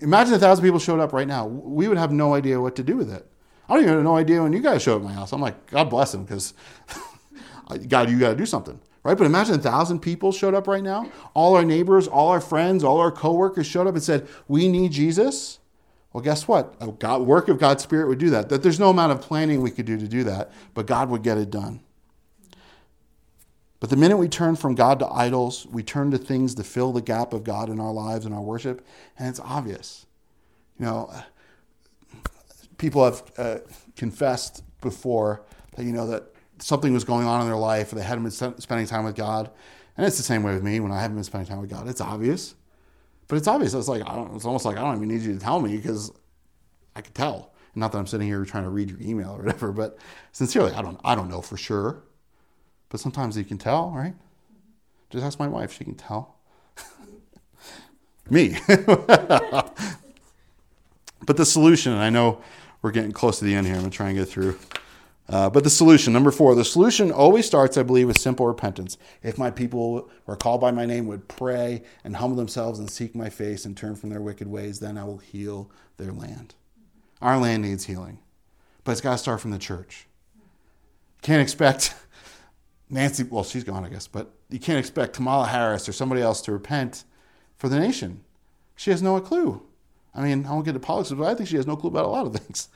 imagine 0.00 0.34
a 0.34 0.38
thousand 0.38 0.64
people 0.64 0.80
showed 0.80 1.00
up 1.00 1.12
right 1.12 1.26
now? 1.26 1.46
We 1.46 1.88
would 1.88 1.98
have 1.98 2.12
no 2.12 2.34
idea 2.34 2.60
what 2.60 2.76
to 2.76 2.82
do 2.82 2.96
with 2.96 3.12
it. 3.12 3.26
I 3.68 3.74
don't 3.74 3.82
even 3.82 3.94
have 3.94 4.04
no 4.04 4.16
idea 4.16 4.42
when 4.42 4.52
you 4.52 4.60
guys 4.60 4.82
show 4.82 4.96
up 4.96 5.02
at 5.02 5.04
my 5.04 5.12
house. 5.12 5.32
I'm 5.32 5.40
like, 5.40 5.66
God 5.70 5.90
bless 5.90 6.12
them 6.12 6.24
because 6.24 6.54
God, 7.88 8.10
you 8.10 8.18
got 8.18 8.30
to 8.30 8.36
do 8.36 8.46
something, 8.46 8.80
right? 9.02 9.16
But 9.16 9.26
imagine 9.26 9.56
a 9.56 9.58
thousand 9.58 10.00
people 10.00 10.32
showed 10.32 10.54
up 10.54 10.66
right 10.66 10.82
now. 10.82 11.10
All 11.34 11.54
our 11.54 11.64
neighbors, 11.64 12.08
all 12.08 12.28
our 12.28 12.40
friends, 12.40 12.82
all 12.82 12.98
our 12.98 13.12
coworkers 13.12 13.66
showed 13.66 13.86
up 13.86 13.94
and 13.94 14.02
said, 14.02 14.26
"We 14.48 14.68
need 14.68 14.92
Jesus." 14.92 15.57
Well, 16.18 16.24
guess 16.24 16.48
what? 16.48 16.74
A 16.80 16.88
God, 16.88 17.22
work 17.22 17.46
of 17.46 17.60
God's 17.60 17.84
Spirit 17.84 18.08
would 18.08 18.18
do 18.18 18.30
that. 18.30 18.48
That 18.48 18.64
there's 18.64 18.80
no 18.80 18.90
amount 18.90 19.12
of 19.12 19.20
planning 19.20 19.62
we 19.62 19.70
could 19.70 19.86
do 19.86 19.96
to 19.96 20.08
do 20.08 20.24
that, 20.24 20.50
but 20.74 20.84
God 20.84 21.10
would 21.10 21.22
get 21.22 21.38
it 21.38 21.48
done. 21.48 21.78
But 23.78 23.90
the 23.90 23.94
minute 23.94 24.16
we 24.16 24.26
turn 24.26 24.56
from 24.56 24.74
God 24.74 24.98
to 24.98 25.06
idols, 25.06 25.64
we 25.70 25.84
turn 25.84 26.10
to 26.10 26.18
things 26.18 26.56
to 26.56 26.64
fill 26.64 26.90
the 26.90 27.00
gap 27.00 27.32
of 27.32 27.44
God 27.44 27.68
in 27.68 27.78
our 27.78 27.92
lives 27.92 28.26
and 28.26 28.34
our 28.34 28.40
worship, 28.40 28.84
and 29.16 29.28
it's 29.28 29.38
obvious. 29.38 30.06
You 30.80 30.86
know, 30.86 31.14
people 32.78 33.04
have 33.04 33.22
uh, 33.38 33.58
confessed 33.94 34.64
before 34.80 35.42
that 35.76 35.84
you 35.84 35.92
know 35.92 36.08
that 36.08 36.24
something 36.58 36.92
was 36.92 37.04
going 37.04 37.28
on 37.28 37.42
in 37.42 37.46
their 37.46 37.56
life, 37.56 37.92
or 37.92 37.94
they 37.94 38.02
hadn't 38.02 38.24
been 38.24 38.58
spending 38.58 38.88
time 38.88 39.04
with 39.04 39.14
God. 39.14 39.52
And 39.96 40.04
it's 40.04 40.16
the 40.16 40.24
same 40.24 40.42
way 40.42 40.52
with 40.52 40.64
me 40.64 40.80
when 40.80 40.90
I 40.90 41.00
haven't 41.00 41.16
been 41.16 41.22
spending 41.22 41.48
time 41.48 41.60
with 41.60 41.70
God. 41.70 41.86
It's 41.86 42.00
obvious, 42.00 42.56
but 43.28 43.36
it's 43.36 43.46
obvious. 43.46 43.74
It's 43.74 43.88
like 43.88 44.02
I 44.02 44.14
don't. 44.14 44.34
It's 44.34 44.46
almost 44.46 44.64
like 44.64 44.76
I 44.76 44.80
don't 44.80 44.96
even 44.96 45.08
need 45.08 45.20
you 45.20 45.34
to 45.34 45.38
tell 45.38 45.60
me 45.60 45.76
because 45.76 46.10
I 46.96 47.02
can 47.02 47.12
tell. 47.12 47.52
Not 47.74 47.92
that 47.92 47.98
I'm 47.98 48.06
sitting 48.06 48.26
here 48.26 48.44
trying 48.44 48.64
to 48.64 48.70
read 48.70 48.90
your 48.90 49.00
email 49.00 49.30
or 49.30 49.38
whatever, 49.42 49.70
but 49.70 49.98
sincerely, 50.32 50.72
I 50.72 50.82
don't. 50.82 50.98
I 51.04 51.14
don't 51.14 51.28
know 51.28 51.42
for 51.42 51.56
sure, 51.56 52.02
but 52.88 53.00
sometimes 53.00 53.36
you 53.36 53.44
can 53.44 53.58
tell, 53.58 53.90
right? 53.90 54.14
Just 55.10 55.24
ask 55.24 55.38
my 55.38 55.46
wife; 55.48 55.72
she 55.72 55.84
can 55.84 55.94
tell. 55.94 56.36
me. 58.30 58.56
but 58.66 59.76
the 61.26 61.44
solution, 61.44 61.92
and 61.92 62.00
I 62.00 62.10
know 62.10 62.40
we're 62.80 62.92
getting 62.92 63.12
close 63.12 63.38
to 63.40 63.44
the 63.44 63.54
end 63.54 63.66
here. 63.66 63.76
I'm 63.76 63.82
gonna 63.82 63.90
try 63.90 64.08
and 64.08 64.18
get 64.18 64.28
through. 64.28 64.58
Uh, 65.28 65.50
but 65.50 65.62
the 65.62 65.70
solution, 65.70 66.12
number 66.12 66.30
four, 66.30 66.54
the 66.54 66.64
solution 66.64 67.12
always 67.12 67.44
starts, 67.44 67.76
I 67.76 67.82
believe, 67.82 68.06
with 68.06 68.18
simple 68.18 68.46
repentance. 68.46 68.96
If 69.22 69.36
my 69.36 69.50
people 69.50 70.08
who 70.24 70.32
are 70.32 70.36
called 70.36 70.60
by 70.60 70.70
my 70.70 70.86
name 70.86 71.06
would 71.06 71.28
pray 71.28 71.82
and 72.02 72.16
humble 72.16 72.36
themselves 72.36 72.78
and 72.78 72.90
seek 72.90 73.14
my 73.14 73.28
face 73.28 73.66
and 73.66 73.76
turn 73.76 73.94
from 73.94 74.08
their 74.08 74.22
wicked 74.22 74.48
ways, 74.48 74.80
then 74.80 74.96
I 74.96 75.04
will 75.04 75.18
heal 75.18 75.70
their 75.98 76.12
land. 76.12 76.54
Our 77.20 77.36
land 77.36 77.62
needs 77.62 77.84
healing, 77.84 78.20
but 78.84 78.92
it's 78.92 79.00
got 79.02 79.12
to 79.12 79.18
start 79.18 79.40
from 79.40 79.50
the 79.50 79.58
church. 79.58 80.06
Can't 81.20 81.42
expect 81.42 81.94
Nancy, 82.90 83.24
well, 83.24 83.44
she's 83.44 83.64
gone, 83.64 83.84
I 83.84 83.88
guess, 83.88 84.06
but 84.06 84.30
you 84.48 84.58
can't 84.58 84.78
expect 84.78 85.14
Kamala 85.14 85.46
Harris 85.46 85.88
or 85.88 85.92
somebody 85.92 86.22
else 86.22 86.40
to 86.42 86.52
repent 86.52 87.04
for 87.58 87.68
the 87.68 87.78
nation. 87.78 88.24
She 88.76 88.90
has 88.90 89.02
no 89.02 89.20
clue. 89.20 89.62
I 90.14 90.22
mean, 90.22 90.46
I 90.46 90.52
won't 90.52 90.64
get 90.64 90.70
into 90.70 90.80
politics, 90.80 91.18
but 91.18 91.26
I 91.26 91.34
think 91.34 91.48
she 91.48 91.56
has 91.56 91.66
no 91.66 91.76
clue 91.76 91.90
about 91.90 92.06
a 92.06 92.08
lot 92.08 92.26
of 92.26 92.34
things. 92.34 92.68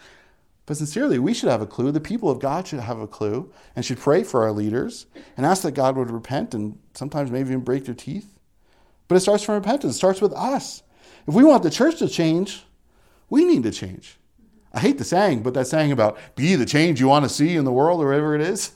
But 0.66 0.76
sincerely, 0.76 1.18
we 1.18 1.34
should 1.34 1.48
have 1.48 1.62
a 1.62 1.66
clue. 1.66 1.90
The 1.90 2.00
people 2.00 2.30
of 2.30 2.38
God 2.38 2.66
should 2.66 2.80
have 2.80 3.00
a 3.00 3.08
clue 3.08 3.52
and 3.74 3.84
should 3.84 3.98
pray 3.98 4.22
for 4.22 4.44
our 4.44 4.52
leaders 4.52 5.06
and 5.36 5.44
ask 5.44 5.62
that 5.62 5.72
God 5.72 5.96
would 5.96 6.10
repent 6.10 6.54
and 6.54 6.78
sometimes 6.94 7.30
maybe 7.30 7.48
even 7.48 7.60
break 7.60 7.84
their 7.84 7.94
teeth. 7.94 8.38
But 9.08 9.16
it 9.16 9.20
starts 9.20 9.42
from 9.42 9.56
repentance, 9.56 9.94
it 9.94 9.98
starts 9.98 10.20
with 10.20 10.32
us. 10.32 10.82
If 11.26 11.34
we 11.34 11.44
want 11.44 11.62
the 11.62 11.70
church 11.70 11.98
to 11.98 12.08
change, 12.08 12.64
we 13.28 13.44
need 13.44 13.62
to 13.64 13.70
change. 13.70 14.18
I 14.72 14.80
hate 14.80 14.98
the 14.98 15.04
saying, 15.04 15.42
but 15.42 15.54
that 15.54 15.66
saying 15.66 15.92
about 15.92 16.16
be 16.34 16.54
the 16.54 16.64
change 16.64 17.00
you 17.00 17.08
want 17.08 17.24
to 17.24 17.28
see 17.28 17.56
in 17.56 17.64
the 17.64 17.72
world 17.72 18.00
or 18.00 18.06
whatever 18.06 18.34
it 18.34 18.40
is. 18.40 18.72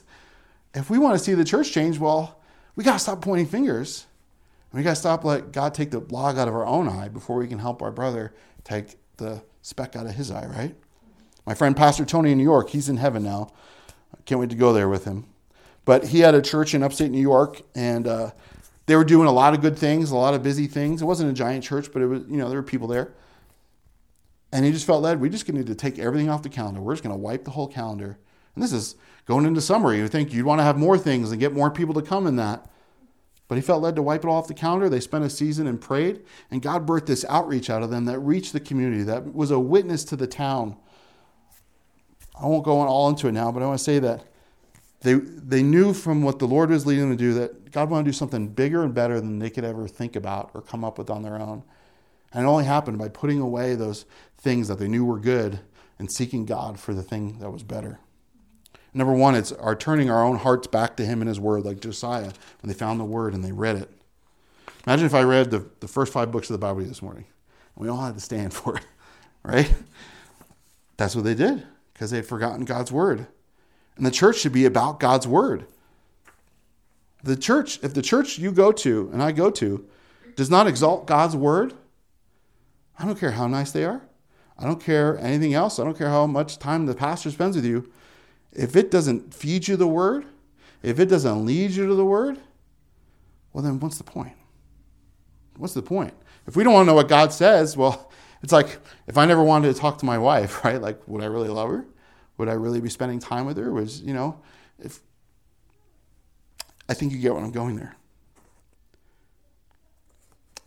If 0.73 0.89
we 0.89 0.99
want 0.99 1.17
to 1.17 1.23
see 1.23 1.33
the 1.33 1.45
church 1.45 1.71
change, 1.71 1.97
well, 1.97 2.39
we 2.75 2.83
got 2.83 2.93
to 2.93 2.99
stop 2.99 3.21
pointing 3.21 3.47
fingers. 3.47 4.05
We 4.73 4.83
got 4.83 4.91
to 4.91 4.95
stop 4.95 5.23
let 5.23 5.51
God 5.51 5.73
take 5.73 5.91
the 5.91 5.99
log 5.99 6.37
out 6.37 6.47
of 6.47 6.53
our 6.53 6.65
own 6.65 6.87
eye 6.87 7.07
before 7.07 7.37
we 7.37 7.47
can 7.47 7.57
help 7.57 7.81
our 7.81 7.91
brother 7.91 8.33
take 8.63 8.97
the 9.17 9.41
speck 9.61 9.95
out 9.95 10.05
of 10.05 10.13
his 10.13 10.29
eye, 10.29 10.45
right? 10.45 10.75
My 11.47 11.53
friend 11.53 11.77
Pastor 11.77 12.03
Tony 12.03 12.33
in 12.33 12.37
New 12.37 12.43
York, 12.43 12.71
he's 12.71 12.89
in 12.89 12.97
heaven 12.97 13.23
now. 13.23 13.53
Can't 14.25 14.41
wait 14.41 14.49
to 14.49 14.55
go 14.57 14.73
there 14.73 14.89
with 14.89 15.05
him. 15.05 15.27
But 15.85 16.07
he 16.07 16.19
had 16.19 16.35
a 16.35 16.41
church 16.41 16.73
in 16.73 16.83
upstate 16.83 17.09
New 17.09 17.21
York, 17.21 17.61
and 17.73 18.05
uh, 18.05 18.31
they 18.85 18.97
were 18.97 19.05
doing 19.05 19.29
a 19.29 19.31
lot 19.31 19.53
of 19.53 19.61
good 19.61 19.77
things, 19.77 20.11
a 20.11 20.17
lot 20.17 20.33
of 20.33 20.43
busy 20.43 20.67
things. 20.67 21.01
It 21.01 21.05
wasn't 21.05 21.31
a 21.31 21.33
giant 21.33 21.63
church, 21.63 21.93
but 21.93 22.01
it 22.01 22.07
was, 22.07 22.23
you 22.27 22.35
know, 22.35 22.49
there 22.49 22.59
were 22.59 22.63
people 22.63 22.89
there. 22.89 23.13
And 24.51 24.65
he 24.65 24.73
just 24.73 24.85
felt 24.85 25.01
led, 25.01 25.21
we 25.21 25.29
just 25.29 25.47
need 25.47 25.67
to 25.67 25.75
take 25.75 25.97
everything 25.97 26.29
off 26.29 26.43
the 26.43 26.49
calendar. 26.49 26.81
We're 26.81 26.93
just 26.93 27.03
going 27.03 27.15
to 27.15 27.19
wipe 27.19 27.45
the 27.45 27.51
whole 27.51 27.67
calendar. 27.69 28.19
And 28.53 28.61
this 28.61 28.73
is 28.73 28.95
going 29.25 29.45
into 29.45 29.61
summer. 29.61 29.93
You 29.93 30.09
think 30.09 30.33
you'd 30.33 30.45
want 30.45 30.59
to 30.59 30.65
have 30.65 30.77
more 30.77 30.97
things 30.97 31.31
and 31.31 31.39
get 31.39 31.53
more 31.53 31.71
people 31.71 31.93
to 31.93 32.01
come 32.01 32.27
in 32.27 32.35
that. 32.35 32.69
But 33.47 33.55
he 33.55 33.61
felt 33.61 33.81
led 33.81 33.95
to 33.95 34.01
wipe 34.01 34.25
it 34.25 34.27
all 34.27 34.35
off 34.35 34.49
the 34.49 34.53
calendar. 34.53 34.89
They 34.89 34.99
spent 34.99 35.23
a 35.23 35.29
season 35.29 35.65
and 35.65 35.79
prayed, 35.79 36.25
and 36.51 36.61
God 36.61 36.85
birthed 36.85 37.05
this 37.05 37.23
outreach 37.29 37.69
out 37.69 37.83
of 37.83 37.89
them 37.89 38.03
that 38.03 38.19
reached 38.19 38.51
the 38.51 38.59
community, 38.59 39.03
that 39.03 39.33
was 39.33 39.51
a 39.51 39.59
witness 39.59 40.03
to 40.05 40.17
the 40.17 40.27
town. 40.27 40.75
I 42.39 42.45
won't 42.45 42.63
go 42.63 42.79
all 42.81 43.09
into 43.09 43.27
it 43.27 43.31
now, 43.31 43.51
but 43.51 43.63
I 43.63 43.65
want 43.65 43.79
to 43.79 43.83
say 43.83 43.99
that 43.99 44.23
they, 45.01 45.13
they 45.13 45.63
knew 45.63 45.93
from 45.93 46.23
what 46.23 46.39
the 46.39 46.47
Lord 46.47 46.69
was 46.69 46.85
leading 46.85 47.09
them 47.09 47.17
to 47.17 47.23
do 47.23 47.33
that 47.35 47.71
God 47.71 47.89
wanted 47.89 48.05
to 48.05 48.11
do 48.11 48.17
something 48.17 48.47
bigger 48.47 48.83
and 48.83 48.93
better 48.93 49.19
than 49.19 49.39
they 49.39 49.49
could 49.49 49.63
ever 49.63 49.87
think 49.87 50.15
about 50.15 50.51
or 50.53 50.61
come 50.61 50.83
up 50.83 50.97
with 50.97 51.09
on 51.09 51.21
their 51.21 51.39
own. 51.39 51.63
And 52.33 52.45
it 52.45 52.47
only 52.47 52.65
happened 52.65 52.97
by 52.97 53.09
putting 53.09 53.39
away 53.39 53.75
those 53.75 54.05
things 54.37 54.67
that 54.67 54.79
they 54.79 54.87
knew 54.87 55.05
were 55.05 55.19
good 55.19 55.59
and 55.99 56.11
seeking 56.11 56.45
God 56.45 56.79
for 56.79 56.93
the 56.93 57.03
thing 57.03 57.39
that 57.39 57.51
was 57.51 57.63
better. 57.63 57.99
Number 58.93 59.13
one, 59.13 59.35
it's 59.35 59.51
our 59.51 59.75
turning 59.75 60.09
our 60.09 60.23
own 60.23 60.37
hearts 60.37 60.67
back 60.67 60.97
to 60.97 61.05
Him 61.05 61.21
and 61.21 61.27
His 61.27 61.39
Word, 61.39 61.65
like 61.65 61.79
Josiah 61.79 62.31
when 62.61 62.67
they 62.69 62.73
found 62.73 62.99
the 62.99 63.05
Word 63.05 63.33
and 63.33 63.43
they 63.43 63.51
read 63.51 63.75
it. 63.75 63.91
Imagine 64.85 65.05
if 65.05 65.13
I 65.13 65.23
read 65.23 65.51
the, 65.51 65.67
the 65.79 65.87
first 65.87 66.11
five 66.13 66.31
books 66.31 66.49
of 66.49 66.53
the 66.53 66.59
Bible 66.65 66.81
this 66.81 67.01
morning. 67.01 67.25
And 67.75 67.85
we 67.85 67.89
all 67.89 68.01
had 68.01 68.15
to 68.15 68.21
stand 68.21 68.53
for 68.53 68.77
it, 68.77 68.85
right? 69.43 69.71
That's 70.97 71.15
what 71.15 71.23
they 71.23 71.35
did 71.35 71.65
because 71.97 72.11
they 72.11 72.17
had 72.17 72.27
forgotten 72.27 72.63
God's 72.63 72.91
Word. 72.91 73.25
And 73.95 74.05
the 74.05 74.11
church 74.11 74.37
should 74.37 74.53
be 74.53 74.65
about 74.65 74.99
God's 74.99 75.27
Word. 75.27 75.65
The 77.23 77.35
church, 77.35 77.79
if 77.81 77.95
the 77.95 78.03
church 78.03 78.37
you 78.37 78.51
go 78.51 78.71
to 78.71 79.09
and 79.11 79.23
I 79.23 79.31
go 79.31 79.49
to 79.49 79.83
does 80.35 80.51
not 80.51 80.67
exalt 80.67 81.07
God's 81.07 81.35
Word, 81.35 81.73
I 82.99 83.05
don't 83.05 83.19
care 83.19 83.31
how 83.31 83.47
nice 83.47 83.71
they 83.71 83.83
are. 83.83 84.03
I 84.59 84.65
don't 84.65 84.79
care 84.79 85.17
anything 85.17 85.55
else. 85.55 85.79
I 85.79 85.83
don't 85.83 85.97
care 85.97 86.09
how 86.09 86.27
much 86.27 86.59
time 86.59 86.85
the 86.85 86.93
pastor 86.93 87.31
spends 87.31 87.55
with 87.55 87.65
you. 87.65 87.91
If 88.51 88.75
it 88.75 88.91
doesn't 88.91 89.33
feed 89.33 89.67
you 89.67 89.75
the 89.75 89.87
word, 89.87 90.25
if 90.83 90.99
it 90.99 91.07
doesn't 91.07 91.45
lead 91.45 91.71
you 91.71 91.87
to 91.87 91.95
the 91.95 92.05
word, 92.05 92.39
well, 93.53 93.63
then 93.63 93.79
what's 93.79 93.97
the 93.97 94.03
point? 94.03 94.33
What's 95.57 95.73
the 95.73 95.81
point? 95.81 96.13
If 96.45 96.55
we 96.55 96.63
don't 96.63 96.73
want 96.73 96.85
to 96.85 96.91
know 96.91 96.95
what 96.95 97.07
God 97.07 97.33
says, 97.33 97.75
well, 97.75 98.11
it's 98.47 98.53
like 98.53 98.79
if 99.07 99.17
I 99.17 99.25
never 99.25 99.43
wanted 99.43 99.73
to 99.73 99.77
talk 99.77 99.97
to 99.97 100.05
my 100.05 100.17
wife, 100.17 100.63
right? 100.63 100.79
Like, 100.79 101.05
would 101.05 101.21
I 101.21 101.25
really 101.25 101.49
love 101.49 101.69
her? 101.69 101.85
Would 102.37 102.47
I 102.47 102.53
really 102.53 102.79
be 102.79 102.87
spending 102.87 103.19
time 103.19 103.45
with 103.45 103.57
her? 103.57 103.73
Was, 103.73 104.01
you 104.01 104.13
know, 104.13 104.39
if 104.79 105.01
I 106.87 106.93
think 106.93 107.11
you 107.11 107.17
get 107.17 107.33
what 107.33 107.43
I'm 107.43 107.51
going 107.51 107.75
there. 107.75 107.97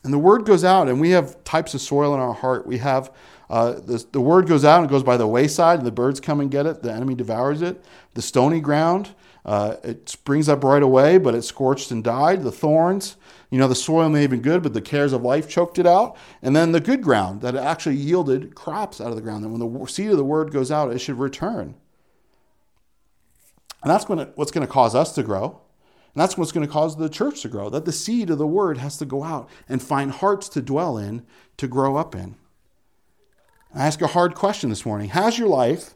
And 0.02 0.12
the 0.12 0.18
word 0.18 0.44
goes 0.46 0.64
out, 0.64 0.88
and 0.88 1.00
we 1.00 1.10
have 1.10 1.42
types 1.44 1.74
of 1.74 1.80
soil 1.80 2.14
in 2.14 2.20
our 2.20 2.32
heart. 2.32 2.66
We 2.66 2.78
have 2.78 3.12
uh, 3.50 3.72
the, 3.72 4.04
the 4.12 4.20
word 4.20 4.46
goes 4.46 4.64
out 4.64 4.80
and 4.80 4.88
it 4.88 4.92
goes 4.92 5.02
by 5.02 5.16
the 5.16 5.26
wayside, 5.26 5.78
and 5.78 5.86
the 5.86 5.92
birds 5.92 6.20
come 6.20 6.40
and 6.40 6.50
get 6.50 6.66
it. 6.66 6.82
The 6.82 6.92
enemy 6.92 7.16
devours 7.16 7.62
it. 7.62 7.84
The 8.14 8.22
stony 8.22 8.60
ground, 8.60 9.10
uh, 9.44 9.76
it 9.82 10.08
springs 10.08 10.48
up 10.48 10.62
right 10.62 10.82
away, 10.82 11.18
but 11.18 11.34
it 11.34 11.42
scorched 11.42 11.90
and 11.90 12.04
died. 12.04 12.44
The 12.44 12.52
thorns, 12.52 13.16
you 13.50 13.58
know, 13.58 13.66
the 13.66 13.74
soil 13.74 14.08
may 14.08 14.22
have 14.22 14.30
been 14.30 14.40
good, 14.40 14.62
but 14.62 14.72
the 14.72 14.80
cares 14.80 15.12
of 15.12 15.22
life 15.22 15.48
choked 15.48 15.80
it 15.80 15.86
out. 15.86 16.16
And 16.42 16.54
then 16.54 16.70
the 16.70 16.80
good 16.80 17.02
ground 17.02 17.40
that 17.40 17.56
actually 17.56 17.96
yielded 17.96 18.54
crops 18.54 19.00
out 19.00 19.08
of 19.08 19.16
the 19.16 19.22
ground. 19.22 19.44
And 19.44 19.52
when 19.52 19.82
the 19.82 19.86
seed 19.86 20.10
of 20.10 20.16
the 20.16 20.24
word 20.24 20.52
goes 20.52 20.70
out, 20.70 20.92
it 20.92 21.00
should 21.00 21.18
return. 21.18 21.74
And 23.82 23.90
that's 23.90 24.08
what's 24.08 24.52
going 24.52 24.66
to 24.66 24.72
cause 24.72 24.94
us 24.94 25.12
to 25.14 25.24
grow. 25.24 25.60
And 26.14 26.20
that's 26.20 26.36
what's 26.36 26.52
going 26.52 26.66
to 26.66 26.72
cause 26.72 26.96
the 26.96 27.08
church 27.08 27.42
to 27.42 27.48
grow, 27.48 27.70
that 27.70 27.84
the 27.84 27.92
seed 27.92 28.30
of 28.30 28.38
the 28.38 28.46
word 28.46 28.78
has 28.78 28.96
to 28.98 29.04
go 29.04 29.22
out 29.22 29.48
and 29.68 29.80
find 29.80 30.10
hearts 30.10 30.48
to 30.50 30.62
dwell 30.62 30.98
in, 30.98 31.24
to 31.56 31.68
grow 31.68 31.96
up 31.96 32.14
in. 32.14 32.34
I 33.72 33.86
ask 33.86 34.02
a 34.02 34.08
hard 34.08 34.34
question 34.34 34.70
this 34.70 34.84
morning 34.84 35.10
Has 35.10 35.38
your 35.38 35.48
life 35.48 35.94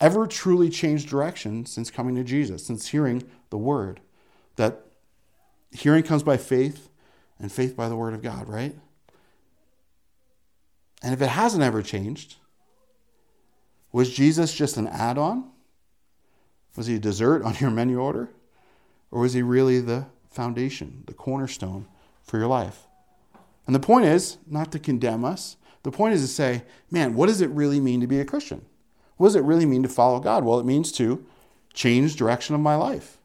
ever 0.00 0.26
truly 0.26 0.68
changed 0.68 1.08
direction 1.08 1.66
since 1.66 1.90
coming 1.90 2.16
to 2.16 2.24
Jesus, 2.24 2.66
since 2.66 2.88
hearing 2.88 3.22
the 3.50 3.58
word? 3.58 4.00
That 4.56 4.80
hearing 5.70 6.02
comes 6.02 6.24
by 6.24 6.36
faith 6.36 6.88
and 7.38 7.52
faith 7.52 7.76
by 7.76 7.88
the 7.88 7.96
word 7.96 8.14
of 8.14 8.22
God, 8.22 8.48
right? 8.48 8.74
And 11.02 11.12
if 11.12 11.22
it 11.22 11.28
hasn't 11.28 11.62
ever 11.62 11.82
changed, 11.82 12.36
was 13.92 14.10
Jesus 14.12 14.52
just 14.52 14.76
an 14.76 14.88
add 14.88 15.18
on? 15.18 15.50
Was 16.76 16.86
he 16.88 16.96
a 16.96 16.98
dessert 16.98 17.42
on 17.42 17.54
your 17.60 17.70
menu 17.70 18.00
order? 18.00 18.30
Or 19.14 19.24
is 19.24 19.32
he 19.32 19.42
really 19.42 19.78
the 19.78 20.06
foundation, 20.28 21.04
the 21.06 21.14
cornerstone 21.14 21.86
for 22.24 22.36
your 22.36 22.48
life? 22.48 22.88
And 23.64 23.72
the 23.72 23.80
point 23.80 24.06
is 24.06 24.38
not 24.44 24.72
to 24.72 24.80
condemn 24.80 25.24
us. 25.24 25.56
The 25.84 25.92
point 25.92 26.14
is 26.14 26.22
to 26.22 26.26
say, 26.26 26.64
man, 26.90 27.14
what 27.14 27.28
does 27.28 27.40
it 27.40 27.48
really 27.50 27.78
mean 27.78 28.00
to 28.00 28.08
be 28.08 28.18
a 28.18 28.24
Christian? 28.24 28.64
What 29.16 29.28
does 29.28 29.36
it 29.36 29.44
really 29.44 29.66
mean 29.66 29.84
to 29.84 29.88
follow 29.88 30.18
God? 30.18 30.44
Well, 30.44 30.58
it 30.58 30.66
means 30.66 30.90
to 30.92 31.24
change 31.72 32.16
direction 32.16 32.56
of 32.56 32.60
my 32.60 32.74
life. 32.74 33.18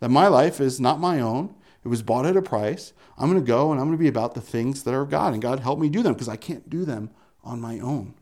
That 0.00 0.08
my 0.08 0.26
life 0.26 0.60
is 0.60 0.80
not 0.80 0.98
my 0.98 1.20
own. 1.20 1.54
It 1.84 1.88
was 1.88 2.02
bought 2.02 2.26
at 2.26 2.36
a 2.36 2.42
price. 2.42 2.92
I'm 3.16 3.30
going 3.30 3.40
to 3.40 3.46
go 3.46 3.70
and 3.70 3.80
I'm 3.80 3.86
going 3.86 3.96
to 3.96 4.02
be 4.02 4.08
about 4.08 4.34
the 4.34 4.40
things 4.40 4.82
that 4.82 4.92
are 4.92 5.02
of 5.02 5.10
God. 5.10 5.34
And 5.34 5.40
God 5.40 5.60
help 5.60 5.78
me 5.78 5.88
do 5.88 6.02
them 6.02 6.14
because 6.14 6.28
I 6.28 6.34
can't 6.34 6.68
do 6.68 6.84
them 6.84 7.10
on 7.44 7.60
my 7.60 7.78
own. 7.78 8.14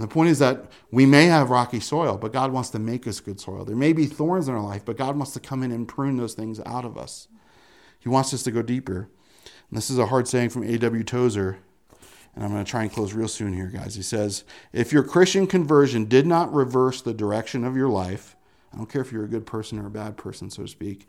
And 0.00 0.08
the 0.08 0.14
point 0.14 0.30
is 0.30 0.38
that 0.38 0.64
we 0.90 1.04
may 1.04 1.26
have 1.26 1.50
rocky 1.50 1.78
soil, 1.78 2.16
but 2.16 2.32
God 2.32 2.52
wants 2.52 2.70
to 2.70 2.78
make 2.78 3.06
us 3.06 3.20
good 3.20 3.38
soil. 3.38 3.66
There 3.66 3.76
may 3.76 3.92
be 3.92 4.06
thorns 4.06 4.48
in 4.48 4.54
our 4.54 4.62
life, 4.62 4.82
but 4.82 4.96
God 4.96 5.14
wants 5.14 5.34
to 5.34 5.40
come 5.40 5.62
in 5.62 5.70
and 5.70 5.86
prune 5.86 6.16
those 6.16 6.32
things 6.32 6.58
out 6.64 6.86
of 6.86 6.96
us. 6.96 7.28
He 7.98 8.08
wants 8.08 8.32
us 8.32 8.42
to 8.44 8.50
go 8.50 8.62
deeper. 8.62 9.10
And 9.44 9.76
this 9.76 9.90
is 9.90 9.98
a 9.98 10.06
hard 10.06 10.26
saying 10.26 10.48
from 10.48 10.64
A.W. 10.64 11.04
Tozer. 11.04 11.58
And 12.34 12.42
I'm 12.42 12.50
going 12.50 12.64
to 12.64 12.70
try 12.70 12.80
and 12.80 12.90
close 12.90 13.12
real 13.12 13.28
soon 13.28 13.52
here, 13.52 13.66
guys. 13.66 13.94
He 13.94 14.00
says, 14.00 14.44
If 14.72 14.90
your 14.90 15.02
Christian 15.02 15.46
conversion 15.46 16.06
did 16.06 16.26
not 16.26 16.50
reverse 16.50 17.02
the 17.02 17.12
direction 17.12 17.62
of 17.62 17.76
your 17.76 17.90
life, 17.90 18.36
I 18.72 18.78
don't 18.78 18.88
care 18.88 19.02
if 19.02 19.12
you're 19.12 19.24
a 19.24 19.28
good 19.28 19.44
person 19.44 19.78
or 19.78 19.88
a 19.88 19.90
bad 19.90 20.16
person, 20.16 20.48
so 20.48 20.62
to 20.62 20.68
speak, 20.68 21.08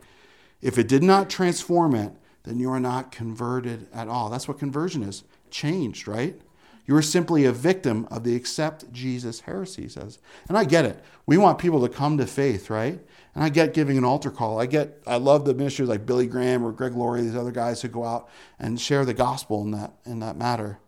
if 0.60 0.76
it 0.76 0.86
did 0.86 1.02
not 1.02 1.30
transform 1.30 1.94
it, 1.94 2.12
then 2.42 2.58
you 2.58 2.70
are 2.70 2.78
not 2.78 3.10
converted 3.10 3.86
at 3.94 4.08
all. 4.08 4.28
That's 4.28 4.48
what 4.48 4.58
conversion 4.58 5.02
is 5.02 5.24
changed, 5.50 6.06
right? 6.06 6.38
You 6.84 6.96
are 6.96 7.02
simply 7.02 7.44
a 7.44 7.52
victim 7.52 8.06
of 8.10 8.24
the 8.24 8.34
accept 8.34 8.92
Jesus 8.92 9.40
heresy, 9.40 9.82
he 9.82 9.88
says. 9.88 10.18
And 10.48 10.58
I 10.58 10.64
get 10.64 10.84
it. 10.84 11.02
We 11.26 11.38
want 11.38 11.58
people 11.58 11.86
to 11.86 11.94
come 11.94 12.18
to 12.18 12.26
faith, 12.26 12.70
right? 12.70 13.00
And 13.34 13.44
I 13.44 13.48
get 13.48 13.72
giving 13.72 13.96
an 13.96 14.04
altar 14.04 14.30
call. 14.30 14.60
I 14.60 14.66
get 14.66 15.00
I 15.06 15.16
love 15.16 15.44
the 15.44 15.54
ministers 15.54 15.88
like 15.88 16.04
Billy 16.04 16.26
Graham 16.26 16.64
or 16.64 16.72
Greg 16.72 16.94
Laurie, 16.94 17.22
these 17.22 17.36
other 17.36 17.52
guys 17.52 17.80
who 17.82 17.88
go 17.88 18.04
out 18.04 18.28
and 18.58 18.80
share 18.80 19.04
the 19.04 19.14
gospel 19.14 19.62
in 19.62 19.70
that 19.70 19.92
in 20.04 20.18
that 20.20 20.36
matter. 20.36 20.78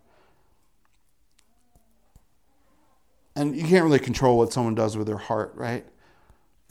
And 3.37 3.57
you 3.57 3.65
can't 3.65 3.85
really 3.85 3.99
control 3.99 4.39
what 4.39 4.53
someone 4.53 4.75
does 4.75 4.97
with 4.97 5.07
their 5.07 5.17
heart, 5.17 5.53
right? 5.57 5.87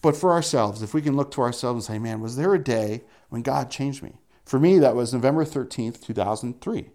But 0.01 0.15
for 0.15 0.31
ourselves, 0.31 0.81
if 0.81 0.93
we 0.93 1.01
can 1.01 1.15
look 1.15 1.31
to 1.31 1.41
ourselves 1.41 1.87
and 1.87 1.95
say, 1.95 1.99
man, 1.99 2.21
was 2.21 2.35
there 2.35 2.53
a 2.53 2.63
day 2.63 3.03
when 3.29 3.41
God 3.41 3.69
changed 3.69 4.03
me? 4.03 4.17
For 4.45 4.59
me, 4.59 4.79
that 4.79 4.95
was 4.95 5.13
November 5.13 5.45
13th, 5.45 6.01
2003. 6.01 6.89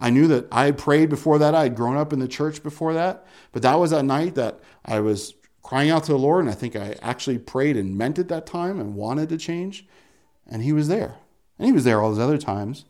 I 0.00 0.08
knew 0.08 0.26
that 0.28 0.48
I 0.50 0.64
had 0.64 0.78
prayed 0.78 1.10
before 1.10 1.38
that. 1.38 1.54
I 1.54 1.64
had 1.64 1.76
grown 1.76 1.98
up 1.98 2.12
in 2.12 2.18
the 2.18 2.28
church 2.28 2.62
before 2.62 2.94
that. 2.94 3.26
But 3.52 3.62
that 3.62 3.74
was 3.74 3.90
that 3.90 4.04
night 4.04 4.34
that 4.34 4.58
I 4.84 5.00
was 5.00 5.34
crying 5.62 5.90
out 5.90 6.04
to 6.04 6.12
the 6.12 6.18
Lord. 6.18 6.44
And 6.44 6.50
I 6.50 6.56
think 6.56 6.74
I 6.74 6.96
actually 7.02 7.38
prayed 7.38 7.76
and 7.76 7.98
meant 7.98 8.18
it 8.18 8.28
that 8.28 8.46
time 8.46 8.80
and 8.80 8.94
wanted 8.94 9.28
to 9.28 9.36
change. 9.36 9.86
And 10.46 10.62
He 10.62 10.72
was 10.72 10.88
there. 10.88 11.16
And 11.58 11.66
He 11.66 11.72
was 11.72 11.84
there 11.84 12.00
all 12.00 12.10
those 12.10 12.18
other 12.18 12.38
times. 12.38 12.86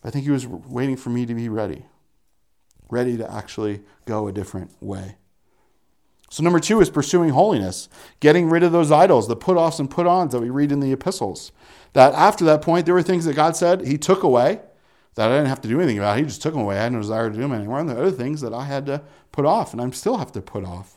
But 0.00 0.08
I 0.08 0.10
think 0.12 0.24
He 0.24 0.30
was 0.30 0.46
waiting 0.46 0.96
for 0.96 1.10
me 1.10 1.26
to 1.26 1.34
be 1.34 1.48
ready, 1.48 1.86
ready 2.88 3.16
to 3.16 3.30
actually 3.30 3.82
go 4.04 4.28
a 4.28 4.32
different 4.32 4.70
way. 4.80 5.16
So, 6.32 6.44
number 6.44 6.60
two 6.60 6.80
is 6.80 6.90
pursuing 6.90 7.30
holiness, 7.30 7.88
getting 8.20 8.48
rid 8.48 8.62
of 8.62 8.70
those 8.70 8.92
idols, 8.92 9.26
the 9.26 9.34
put 9.34 9.56
offs 9.56 9.80
and 9.80 9.90
put 9.90 10.06
ons 10.06 10.30
that 10.30 10.40
we 10.40 10.48
read 10.48 10.70
in 10.70 10.78
the 10.78 10.92
epistles. 10.92 11.50
That 11.92 12.14
after 12.14 12.44
that 12.44 12.62
point, 12.62 12.86
there 12.86 12.94
were 12.94 13.02
things 13.02 13.24
that 13.24 13.34
God 13.34 13.56
said 13.56 13.84
He 13.84 13.98
took 13.98 14.22
away 14.22 14.60
that 15.14 15.30
I 15.30 15.36
didn't 15.36 15.48
have 15.48 15.60
to 15.62 15.68
do 15.68 15.78
anything 15.78 15.98
about. 15.98 16.18
He 16.18 16.24
just 16.24 16.42
took 16.42 16.54
them 16.54 16.62
away. 16.62 16.78
I 16.78 16.84
had 16.84 16.92
no 16.92 17.00
desire 17.00 17.28
to 17.28 17.34
do 17.34 17.40
them 17.40 17.52
anymore. 17.52 17.80
And 17.80 17.88
there 17.88 17.96
are 17.96 18.02
other 18.02 18.16
things 18.16 18.40
that 18.40 18.54
I 18.54 18.64
had 18.64 18.86
to 18.86 19.02
put 19.32 19.44
off, 19.44 19.72
and 19.72 19.80
I 19.80 19.90
still 19.90 20.18
have 20.18 20.32
to 20.32 20.40
put 20.40 20.64
off. 20.64 20.96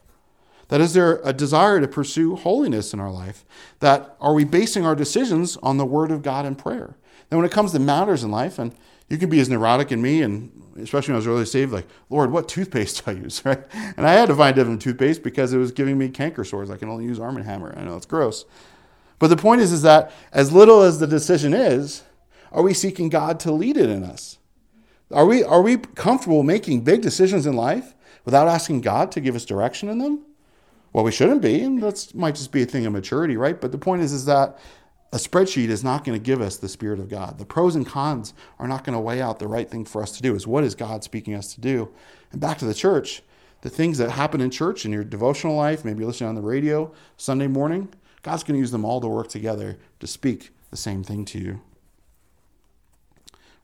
That 0.69 0.81
is 0.81 0.93
there 0.93 1.19
a 1.23 1.33
desire 1.33 1.79
to 1.81 1.87
pursue 1.87 2.35
holiness 2.35 2.93
in 2.93 2.99
our 2.99 3.11
life? 3.11 3.45
That 3.79 4.15
are 4.19 4.33
we 4.33 4.43
basing 4.43 4.85
our 4.85 4.95
decisions 4.95 5.57
on 5.57 5.77
the 5.77 5.85
Word 5.85 6.11
of 6.11 6.21
God 6.21 6.45
and 6.45 6.57
prayer? 6.57 6.95
Then 7.29 7.37
when 7.37 7.45
it 7.45 7.51
comes 7.51 7.71
to 7.73 7.79
matters 7.79 8.23
in 8.23 8.31
life, 8.31 8.59
and 8.59 8.73
you 9.09 9.17
can 9.17 9.29
be 9.29 9.39
as 9.39 9.49
neurotic 9.49 9.91
in 9.91 10.01
me, 10.01 10.21
and 10.21 10.51
especially 10.77 11.11
when 11.11 11.17
I 11.17 11.19
was 11.19 11.27
really 11.27 11.45
saved, 11.45 11.71
like, 11.71 11.87
Lord, 12.09 12.31
what 12.31 12.47
toothpaste 12.47 13.05
do 13.05 13.11
I 13.11 13.13
use, 13.15 13.41
right? 13.45 13.61
And 13.97 14.07
I 14.07 14.13
had 14.13 14.27
to 14.27 14.35
find 14.35 14.57
a 14.57 14.59
different 14.59 14.81
toothpaste 14.81 15.21
because 15.21 15.53
it 15.53 15.57
was 15.57 15.71
giving 15.71 15.97
me 15.97 16.09
canker 16.09 16.43
sores. 16.43 16.71
I 16.71 16.77
can 16.77 16.89
only 16.89 17.05
use 17.05 17.19
Arm 17.19 17.35
& 17.35 17.43
Hammer. 17.43 17.73
I 17.77 17.83
know 17.83 17.95
it's 17.95 18.05
gross. 18.05 18.45
But 19.19 19.27
the 19.27 19.37
point 19.37 19.61
is, 19.61 19.71
is 19.71 19.83
that 19.83 20.11
as 20.31 20.51
little 20.51 20.81
as 20.81 20.99
the 20.99 21.07
decision 21.07 21.53
is, 21.53 22.03
are 22.53 22.61
we 22.61 22.73
seeking 22.73 23.09
God 23.09 23.39
to 23.41 23.51
lead 23.51 23.77
it 23.77 23.89
in 23.89 24.03
us? 24.03 24.37
Are 25.11 25.25
we, 25.25 25.43
are 25.43 25.61
we 25.61 25.77
comfortable 25.77 26.43
making 26.43 26.81
big 26.81 27.01
decisions 27.01 27.45
in 27.45 27.55
life 27.55 27.95
without 28.25 28.47
asking 28.47 28.81
God 28.81 29.11
to 29.11 29.19
give 29.19 29.35
us 29.35 29.45
direction 29.45 29.89
in 29.89 29.97
them? 29.97 30.25
Well, 30.93 31.03
we 31.03 31.11
shouldn't 31.11 31.41
be, 31.41 31.61
and 31.61 31.81
that 31.81 32.13
might 32.13 32.35
just 32.35 32.51
be 32.51 32.61
a 32.61 32.67
thing 32.67 32.85
of 32.85 32.93
maturity, 32.93 33.35
right? 33.35 33.59
But 33.59 33.71
the 33.71 33.77
point 33.79 34.03
is, 34.03 34.13
is 34.13 34.25
that 34.25 34.59
a 35.11 35.17
spreadsheet 35.17 35.69
is 35.69 35.83
not 35.83 36.03
going 36.03 36.17
to 36.17 36.23
give 36.23 36.41
us 36.41 36.57
the 36.57 36.69
Spirit 36.69 36.99
of 36.99 37.09
God. 37.09 37.37
The 37.37 37.45
pros 37.45 37.75
and 37.75 37.85
cons 37.85 38.33
are 38.59 38.67
not 38.67 38.83
going 38.83 38.93
to 38.93 38.99
weigh 38.99 39.21
out 39.21 39.39
the 39.39 39.47
right 39.47 39.69
thing 39.69 39.85
for 39.85 40.01
us 40.01 40.11
to 40.17 40.21
do. 40.21 40.35
Is 40.35 40.47
what 40.47 40.63
is 40.63 40.75
God 40.75 41.03
speaking 41.03 41.35
us 41.35 41.53
to 41.55 41.61
do? 41.61 41.89
And 42.31 42.39
back 42.41 42.57
to 42.59 42.65
the 42.65 42.73
church, 42.73 43.21
the 43.61 43.69
things 43.69 43.97
that 43.97 44.11
happen 44.11 44.41
in 44.41 44.49
church 44.49 44.85
in 44.85 44.91
your 44.91 45.03
devotional 45.03 45.55
life, 45.55 45.85
maybe 45.85 46.05
listening 46.05 46.29
on 46.29 46.35
the 46.35 46.41
radio 46.41 46.91
Sunday 47.17 47.47
morning, 47.47 47.89
God's 48.23 48.43
going 48.43 48.55
to 48.55 48.59
use 48.59 48.71
them 48.71 48.85
all 48.85 49.01
to 49.01 49.07
work 49.07 49.27
together 49.27 49.77
to 49.99 50.07
speak 50.07 50.51
the 50.71 50.77
same 50.77 51.03
thing 51.03 51.25
to 51.25 51.39
you. 51.39 51.61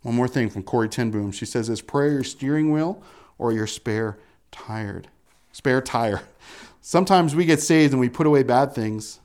One 0.01 0.15
more 0.15 0.27
thing 0.27 0.49
from 0.49 0.63
Corrie 0.63 0.89
ten 0.89 1.11
Boom. 1.11 1.31
She 1.31 1.45
says, 1.45 1.69
Is 1.69 1.81
prayer 1.81 2.11
your 2.11 2.23
steering 2.23 2.71
wheel 2.71 3.01
or 3.37 3.51
your 3.51 3.67
spare 3.67 4.17
tired? 4.51 5.09
Spare 5.51 5.81
tire. 5.81 6.21
Sometimes 6.81 7.35
we 7.35 7.45
get 7.45 7.61
saved 7.61 7.91
and 7.91 7.99
we 7.99 8.09
put 8.09 8.25
away 8.25 8.43
bad 8.43 8.73
things, 8.73 9.19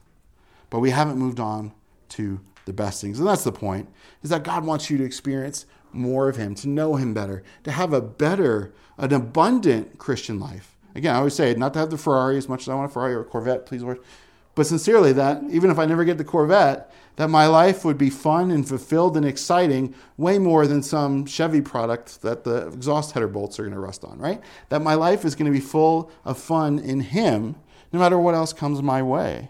but 0.69 0.79
we 0.79 0.89
haven't 0.91 1.17
moved 1.17 1.39
on 1.39 1.71
to 2.09 2.41
the 2.65 2.73
best 2.73 3.01
things. 3.01 3.19
And 3.19 3.27
that's 3.27 3.43
the 3.43 3.51
point, 3.51 3.87
is 4.21 4.29
that 4.29 4.43
God 4.43 4.65
wants 4.65 4.89
you 4.89 4.97
to 4.97 5.03
experience 5.03 5.65
more 5.93 6.27
of 6.27 6.35
Him, 6.35 6.53
to 6.55 6.67
know 6.67 6.95
Him 6.95 7.13
better, 7.13 7.43
to 7.63 7.71
have 7.71 7.93
a 7.93 8.01
better, 8.01 8.73
an 8.97 9.13
abundant 9.13 9.97
Christian 9.97 10.39
life. 10.39 10.75
Again, 10.93 11.15
I 11.15 11.19
always 11.19 11.33
say, 11.33 11.53
not 11.55 11.73
to 11.73 11.79
have 11.79 11.89
the 11.89 11.97
Ferrari 11.97 12.37
as 12.37 12.49
much 12.49 12.63
as 12.63 12.69
I 12.69 12.75
want 12.75 12.89
a 12.89 12.93
Ferrari 12.93 13.15
or 13.15 13.21
a 13.21 13.25
Corvette, 13.25 13.65
please, 13.65 13.83
Lord. 13.83 13.99
But 14.55 14.67
sincerely, 14.67 15.11
that 15.13 15.43
even 15.49 15.69
if 15.69 15.77
I 15.77 15.85
never 15.85 16.05
get 16.05 16.17
the 16.17 16.23
Corvette, 16.23 16.91
that 17.15 17.29
my 17.29 17.47
life 17.47 17.85
would 17.85 17.97
be 17.97 18.09
fun 18.09 18.51
and 18.51 18.67
fulfilled 18.67 19.15
and 19.15 19.25
exciting 19.25 19.95
way 20.17 20.37
more 20.37 20.67
than 20.67 20.83
some 20.83 21.25
Chevy 21.25 21.61
product 21.61 22.21
that 22.21 22.43
the 22.43 22.67
exhaust 22.67 23.13
header 23.13 23.27
bolts 23.27 23.59
are 23.59 23.63
going 23.63 23.73
to 23.73 23.79
rust 23.79 24.03
on, 24.03 24.19
right? 24.19 24.41
That 24.69 24.81
my 24.81 24.95
life 24.95 25.23
is 25.23 25.35
going 25.35 25.51
to 25.51 25.57
be 25.57 25.63
full 25.63 26.11
of 26.25 26.37
fun 26.37 26.79
in 26.79 26.99
Him, 26.99 27.55
no 27.93 27.99
matter 27.99 28.19
what 28.19 28.35
else 28.35 28.51
comes 28.51 28.81
my 28.81 29.01
way. 29.01 29.49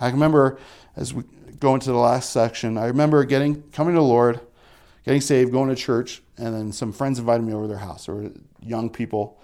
I 0.00 0.10
remember 0.10 0.58
as 0.96 1.14
we 1.14 1.22
go 1.60 1.74
into 1.74 1.90
the 1.90 1.98
last 1.98 2.30
section, 2.30 2.76
I 2.76 2.86
remember 2.86 3.24
getting 3.24 3.62
coming 3.70 3.94
to 3.94 4.00
the 4.00 4.06
Lord, 4.06 4.40
getting 5.04 5.20
saved, 5.20 5.52
going 5.52 5.68
to 5.68 5.76
church, 5.76 6.22
and 6.36 6.54
then 6.54 6.72
some 6.72 6.92
friends 6.92 7.18
invited 7.18 7.44
me 7.44 7.52
over 7.52 7.64
to 7.64 7.68
their 7.68 7.78
house, 7.78 8.08
or 8.08 8.32
young 8.60 8.90
people, 8.90 9.38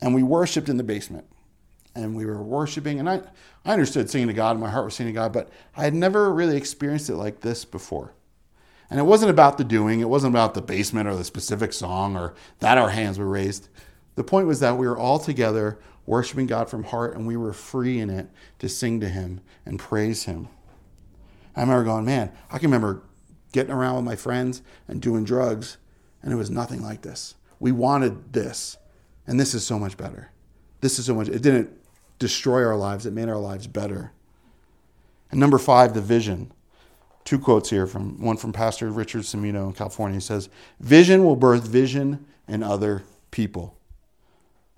and 0.00 0.14
we 0.14 0.22
worshipped 0.22 0.68
in 0.68 0.76
the 0.76 0.84
basement 0.84 1.26
and 1.94 2.14
we 2.14 2.26
were 2.26 2.42
worshiping. 2.42 2.98
And 2.98 3.08
I, 3.08 3.22
I 3.64 3.72
understood 3.72 4.10
singing 4.10 4.28
to 4.28 4.34
God, 4.34 4.52
and 4.52 4.60
my 4.60 4.70
heart 4.70 4.84
was 4.84 4.94
singing 4.94 5.14
to 5.14 5.18
God, 5.18 5.32
but 5.32 5.50
I 5.76 5.84
had 5.84 5.94
never 5.94 6.32
really 6.32 6.56
experienced 6.56 7.08
it 7.08 7.16
like 7.16 7.40
this 7.40 7.64
before. 7.64 8.14
And 8.90 9.00
it 9.00 9.04
wasn't 9.04 9.30
about 9.30 9.58
the 9.58 9.64
doing, 9.64 10.00
it 10.00 10.08
wasn't 10.08 10.32
about 10.32 10.54
the 10.54 10.62
basement 10.62 11.08
or 11.08 11.16
the 11.16 11.24
specific 11.24 11.72
song 11.72 12.16
or 12.16 12.34
that 12.60 12.78
our 12.78 12.90
hands 12.90 13.18
were 13.18 13.28
raised. 13.28 13.68
The 14.14 14.24
point 14.24 14.46
was 14.46 14.60
that 14.60 14.76
we 14.76 14.86
were 14.86 14.98
all 14.98 15.18
together 15.18 15.78
worshiping 16.06 16.46
God 16.46 16.68
from 16.68 16.84
heart 16.84 17.16
and 17.16 17.26
we 17.26 17.36
were 17.36 17.52
free 17.52 17.98
in 17.98 18.10
it 18.10 18.28
to 18.58 18.68
sing 18.68 19.00
to 19.00 19.08
Him 19.08 19.40
and 19.64 19.78
praise 19.78 20.24
Him. 20.24 20.48
I 21.56 21.62
remember 21.62 21.84
going, 21.84 22.04
man, 22.04 22.32
I 22.50 22.58
can 22.58 22.70
remember 22.70 23.02
getting 23.52 23.72
around 23.72 23.96
with 23.96 24.04
my 24.04 24.16
friends 24.16 24.62
and 24.88 25.00
doing 25.00 25.24
drugs, 25.24 25.78
and 26.22 26.32
it 26.32 26.36
was 26.36 26.50
nothing 26.50 26.82
like 26.82 27.02
this. 27.02 27.36
We 27.60 27.72
wanted 27.72 28.32
this, 28.32 28.76
and 29.26 29.38
this 29.38 29.54
is 29.54 29.64
so 29.64 29.78
much 29.78 29.96
better. 29.96 30.30
This 30.80 30.98
is 30.98 31.06
so 31.06 31.14
much, 31.14 31.28
it 31.28 31.42
didn't 31.42 31.70
destroy 32.18 32.64
our 32.64 32.76
lives, 32.76 33.06
it 33.06 33.12
made 33.12 33.28
our 33.28 33.38
lives 33.38 33.66
better. 33.66 34.12
And 35.30 35.40
number 35.40 35.58
five, 35.58 35.94
the 35.94 36.00
vision. 36.00 36.52
Two 37.24 37.38
quotes 37.38 37.70
here 37.70 37.86
from 37.86 38.20
one 38.20 38.36
from 38.36 38.52
Pastor 38.52 38.90
Richard 38.90 39.22
Semino 39.22 39.66
in 39.66 39.72
California. 39.72 40.16
He 40.16 40.20
says, 40.20 40.48
Vision 40.80 41.24
will 41.24 41.36
birth 41.36 41.66
vision 41.66 42.26
in 42.46 42.62
other 42.62 43.02
people. 43.30 43.76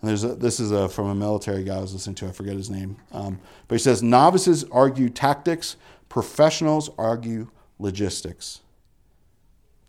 And 0.01 0.09
there's 0.09 0.25
a, 0.25 0.35
this 0.35 0.61
is 0.61 0.71
a, 0.71 0.89
from 0.89 1.09
a 1.09 1.15
military 1.15 1.65
guy 1.65 1.77
I 1.77 1.81
was 1.81 1.93
listening 1.93 2.15
to, 2.17 2.29
I 2.29 2.33
forget 2.33 2.55
his 2.55 2.71
name. 2.71 2.97
Um, 3.13 3.41
but 3.67 3.75
he 3.75 3.79
says, 3.81 4.03
Novices 4.03 4.65
argue 4.71 5.09
tactics, 5.09 5.77
professionals 6.09 6.91
argue 6.97 7.49
logistics. 7.79 8.61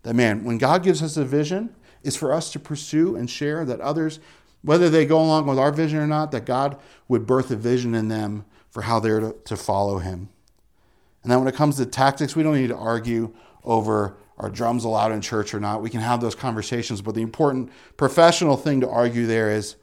That 0.02 0.14
man, 0.14 0.44
when 0.44 0.58
God 0.58 0.82
gives 0.82 1.02
us 1.02 1.16
a 1.16 1.24
vision, 1.24 1.74
is 2.02 2.16
for 2.16 2.32
us 2.32 2.52
to 2.52 2.58
pursue 2.58 3.16
and 3.16 3.28
share 3.28 3.64
that 3.64 3.80
others 3.80 4.20
whether 4.62 4.90
they 4.90 5.06
go 5.06 5.20
along 5.20 5.46
with 5.46 5.58
our 5.58 5.72
vision 5.72 5.98
or 5.98 6.06
not, 6.06 6.30
that 6.32 6.44
God 6.44 6.78
would 7.06 7.26
birth 7.26 7.50
a 7.50 7.56
vision 7.56 7.94
in 7.94 8.08
them 8.08 8.44
for 8.70 8.82
how 8.82 9.00
they're 9.00 9.20
to, 9.20 9.36
to 9.44 9.56
follow 9.56 9.98
Him. 9.98 10.28
And 11.22 11.32
then 11.32 11.38
when 11.38 11.48
it 11.48 11.54
comes 11.54 11.76
to 11.76 11.86
tactics, 11.86 12.36
we 12.36 12.42
don't 12.42 12.54
need 12.54 12.68
to 12.68 12.76
argue 12.76 13.34
over 13.64 14.16
are 14.38 14.50
drums 14.50 14.84
allowed 14.84 15.12
in 15.12 15.20
church 15.20 15.52
or 15.52 15.60
not. 15.60 15.82
We 15.82 15.90
can 15.90 16.00
have 16.00 16.20
those 16.20 16.34
conversations, 16.34 17.02
but 17.02 17.14
the 17.14 17.22
important 17.22 17.70
professional 17.96 18.56
thing 18.56 18.80
to 18.82 18.88
argue 18.88 19.26
there 19.26 19.50
is 19.50 19.76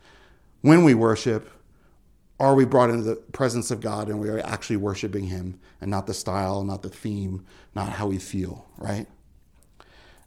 when 0.62 0.84
we 0.84 0.94
worship, 0.94 1.52
are 2.40 2.56
we 2.56 2.66
brought 2.66 2.90
into 2.90 3.04
the 3.04 3.16
presence 3.16 3.70
of 3.70 3.82
God 3.82 4.08
and 4.08 4.20
we 4.20 4.30
are 4.30 4.40
actually 4.40 4.78
worshiping 4.78 5.26
Him 5.26 5.60
and 5.82 5.92
not 5.92 6.08
the 6.08 6.14
style, 6.14 6.64
not 6.64 6.82
the 6.82 6.90
theme, 6.90 7.46
not 7.76 7.90
how 7.90 8.08
we 8.08 8.18
feel, 8.18 8.66
right? 8.78 9.08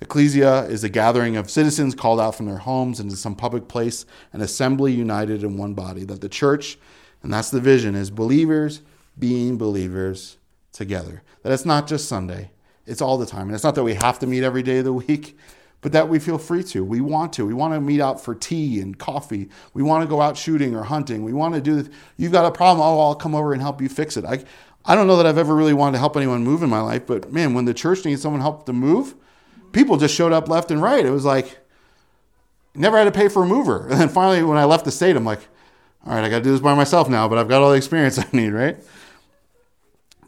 Ecclesia 0.01 0.65
is 0.67 0.85
a 0.85 0.89
gathering 0.89 1.37
of 1.37 1.51
citizens 1.51 1.95
called 1.95 2.21
out 2.21 2.35
from 2.35 2.47
their 2.47 2.59
homes 2.59 3.01
into 3.01 3.17
some 3.17 3.35
public 3.35 3.67
place, 3.67 4.07
an 4.33 4.41
assembly 4.41 4.93
united 4.93 5.43
in 5.43 5.57
one 5.57 5.75
body. 5.75 6.05
That 6.05 6.21
the 6.21 6.29
church, 6.29 6.79
and 7.23 7.33
that's 7.33 7.51
the 7.51 7.61
vision, 7.61 7.97
is 7.97 8.11
believers 8.11 8.83
being 9.19 9.59
believers 9.59 10.37
together. 10.73 11.23
That 11.43 11.53
it's 11.53 11.65
not 11.65 11.89
just 11.89 12.09
Sunday, 12.09 12.53
it's 12.87 13.03
all 13.03 13.19
the 13.19 13.27
time. 13.27 13.49
And 13.49 13.55
it's 13.55 13.65
not 13.65 13.75
that 13.75 13.83
we 13.83 13.95
have 13.95 14.21
to 14.21 14.27
meet 14.27 14.45
every 14.45 14.63
day 14.63 14.79
of 14.79 14.85
the 14.85 14.93
week, 14.93 15.37
but 15.81 15.93
that 15.93 16.09
we 16.09 16.21
feel 16.21 16.39
free 16.39 16.63
to. 16.65 16.85
We 16.85 17.01
want 17.01 17.33
to. 17.35 17.47
We 17.47 17.55
want 17.55 17.75
to 17.75 17.81
meet 17.81 18.01
out 18.01 18.21
for 18.21 18.35
tea 18.37 18.81
and 18.81 18.97
coffee. 18.97 19.49
We 19.75 19.83
want 19.83 20.03
to 20.05 20.09
go 20.09 20.21
out 20.21 20.37
shooting 20.37 20.77
or 20.77 20.85
hunting. 20.85 21.25
We 21.25 21.33
want 21.33 21.55
to 21.55 21.61
do 21.61 21.83
this. 21.83 21.95
You've 22.17 22.33
got 22.33 22.45
a 22.45 22.53
problem. 22.53 22.87
Oh, 22.87 23.01
I'll 23.01 23.15
come 23.17 23.35
over 23.35 23.53
and 23.53 23.61
help 23.61 23.81
you 23.81 23.89
fix 23.89 24.17
it. 24.17 24.25
I, 24.25 24.45
I 24.85 24.95
don't 24.95 25.09
know 25.09 25.17
that 25.17 25.27
I've 25.27 25.39
ever 25.39 25.55
really 25.55 25.75
wanted 25.75 25.93
to 25.93 25.99
help 25.99 26.17
anyone 26.17 26.45
move 26.45 26.63
in 26.63 26.71
my 26.71 26.81
life, 26.81 27.07
but 27.07 27.33
man, 27.33 27.53
when 27.53 27.65
the 27.65 27.75
church 27.75 28.05
needs 28.05 28.23
someone 28.23 28.41
help 28.41 28.65
to 28.67 28.73
move, 28.73 29.15
people 29.73 29.97
just 29.97 30.15
showed 30.15 30.33
up 30.33 30.49
left 30.49 30.71
and 30.71 30.83
right. 30.83 31.05
It 31.05 31.11
was 31.11 31.25
like, 31.25 31.59
never 32.75 32.97
had 32.97 33.05
to 33.05 33.11
pay 33.11 33.29
for 33.29 33.43
a 33.43 33.47
mover. 33.47 33.87
And 33.91 34.01
then 34.01 34.09
finally, 34.09 34.43
when 34.43 34.59
I 34.59 34.65
left 34.65 34.85
the 34.85 34.91
state, 34.91 35.17
I'm 35.17 35.25
like, 35.25 35.41
all 36.07 36.15
right, 36.15 36.25
I 36.25 36.29
got 36.29 36.39
to 36.39 36.45
do 36.45 36.53
this 36.53 36.61
by 36.61 36.75
myself 36.75 37.09
now, 37.09 37.29
but 37.29 37.39
I've 37.39 37.49
got 37.49 37.63
all 37.63 37.71
the 37.71 37.77
experience 37.77 38.19
I 38.19 38.27
need, 38.33 38.51
right? 38.51 38.77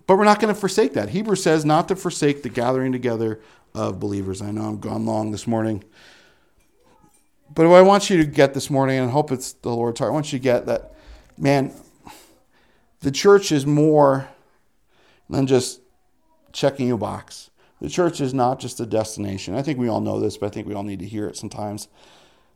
But 0.07 0.17
we're 0.17 0.25
not 0.25 0.41
going 0.41 0.53
to 0.53 0.59
forsake 0.59 0.95
that. 0.95 1.11
Hebrews 1.11 1.43
says 1.43 1.65
not 1.65 1.89
to 1.89 1.97
forsake 1.97 2.43
the 2.43 2.49
gathering 2.49 2.91
together 2.91 3.41
of 3.75 4.01
believers. 4.01 4.43
I 4.43 4.51
know 4.51 4.63
I'm 4.63 4.81
gone 4.81 5.07
long 5.07 5.31
this 5.31 5.47
morning. 5.47 5.85
But 7.55 7.69
what 7.69 7.77
I 7.77 7.83
want 7.83 8.11
you 8.11 8.17
to 8.19 8.25
get 8.25 8.55
this 8.55 8.71
morning, 8.71 8.99
and 8.99 9.09
I 9.09 9.13
hope 9.13 9.33
it's 9.33 9.53
the 9.53 9.71
Lord's 9.71 9.99
heart, 9.99 10.11
I 10.11 10.15
want 10.15 10.33
you 10.33 10.39
to 10.39 10.43
get 10.43 10.67
that, 10.67 10.95
man, 11.39 11.73
the 13.01 13.11
church 13.11 13.51
is 13.51 13.67
more 13.67 14.29
than 15.29 15.47
just 15.47 15.81
checking 16.53 16.91
a 16.91 16.97
box. 16.97 17.50
The 17.81 17.89
church 17.89 18.21
is 18.21 18.35
not 18.35 18.61
just 18.61 18.81
a 18.81 18.87
destination. 18.87 19.55
I 19.55 19.63
think 19.63 19.79
we 19.79 19.89
all 19.89 20.01
know 20.01 20.21
this, 20.21 20.37
but 20.37 20.47
I 20.47 20.51
think 20.51 20.67
we 20.67 20.75
all 20.75 20.83
need 20.83 20.99
to 20.99 21.07
hear 21.07 21.27
it 21.27 21.37
sometimes. 21.37 21.89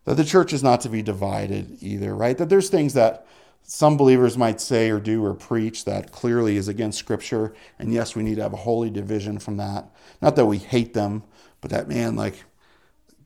That 0.05 0.17
the 0.17 0.25
church 0.25 0.53
is 0.53 0.63
not 0.63 0.83
to 0.83 0.91
be 0.91 1.03
divided 1.03 1.79
either, 1.81 2.15
right? 2.15 2.37
That 2.37 2.51
there's 2.51 2.69
things 2.69 2.93
that 2.93 3.27
some 3.63 3.97
believers 3.97 4.37
might 4.37 4.61
say 4.61 4.91
or 4.91 5.01
do 5.01 5.25
or 5.25 5.33
preach 5.33 5.87
that 5.87 6.13
clearly 6.13 6.59
is 6.59 6.69
against 6.69 6.99
Scripture. 6.99 7.55
And 7.79 7.93
yes, 7.93 8.15
we 8.15 8.23
need 8.23 8.37
to 8.37 8.43
have 8.43 8.53
a 8.53 8.59
holy 8.59 8.91
division 8.91 9.39
from 9.39 9.57
that. 9.57 9.87
Not 10.21 10.37
that 10.37 10.45
we 10.45 10.59
hate 10.59 10.93
them, 10.93 11.23
but 11.63 11.71
that, 11.71 11.89
man, 11.89 12.17
like, 12.17 12.45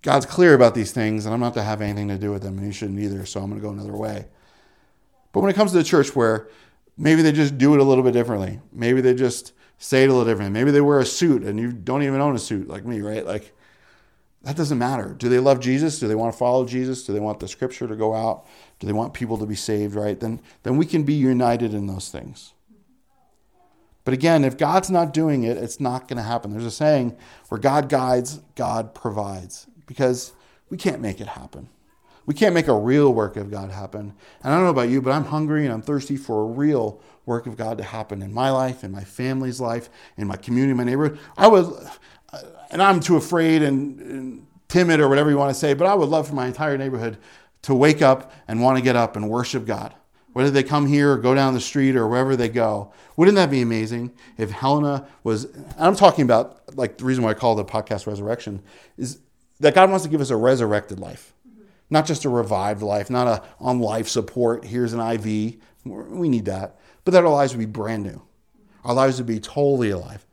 God's 0.02 0.26
clear 0.26 0.54
about 0.54 0.76
these 0.76 0.92
things, 0.92 1.26
and 1.26 1.34
I'm 1.34 1.40
not 1.40 1.54
to 1.54 1.62
have 1.62 1.80
anything 1.80 2.06
to 2.08 2.18
do 2.18 2.30
with 2.30 2.42
them, 2.42 2.56
and 2.58 2.66
you 2.68 2.72
shouldn't 2.72 3.00
either, 3.00 3.26
so 3.26 3.40
I'm 3.40 3.50
going 3.50 3.60
to 3.60 3.66
go 3.66 3.72
another 3.72 3.96
way. 3.96 4.26
But 5.32 5.40
when 5.40 5.50
it 5.50 5.54
comes 5.54 5.72
to 5.72 5.78
the 5.78 5.84
church 5.84 6.14
where 6.14 6.48
maybe 6.96 7.22
they 7.22 7.32
just 7.32 7.58
do 7.58 7.74
it 7.74 7.80
a 7.80 7.84
little 7.84 8.04
bit 8.04 8.12
differently, 8.12 8.60
maybe 8.72 9.00
they 9.00 9.14
just 9.14 9.52
say 9.78 10.02
it 10.02 10.08
a 10.08 10.12
little 10.12 10.24
different. 10.24 10.52
Maybe 10.52 10.70
they 10.70 10.80
wear 10.80 11.00
a 11.00 11.06
suit 11.06 11.42
and 11.42 11.58
you 11.58 11.72
don't 11.72 12.02
even 12.02 12.20
own 12.20 12.34
a 12.34 12.38
suit 12.38 12.68
like 12.68 12.84
me, 12.84 13.00
right? 13.00 13.24
Like 13.24 13.54
that 14.42 14.56
doesn't 14.56 14.78
matter. 14.78 15.14
Do 15.14 15.28
they 15.28 15.38
love 15.38 15.60
Jesus? 15.60 15.98
Do 15.98 16.08
they 16.08 16.14
want 16.14 16.32
to 16.32 16.38
follow 16.38 16.64
Jesus? 16.64 17.04
Do 17.04 17.12
they 17.12 17.20
want 17.20 17.40
the 17.40 17.48
scripture 17.48 17.86
to 17.88 17.96
go 17.96 18.14
out? 18.14 18.46
Do 18.78 18.86
they 18.86 18.92
want 18.92 19.14
people 19.14 19.38
to 19.38 19.46
be 19.46 19.54
saved, 19.54 19.94
right? 19.94 20.18
Then 20.18 20.40
then 20.62 20.76
we 20.76 20.86
can 20.86 21.04
be 21.04 21.14
united 21.14 21.74
in 21.74 21.86
those 21.86 22.08
things. 22.08 22.52
But 24.04 24.14
again, 24.14 24.42
if 24.42 24.56
God's 24.56 24.90
not 24.90 25.12
doing 25.12 25.42
it, 25.42 25.58
it's 25.58 25.80
not 25.80 26.08
going 26.08 26.16
to 26.16 26.22
happen. 26.22 26.52
There's 26.52 26.64
a 26.64 26.70
saying 26.70 27.14
where 27.50 27.60
God 27.60 27.90
guides, 27.90 28.40
God 28.54 28.94
provides, 28.94 29.66
because 29.86 30.32
we 30.70 30.78
can't 30.78 31.02
make 31.02 31.20
it 31.20 31.26
happen. 31.26 31.68
We 32.28 32.34
can't 32.34 32.52
make 32.52 32.68
a 32.68 32.74
real 32.74 33.14
work 33.14 33.38
of 33.38 33.50
God 33.50 33.70
happen. 33.70 34.12
And 34.42 34.52
I 34.52 34.54
don't 34.54 34.64
know 34.64 34.70
about 34.70 34.90
you, 34.90 35.00
but 35.00 35.12
I'm 35.12 35.24
hungry 35.24 35.64
and 35.64 35.72
I'm 35.72 35.80
thirsty 35.80 36.18
for 36.18 36.42
a 36.42 36.44
real 36.44 37.00
work 37.24 37.46
of 37.46 37.56
God 37.56 37.78
to 37.78 37.84
happen 37.84 38.20
in 38.20 38.34
my 38.34 38.50
life, 38.50 38.84
in 38.84 38.92
my 38.92 39.02
family's 39.02 39.62
life, 39.62 39.88
in 40.18 40.26
my 40.26 40.36
community, 40.36 40.74
my 40.74 40.84
neighborhood. 40.84 41.18
I 41.38 41.48
would, 41.48 41.72
and 42.70 42.82
I'm 42.82 43.00
too 43.00 43.16
afraid 43.16 43.62
and, 43.62 43.98
and 44.00 44.46
timid 44.68 45.00
or 45.00 45.08
whatever 45.08 45.30
you 45.30 45.38
want 45.38 45.54
to 45.54 45.58
say, 45.58 45.72
but 45.72 45.86
I 45.86 45.94
would 45.94 46.10
love 46.10 46.28
for 46.28 46.34
my 46.34 46.46
entire 46.46 46.76
neighborhood 46.76 47.16
to 47.62 47.74
wake 47.74 48.02
up 48.02 48.30
and 48.46 48.60
want 48.60 48.76
to 48.76 48.84
get 48.84 48.94
up 48.94 49.16
and 49.16 49.30
worship 49.30 49.64
God. 49.64 49.94
Whether 50.34 50.50
they 50.50 50.62
come 50.62 50.86
here 50.86 51.12
or 51.12 51.16
go 51.16 51.34
down 51.34 51.54
the 51.54 51.60
street 51.60 51.96
or 51.96 52.06
wherever 52.06 52.36
they 52.36 52.50
go. 52.50 52.92
Wouldn't 53.16 53.36
that 53.36 53.50
be 53.50 53.62
amazing 53.62 54.12
if 54.36 54.50
Helena 54.50 55.08
was, 55.24 55.46
I'm 55.78 55.96
talking 55.96 56.26
about, 56.26 56.76
like, 56.76 56.98
the 56.98 57.06
reason 57.06 57.24
why 57.24 57.30
I 57.30 57.34
call 57.34 57.54
the 57.54 57.64
podcast 57.64 58.06
Resurrection 58.06 58.62
is 58.98 59.18
that 59.60 59.74
God 59.74 59.88
wants 59.88 60.04
to 60.04 60.10
give 60.10 60.20
us 60.20 60.28
a 60.28 60.36
resurrected 60.36 61.00
life, 61.00 61.32
not 61.90 62.06
just 62.06 62.24
a 62.24 62.28
revived 62.28 62.82
life, 62.82 63.10
not 63.10 63.26
a 63.26 63.42
on 63.60 63.80
life 63.80 64.08
support, 64.08 64.64
here's 64.64 64.92
an 64.92 65.00
IV. 65.00 65.56
We 65.84 66.28
need 66.28 66.44
that. 66.46 66.78
But 67.04 67.12
that 67.12 67.24
our 67.24 67.30
lives 67.30 67.54
would 67.54 67.60
be 67.60 67.66
brand 67.66 68.02
new. 68.02 68.22
Our 68.84 68.94
lives 68.94 69.18
would 69.18 69.26
be 69.26 69.40
totally 69.40 69.90
alive. 69.90 70.26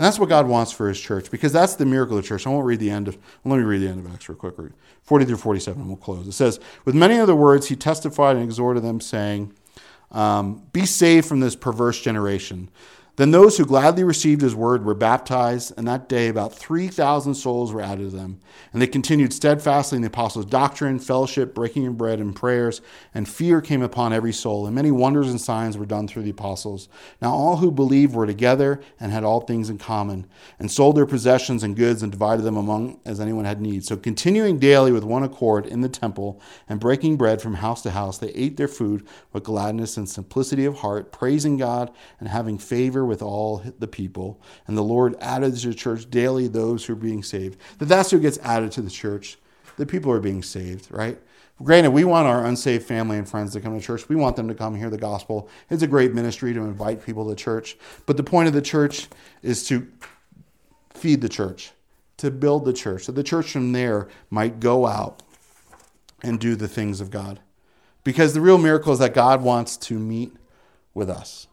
And 0.00 0.06
that's 0.06 0.18
what 0.18 0.30
God 0.30 0.48
wants 0.48 0.72
for 0.72 0.88
his 0.88 0.98
church 0.98 1.30
because 1.30 1.52
that's 1.52 1.74
the 1.74 1.84
miracle 1.84 2.16
of 2.16 2.22
the 2.22 2.28
church. 2.28 2.46
I 2.46 2.50
won't 2.50 2.64
read 2.64 2.80
the 2.80 2.90
end 2.90 3.06
of, 3.06 3.18
let 3.44 3.58
me 3.58 3.64
read 3.64 3.82
the 3.82 3.88
end 3.88 4.04
of 4.04 4.10
Acts 4.10 4.28
real 4.30 4.38
quick. 4.38 4.54
40 5.02 5.24
through 5.26 5.36
47, 5.36 5.78
and 5.78 5.88
we'll 5.90 5.98
close. 5.98 6.26
It 6.26 6.32
says, 6.32 6.58
With 6.86 6.94
many 6.94 7.18
other 7.18 7.36
words, 7.36 7.68
he 7.68 7.76
testified 7.76 8.36
and 8.36 8.44
exhorted 8.44 8.82
them, 8.82 9.02
saying, 9.02 9.52
um, 10.10 10.66
Be 10.72 10.86
saved 10.86 11.26
from 11.26 11.40
this 11.40 11.54
perverse 11.54 12.00
generation. 12.00 12.70
Then 13.16 13.32
those 13.32 13.58
who 13.58 13.66
gladly 13.66 14.02
received 14.02 14.40
his 14.40 14.54
word 14.54 14.84
were 14.84 14.94
baptized, 14.94 15.74
and 15.76 15.86
that 15.86 16.08
day 16.08 16.28
about 16.28 16.54
3,000 16.54 17.34
souls 17.34 17.72
were 17.72 17.82
added 17.82 18.10
to 18.10 18.16
them. 18.16 18.40
And 18.72 18.80
they 18.80 18.86
continued 18.86 19.32
steadfastly 19.32 19.96
in 19.96 20.02
the 20.02 20.08
apostles' 20.08 20.46
doctrine, 20.46 20.98
fellowship, 20.98 21.54
breaking 21.54 21.86
of 21.86 21.98
bread, 21.98 22.18
and 22.18 22.34
prayers, 22.34 22.80
and 23.12 23.28
fear 23.28 23.60
came 23.60 23.82
upon 23.82 24.12
every 24.12 24.32
soul, 24.32 24.64
and 24.64 24.74
many 24.74 24.90
wonders 24.90 25.28
and 25.28 25.40
signs 25.40 25.76
were 25.76 25.86
done 25.86 26.08
through 26.08 26.22
the 26.22 26.30
apostles. 26.30 26.88
Now 27.20 27.32
all 27.32 27.58
who 27.58 27.70
believed 27.70 28.14
were 28.14 28.26
together 28.26 28.80
and 28.98 29.12
had 29.12 29.24
all 29.24 29.40
things 29.40 29.68
in 29.68 29.78
common, 29.78 30.26
and 30.58 30.70
sold 30.70 30.96
their 30.96 31.06
possessions 31.06 31.62
and 31.62 31.76
goods 31.76 32.02
and 32.02 32.10
divided 32.10 32.42
them 32.42 32.56
among 32.56 33.00
as 33.04 33.20
anyone 33.20 33.44
had 33.44 33.60
need. 33.60 33.84
So 33.84 33.96
continuing 33.96 34.58
daily 34.58 34.92
with 34.92 35.04
one 35.04 35.24
accord 35.24 35.66
in 35.66 35.82
the 35.82 35.88
temple, 35.88 36.40
and 36.68 36.80
breaking 36.80 37.16
bread 37.16 37.42
from 37.42 37.54
house 37.54 37.82
to 37.82 37.90
house, 37.90 38.18
they 38.18 38.30
ate 38.30 38.56
their 38.56 38.68
food 38.68 39.06
with 39.32 39.44
gladness 39.44 39.96
and 39.96 40.08
simplicity 40.08 40.64
of 40.64 40.78
heart, 40.78 41.12
praising 41.12 41.56
God 41.58 41.92
and 42.18 42.28
having 42.28 42.56
favor 42.56 42.99
with 43.04 43.22
all 43.22 43.62
the 43.78 43.86
people. 43.86 44.40
And 44.66 44.76
the 44.76 44.82
Lord 44.82 45.16
added 45.20 45.56
to 45.56 45.68
the 45.68 45.74
church 45.74 46.10
daily 46.10 46.48
those 46.48 46.84
who 46.84 46.92
are 46.94 46.96
being 46.96 47.22
saved. 47.22 47.58
That 47.78 47.86
that's 47.86 48.10
who 48.10 48.20
gets 48.20 48.38
added 48.38 48.72
to 48.72 48.82
the 48.82 48.90
church. 48.90 49.38
The 49.76 49.86
people 49.86 50.12
are 50.12 50.20
being 50.20 50.42
saved, 50.42 50.88
right? 50.90 51.18
Granted, 51.62 51.90
we 51.90 52.04
want 52.04 52.26
our 52.26 52.46
unsaved 52.46 52.86
family 52.86 53.18
and 53.18 53.28
friends 53.28 53.52
to 53.52 53.60
come 53.60 53.78
to 53.78 53.84
church. 53.84 54.08
We 54.08 54.16
want 54.16 54.36
them 54.36 54.48
to 54.48 54.54
come 54.54 54.74
hear 54.74 54.88
the 54.88 54.96
gospel. 54.96 55.48
It's 55.68 55.82
a 55.82 55.86
great 55.86 56.14
ministry 56.14 56.54
to 56.54 56.60
invite 56.60 57.04
people 57.04 57.28
to 57.28 57.34
church. 57.34 57.76
But 58.06 58.16
the 58.16 58.22
point 58.22 58.48
of 58.48 58.54
the 58.54 58.62
church 58.62 59.08
is 59.42 59.66
to 59.68 59.86
feed 60.94 61.20
the 61.20 61.28
church, 61.28 61.72
to 62.18 62.30
build 62.30 62.64
the 62.64 62.72
church, 62.72 63.04
so 63.04 63.12
the 63.12 63.22
church 63.22 63.52
from 63.52 63.72
there 63.72 64.08
might 64.30 64.60
go 64.60 64.86
out 64.86 65.22
and 66.22 66.38
do 66.38 66.56
the 66.56 66.68
things 66.68 67.00
of 67.00 67.10
God. 67.10 67.40
Because 68.04 68.34
the 68.34 68.40
real 68.40 68.58
miracle 68.58 68.92
is 68.92 68.98
that 68.98 69.14
God 69.14 69.42
wants 69.42 69.76
to 69.78 69.98
meet 69.98 70.34
with 70.94 71.10
us, 71.10 71.46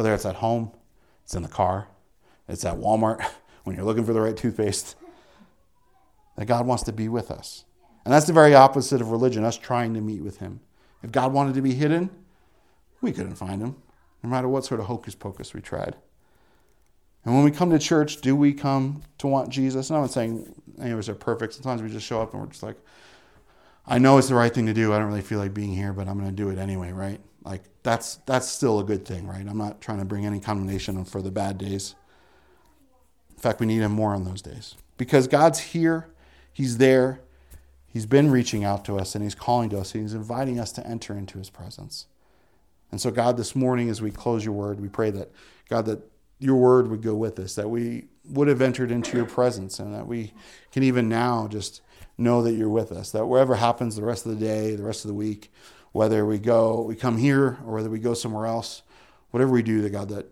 whether 0.00 0.14
it's 0.14 0.24
at 0.24 0.36
home, 0.36 0.72
it's 1.22 1.34
in 1.34 1.42
the 1.42 1.48
car. 1.48 1.86
It's 2.48 2.64
at 2.64 2.76
Walmart 2.76 3.22
when 3.64 3.76
you're 3.76 3.84
looking 3.84 4.06
for 4.06 4.14
the 4.14 4.20
right 4.22 4.34
toothpaste. 4.34 4.96
That 6.38 6.46
God 6.46 6.66
wants 6.66 6.84
to 6.84 6.92
be 6.92 7.06
with 7.06 7.30
us. 7.30 7.66
And 8.06 8.14
that's 8.14 8.24
the 8.24 8.32
very 8.32 8.54
opposite 8.54 9.02
of 9.02 9.10
religion, 9.10 9.44
us 9.44 9.58
trying 9.58 9.92
to 9.92 10.00
meet 10.00 10.22
with 10.22 10.38
Him. 10.38 10.60
If 11.02 11.12
God 11.12 11.34
wanted 11.34 11.52
to 11.52 11.60
be 11.60 11.74
hidden, 11.74 12.08
we 13.02 13.12
couldn't 13.12 13.34
find 13.34 13.60
Him, 13.60 13.76
no 14.22 14.30
matter 14.30 14.48
what 14.48 14.64
sort 14.64 14.80
of 14.80 14.86
hocus 14.86 15.14
pocus 15.14 15.52
we 15.52 15.60
tried. 15.60 15.96
And 17.26 17.34
when 17.34 17.44
we 17.44 17.50
come 17.50 17.68
to 17.68 17.78
church, 17.78 18.22
do 18.22 18.34
we 18.34 18.54
come 18.54 19.02
to 19.18 19.26
want 19.26 19.50
Jesus? 19.50 19.90
And 19.90 19.98
I'm 19.98 20.04
not 20.04 20.12
saying 20.12 20.54
any 20.80 20.92
of 20.92 20.98
us 20.98 21.10
are 21.10 21.14
perfect. 21.14 21.52
Sometimes 21.52 21.82
we 21.82 21.90
just 21.90 22.06
show 22.06 22.22
up 22.22 22.32
and 22.32 22.40
we're 22.40 22.48
just 22.48 22.62
like, 22.62 22.78
I 23.86 23.98
know 23.98 24.16
it's 24.16 24.28
the 24.28 24.34
right 24.34 24.54
thing 24.54 24.64
to 24.64 24.72
do. 24.72 24.94
I 24.94 24.98
don't 24.98 25.08
really 25.08 25.20
feel 25.20 25.40
like 25.40 25.52
being 25.52 25.74
here, 25.74 25.92
but 25.92 26.08
I'm 26.08 26.18
going 26.18 26.30
to 26.30 26.34
do 26.34 26.48
it 26.48 26.56
anyway, 26.56 26.90
right? 26.90 27.20
Like 27.44 27.62
that's 27.82 28.16
that's 28.26 28.48
still 28.48 28.80
a 28.80 28.84
good 28.84 29.04
thing, 29.04 29.26
right? 29.26 29.46
I'm 29.46 29.58
not 29.58 29.80
trying 29.80 29.98
to 29.98 30.04
bring 30.04 30.26
any 30.26 30.40
condemnation 30.40 31.04
for 31.04 31.22
the 31.22 31.30
bad 31.30 31.58
days. 31.58 31.94
In 33.30 33.38
fact, 33.38 33.60
we 33.60 33.66
need 33.66 33.80
him 33.80 33.92
more 33.92 34.14
on 34.14 34.24
those 34.24 34.42
days. 34.42 34.74
Because 34.98 35.26
God's 35.26 35.58
here, 35.58 36.08
he's 36.52 36.76
there. 36.76 37.20
He's 37.86 38.06
been 38.06 38.30
reaching 38.30 38.64
out 38.64 38.84
to 38.84 38.98
us 38.98 39.14
and 39.14 39.24
he's 39.24 39.34
calling 39.34 39.70
to 39.70 39.78
us. 39.78 39.94
And 39.94 40.04
he's 40.04 40.14
inviting 40.14 40.60
us 40.60 40.72
to 40.72 40.86
enter 40.86 41.14
into 41.14 41.38
his 41.38 41.48
presence. 41.48 42.06
And 42.92 43.00
so 43.00 43.10
God, 43.10 43.36
this 43.36 43.56
morning 43.56 43.88
as 43.88 44.02
we 44.02 44.10
close 44.10 44.44
your 44.44 44.52
word, 44.54 44.80
we 44.80 44.88
pray 44.88 45.10
that 45.10 45.30
God 45.68 45.86
that 45.86 46.02
your 46.38 46.56
word 46.56 46.88
would 46.88 47.02
go 47.02 47.14
with 47.14 47.38
us, 47.38 47.54
that 47.54 47.70
we 47.70 48.08
would 48.28 48.48
have 48.48 48.60
entered 48.60 48.90
into 48.90 49.16
your 49.16 49.26
presence 49.26 49.78
and 49.78 49.94
that 49.94 50.06
we 50.06 50.32
can 50.72 50.82
even 50.82 51.08
now 51.08 51.48
just 51.48 51.80
know 52.18 52.42
that 52.42 52.52
you're 52.52 52.68
with 52.68 52.92
us. 52.92 53.10
That 53.10 53.26
wherever 53.26 53.54
happens 53.54 53.96
the 53.96 54.04
rest 54.04 54.26
of 54.26 54.38
the 54.38 54.44
day, 54.44 54.74
the 54.74 54.82
rest 54.82 55.04
of 55.04 55.08
the 55.08 55.14
week, 55.14 55.52
whether 55.92 56.24
we 56.24 56.38
go, 56.38 56.82
we 56.82 56.94
come 56.94 57.16
here, 57.16 57.58
or 57.64 57.74
whether 57.74 57.90
we 57.90 57.98
go 57.98 58.14
somewhere 58.14 58.46
else, 58.46 58.82
whatever 59.30 59.50
we 59.50 59.62
do, 59.62 59.82
to 59.82 59.90
God, 59.90 60.08
that 60.10 60.26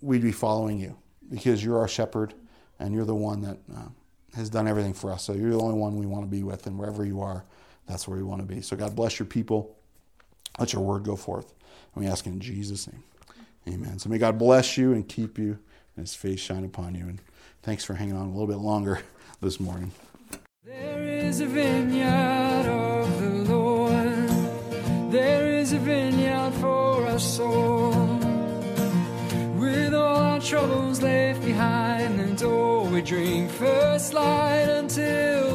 we'd 0.00 0.22
be 0.22 0.32
following 0.32 0.78
you 0.78 0.96
because 1.30 1.64
you're 1.64 1.78
our 1.78 1.88
shepherd 1.88 2.34
and 2.78 2.94
you're 2.94 3.04
the 3.04 3.14
one 3.14 3.40
that 3.42 3.58
uh, 3.74 3.88
has 4.34 4.50
done 4.50 4.66
everything 4.66 4.92
for 4.92 5.12
us. 5.12 5.24
So 5.24 5.32
you're 5.32 5.50
the 5.50 5.60
only 5.60 5.78
one 5.78 5.96
we 5.96 6.06
want 6.06 6.24
to 6.24 6.30
be 6.30 6.42
with, 6.42 6.66
and 6.66 6.78
wherever 6.78 7.04
you 7.04 7.20
are, 7.20 7.44
that's 7.86 8.06
where 8.06 8.16
we 8.16 8.22
want 8.22 8.40
to 8.40 8.46
be. 8.46 8.60
So 8.60 8.76
God 8.76 8.94
bless 8.94 9.18
your 9.18 9.26
people. 9.26 9.76
Let 10.58 10.72
your 10.72 10.82
word 10.82 11.04
go 11.04 11.16
forth. 11.16 11.52
And 11.94 12.04
we 12.04 12.10
ask 12.10 12.26
in 12.26 12.40
Jesus' 12.40 12.86
name. 12.86 13.02
Amen. 13.68 13.98
So 13.98 14.08
may 14.08 14.18
God 14.18 14.38
bless 14.38 14.76
you 14.76 14.92
and 14.92 15.06
keep 15.08 15.38
you 15.38 15.58
and 15.96 16.04
his 16.04 16.14
face 16.14 16.40
shine 16.40 16.64
upon 16.64 16.94
you. 16.94 17.04
And 17.04 17.20
thanks 17.62 17.84
for 17.84 17.94
hanging 17.94 18.16
on 18.16 18.26
a 18.26 18.30
little 18.30 18.46
bit 18.46 18.58
longer 18.58 19.00
this 19.40 19.60
morning. 19.60 19.92
There 20.64 21.02
is 21.02 21.40
a 21.40 21.46
vineyard 21.46 22.41
us 27.12 27.38
all. 27.38 28.18
With 29.60 29.92
all 29.94 30.16
our 30.16 30.40
troubles 30.40 31.02
left 31.02 31.44
behind, 31.44 32.18
and 32.20 32.42
all 32.42 32.86
we 32.86 33.02
drink 33.02 33.50
first 33.50 34.14
light 34.14 34.68
until. 34.68 35.51